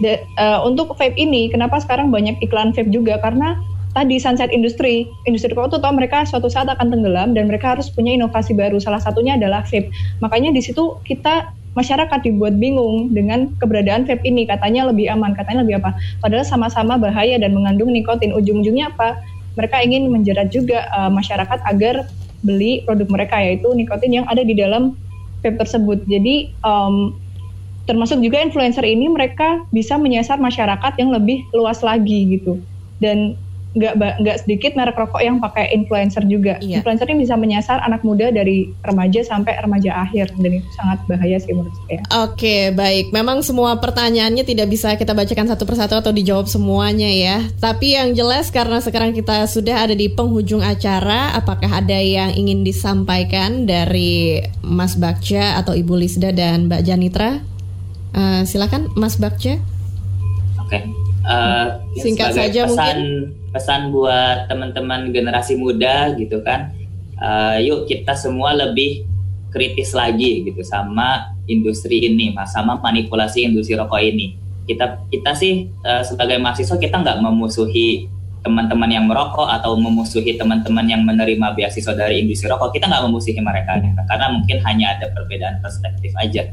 de, 0.02 0.18
uh, 0.34 0.66
untuk 0.66 0.98
vape 0.98 1.14
ini 1.14 1.46
kenapa 1.46 1.78
sekarang 1.78 2.10
banyak 2.10 2.42
iklan 2.42 2.74
vape 2.74 2.90
juga? 2.90 3.22
Karena 3.22 3.54
tadi 3.94 4.18
sunset 4.18 4.50
industri 4.50 5.06
industri 5.30 5.54
rokok 5.54 5.78
itu 5.78 5.78
tahu 5.78 5.94
mereka 5.94 6.26
suatu 6.26 6.50
saat 6.50 6.66
akan 6.66 6.90
tenggelam 6.90 7.38
dan 7.38 7.46
mereka 7.46 7.78
harus 7.78 7.86
punya 7.94 8.18
inovasi 8.18 8.58
baru. 8.58 8.82
Salah 8.82 8.98
satunya 8.98 9.38
adalah 9.38 9.62
vape. 9.62 9.94
Makanya 10.18 10.50
di 10.50 10.58
situ 10.58 10.98
kita 11.06 11.54
masyarakat 11.74 12.20
dibuat 12.26 12.56
bingung 12.58 13.10
dengan 13.10 13.50
keberadaan 13.58 14.06
vape 14.06 14.22
ini. 14.26 14.46
Katanya 14.46 14.88
lebih 14.88 15.10
aman 15.10 15.34
katanya 15.34 15.66
lebih 15.66 15.82
apa. 15.82 15.94
Padahal 16.22 16.46
sama-sama 16.46 16.98
bahaya 16.98 17.38
dan 17.38 17.54
mengandung 17.54 17.90
nikotin. 17.90 18.34
Ujung-ujungnya 18.34 18.94
apa? 18.94 19.18
Mereka 19.54 19.82
ingin 19.86 20.10
menjerat 20.10 20.50
juga 20.50 20.86
uh, 20.94 21.10
masyarakat 21.10 21.62
agar 21.66 22.06
beli 22.44 22.82
produk 22.84 23.08
mereka 23.08 23.40
yaitu 23.40 23.70
nikotin 23.72 24.22
yang 24.22 24.26
ada 24.30 24.42
di 24.42 24.54
dalam 24.54 24.98
vape 25.42 25.58
tersebut. 25.58 26.02
Jadi 26.06 26.54
um, 26.62 27.14
termasuk 27.84 28.18
juga 28.24 28.40
influencer 28.40 28.82
ini 28.86 29.12
mereka 29.12 29.62
bisa 29.68 30.00
menyasar 30.00 30.40
masyarakat 30.40 30.92
yang 30.96 31.12
lebih 31.12 31.44
luas 31.52 31.84
lagi 31.84 32.38
gitu. 32.40 32.56
Dan 33.02 33.36
nggak 33.74 34.22
nggak 34.22 34.36
sedikit 34.46 34.78
merek 34.78 34.94
rokok 34.94 35.18
yang 35.18 35.42
pakai 35.42 35.74
influencer 35.74 36.22
juga. 36.30 36.62
Iya. 36.62 36.80
Influencer 36.80 37.10
ini 37.10 37.26
bisa 37.26 37.34
menyasar 37.34 37.82
anak 37.82 38.06
muda 38.06 38.30
dari 38.30 38.70
remaja 38.86 39.26
sampai 39.26 39.58
remaja 39.58 39.98
akhir 40.06 40.30
dan 40.38 40.62
itu 40.62 40.68
sangat 40.78 40.98
bahaya 41.10 41.36
sih 41.42 41.50
menurut 41.50 41.74
saya. 41.90 42.00
Oke, 42.22 42.70
baik. 42.70 43.10
Memang 43.10 43.42
semua 43.42 43.74
pertanyaannya 43.82 44.46
tidak 44.46 44.70
bisa 44.70 44.94
kita 44.94 45.10
bacakan 45.10 45.50
satu 45.50 45.66
persatu 45.66 45.98
atau 45.98 46.14
dijawab 46.14 46.46
semuanya 46.46 47.10
ya. 47.10 47.42
Tapi 47.58 47.98
yang 47.98 48.14
jelas 48.14 48.54
karena 48.54 48.78
sekarang 48.78 49.10
kita 49.10 49.50
sudah 49.50 49.90
ada 49.90 49.94
di 49.98 50.06
penghujung 50.06 50.62
acara, 50.62 51.34
apakah 51.34 51.82
ada 51.82 51.98
yang 51.98 52.30
ingin 52.30 52.62
disampaikan 52.62 53.66
dari 53.66 54.38
Mas 54.62 54.94
Bakja 54.94 55.58
atau 55.58 55.74
Ibu 55.74 55.98
Lisda 55.98 56.30
dan 56.30 56.70
Mbak 56.70 56.82
Janitra? 56.86 57.42
Uh, 58.14 58.46
silakan 58.46 58.86
Mas 58.94 59.18
Bakja. 59.18 59.58
Oke. 60.62 61.04
Uh, 61.24 61.80
Singkat 61.96 62.36
saja 62.36 62.68
pesan, 62.68 62.96
mungkin. 63.00 63.52
pesan 63.56 63.80
buat 63.88 64.44
teman-teman 64.44 65.08
generasi 65.08 65.56
muda 65.56 66.12
gitu 66.20 66.44
kan. 66.44 66.68
Uh, 67.16 67.56
yuk 67.64 67.88
kita 67.88 68.12
semua 68.12 68.52
lebih 68.52 69.08
kritis 69.48 69.96
lagi 69.96 70.44
gitu 70.44 70.60
sama 70.66 71.32
industri 71.48 72.04
ini 72.04 72.34
sama 72.44 72.76
manipulasi 72.76 73.48
industri 73.48 73.72
rokok 73.72 74.02
ini. 74.04 74.36
Kita 74.68 75.08
kita 75.08 75.32
sih 75.32 75.72
uh, 75.80 76.04
sebagai 76.04 76.36
mahasiswa 76.36 76.76
kita 76.76 77.00
nggak 77.00 77.18
memusuhi 77.24 78.12
teman-teman 78.44 78.92
yang 78.92 79.08
merokok 79.08 79.48
atau 79.48 79.72
memusuhi 79.80 80.36
teman-teman 80.36 80.84
yang 80.84 81.00
menerima 81.08 81.56
beasiswa 81.56 81.96
dari 81.96 82.20
industri 82.20 82.52
rokok. 82.52 82.76
Kita 82.76 82.84
nggak 82.84 83.08
memusuhi 83.08 83.40
mereka 83.40 83.80
karena 83.80 84.26
mungkin 84.28 84.60
hanya 84.60 85.00
ada 85.00 85.08
perbedaan 85.08 85.64
perspektif 85.64 86.12
aja 86.20 86.44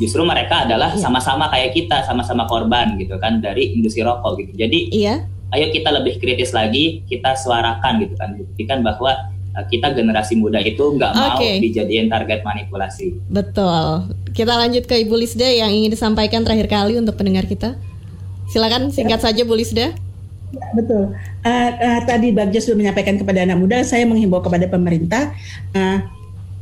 justru 0.00 0.24
mereka 0.24 0.64
adalah 0.64 0.94
iya. 0.94 1.00
sama-sama 1.00 1.50
kayak 1.52 1.76
kita 1.76 2.04
sama-sama 2.06 2.48
korban 2.48 2.96
gitu 2.96 3.18
kan 3.20 3.42
dari 3.42 3.76
industri 3.76 4.00
rokok 4.06 4.40
gitu 4.40 4.52
jadi 4.56 4.78
iya 4.92 5.14
ayo 5.52 5.68
kita 5.68 5.92
lebih 5.92 6.16
kritis 6.18 6.50
lagi, 6.56 7.04
kita 7.06 7.36
suarakan 7.36 8.00
gitu 8.00 8.14
kan, 8.16 8.34
buktikan 8.40 8.80
bahwa 8.80 9.12
uh, 9.52 9.64
kita 9.68 9.92
generasi 9.92 10.40
muda 10.40 10.58
itu 10.64 10.80
nggak 10.80 11.12
mau 11.12 11.36
okay. 11.36 11.60
dijadiin 11.60 12.08
target 12.08 12.40
manipulasi. 12.40 13.20
Betul. 13.28 14.08
Kita 14.32 14.56
lanjut 14.56 14.88
ke 14.88 14.96
Ibu 15.04 15.14
Lisda 15.20 15.44
yang 15.44 15.68
ingin 15.68 15.92
disampaikan 15.92 16.40
terakhir 16.40 16.72
kali 16.72 16.96
untuk 16.96 17.20
pendengar 17.20 17.44
kita. 17.44 17.76
Silakan 18.48 18.88
singkat 18.88 19.20
ya. 19.20 19.24
saja 19.28 19.42
Bu 19.44 19.54
Lisda. 19.56 19.92
Ya, 20.52 20.66
betul. 20.76 21.16
Uh, 21.44 21.70
uh, 21.80 22.00
tadi 22.04 22.32
Bagja 22.32 22.60
sudah 22.60 22.76
menyampaikan 22.80 23.16
kepada 23.20 23.44
anak 23.44 23.56
muda, 23.60 23.84
saya 23.84 24.08
menghimbau 24.08 24.40
kepada 24.40 24.68
pemerintah 24.68 25.32
uh, 25.76 26.00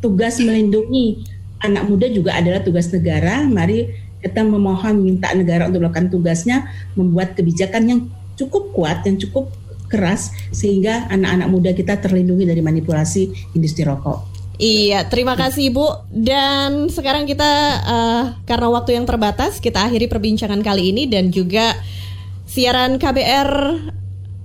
tugas 0.02 0.38
melindungi 0.42 1.22
anak 1.60 1.84
muda 1.88 2.06
juga 2.08 2.36
adalah 2.36 2.60
tugas 2.64 2.88
negara. 2.92 3.44
Mari 3.44 3.88
kita 4.20 4.44
memohon 4.44 5.00
minta 5.00 5.32
negara 5.32 5.68
untuk 5.68 5.80
melakukan 5.84 6.12
tugasnya, 6.12 6.68
membuat 6.96 7.36
kebijakan 7.36 7.82
yang 7.88 8.00
cukup 8.36 8.72
kuat 8.72 9.04
dan 9.04 9.16
cukup 9.16 9.52
keras 9.90 10.32
sehingga 10.54 11.10
anak-anak 11.10 11.48
muda 11.50 11.70
kita 11.74 11.98
terlindungi 11.98 12.46
dari 12.46 12.62
manipulasi 12.62 13.52
industri 13.58 13.82
rokok. 13.82 14.30
Iya, 14.60 15.08
terima 15.08 15.40
kasih 15.40 15.72
Ibu. 15.72 16.12
Dan 16.12 16.92
sekarang 16.92 17.24
kita 17.24 17.52
uh, 17.80 18.24
karena 18.44 18.68
waktu 18.68 19.00
yang 19.00 19.08
terbatas, 19.08 19.56
kita 19.56 19.88
akhiri 19.88 20.04
perbincangan 20.04 20.60
kali 20.60 20.92
ini 20.92 21.08
dan 21.08 21.32
juga 21.32 21.72
siaran 22.44 23.00
KBR 23.00 23.50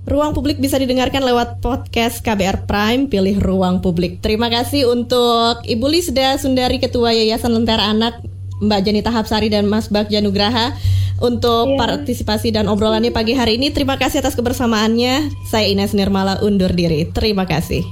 Ruang 0.06 0.38
Publik 0.38 0.62
bisa 0.62 0.78
didengarkan 0.78 1.18
lewat 1.18 1.58
podcast 1.58 2.22
KBR 2.22 2.70
Prime 2.70 3.10
Pilih 3.10 3.42
Ruang 3.42 3.82
Publik. 3.82 4.22
Terima 4.22 4.46
kasih 4.46 4.86
untuk 4.86 5.66
Ibu 5.66 5.86
Lisda 5.90 6.38
Sundari 6.38 6.78
Ketua 6.78 7.10
Yayasan 7.10 7.50
Lentera 7.50 7.90
Anak, 7.90 8.22
Mbak 8.62 8.80
Janita 8.86 9.10
Hapsari 9.10 9.50
dan 9.50 9.66
Mas 9.66 9.90
Bagja 9.90 10.22
Nugraha 10.22 10.78
untuk 11.18 11.74
yeah. 11.74 11.78
partisipasi 11.82 12.54
dan 12.54 12.70
obrolannya 12.70 13.10
pagi 13.10 13.34
hari 13.34 13.58
ini. 13.58 13.74
Terima 13.74 13.98
kasih 13.98 14.22
atas 14.22 14.38
kebersamaannya. 14.38 15.26
Saya 15.50 15.66
Ines 15.66 15.90
Nirmala 15.90 16.38
undur 16.38 16.70
diri. 16.70 17.10
Terima 17.10 17.42
kasih. 17.42 17.82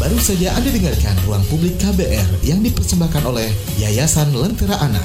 Baru 0.00 0.16
saja 0.16 0.56
Anda 0.56 0.72
dengarkan 0.72 1.12
Ruang 1.28 1.44
Publik 1.52 1.76
KBR 1.76 2.40
yang 2.40 2.64
dipersembahkan 2.64 3.22
oleh 3.28 3.52
Yayasan 3.76 4.32
Lentera 4.32 4.80
Anak. 4.80 5.04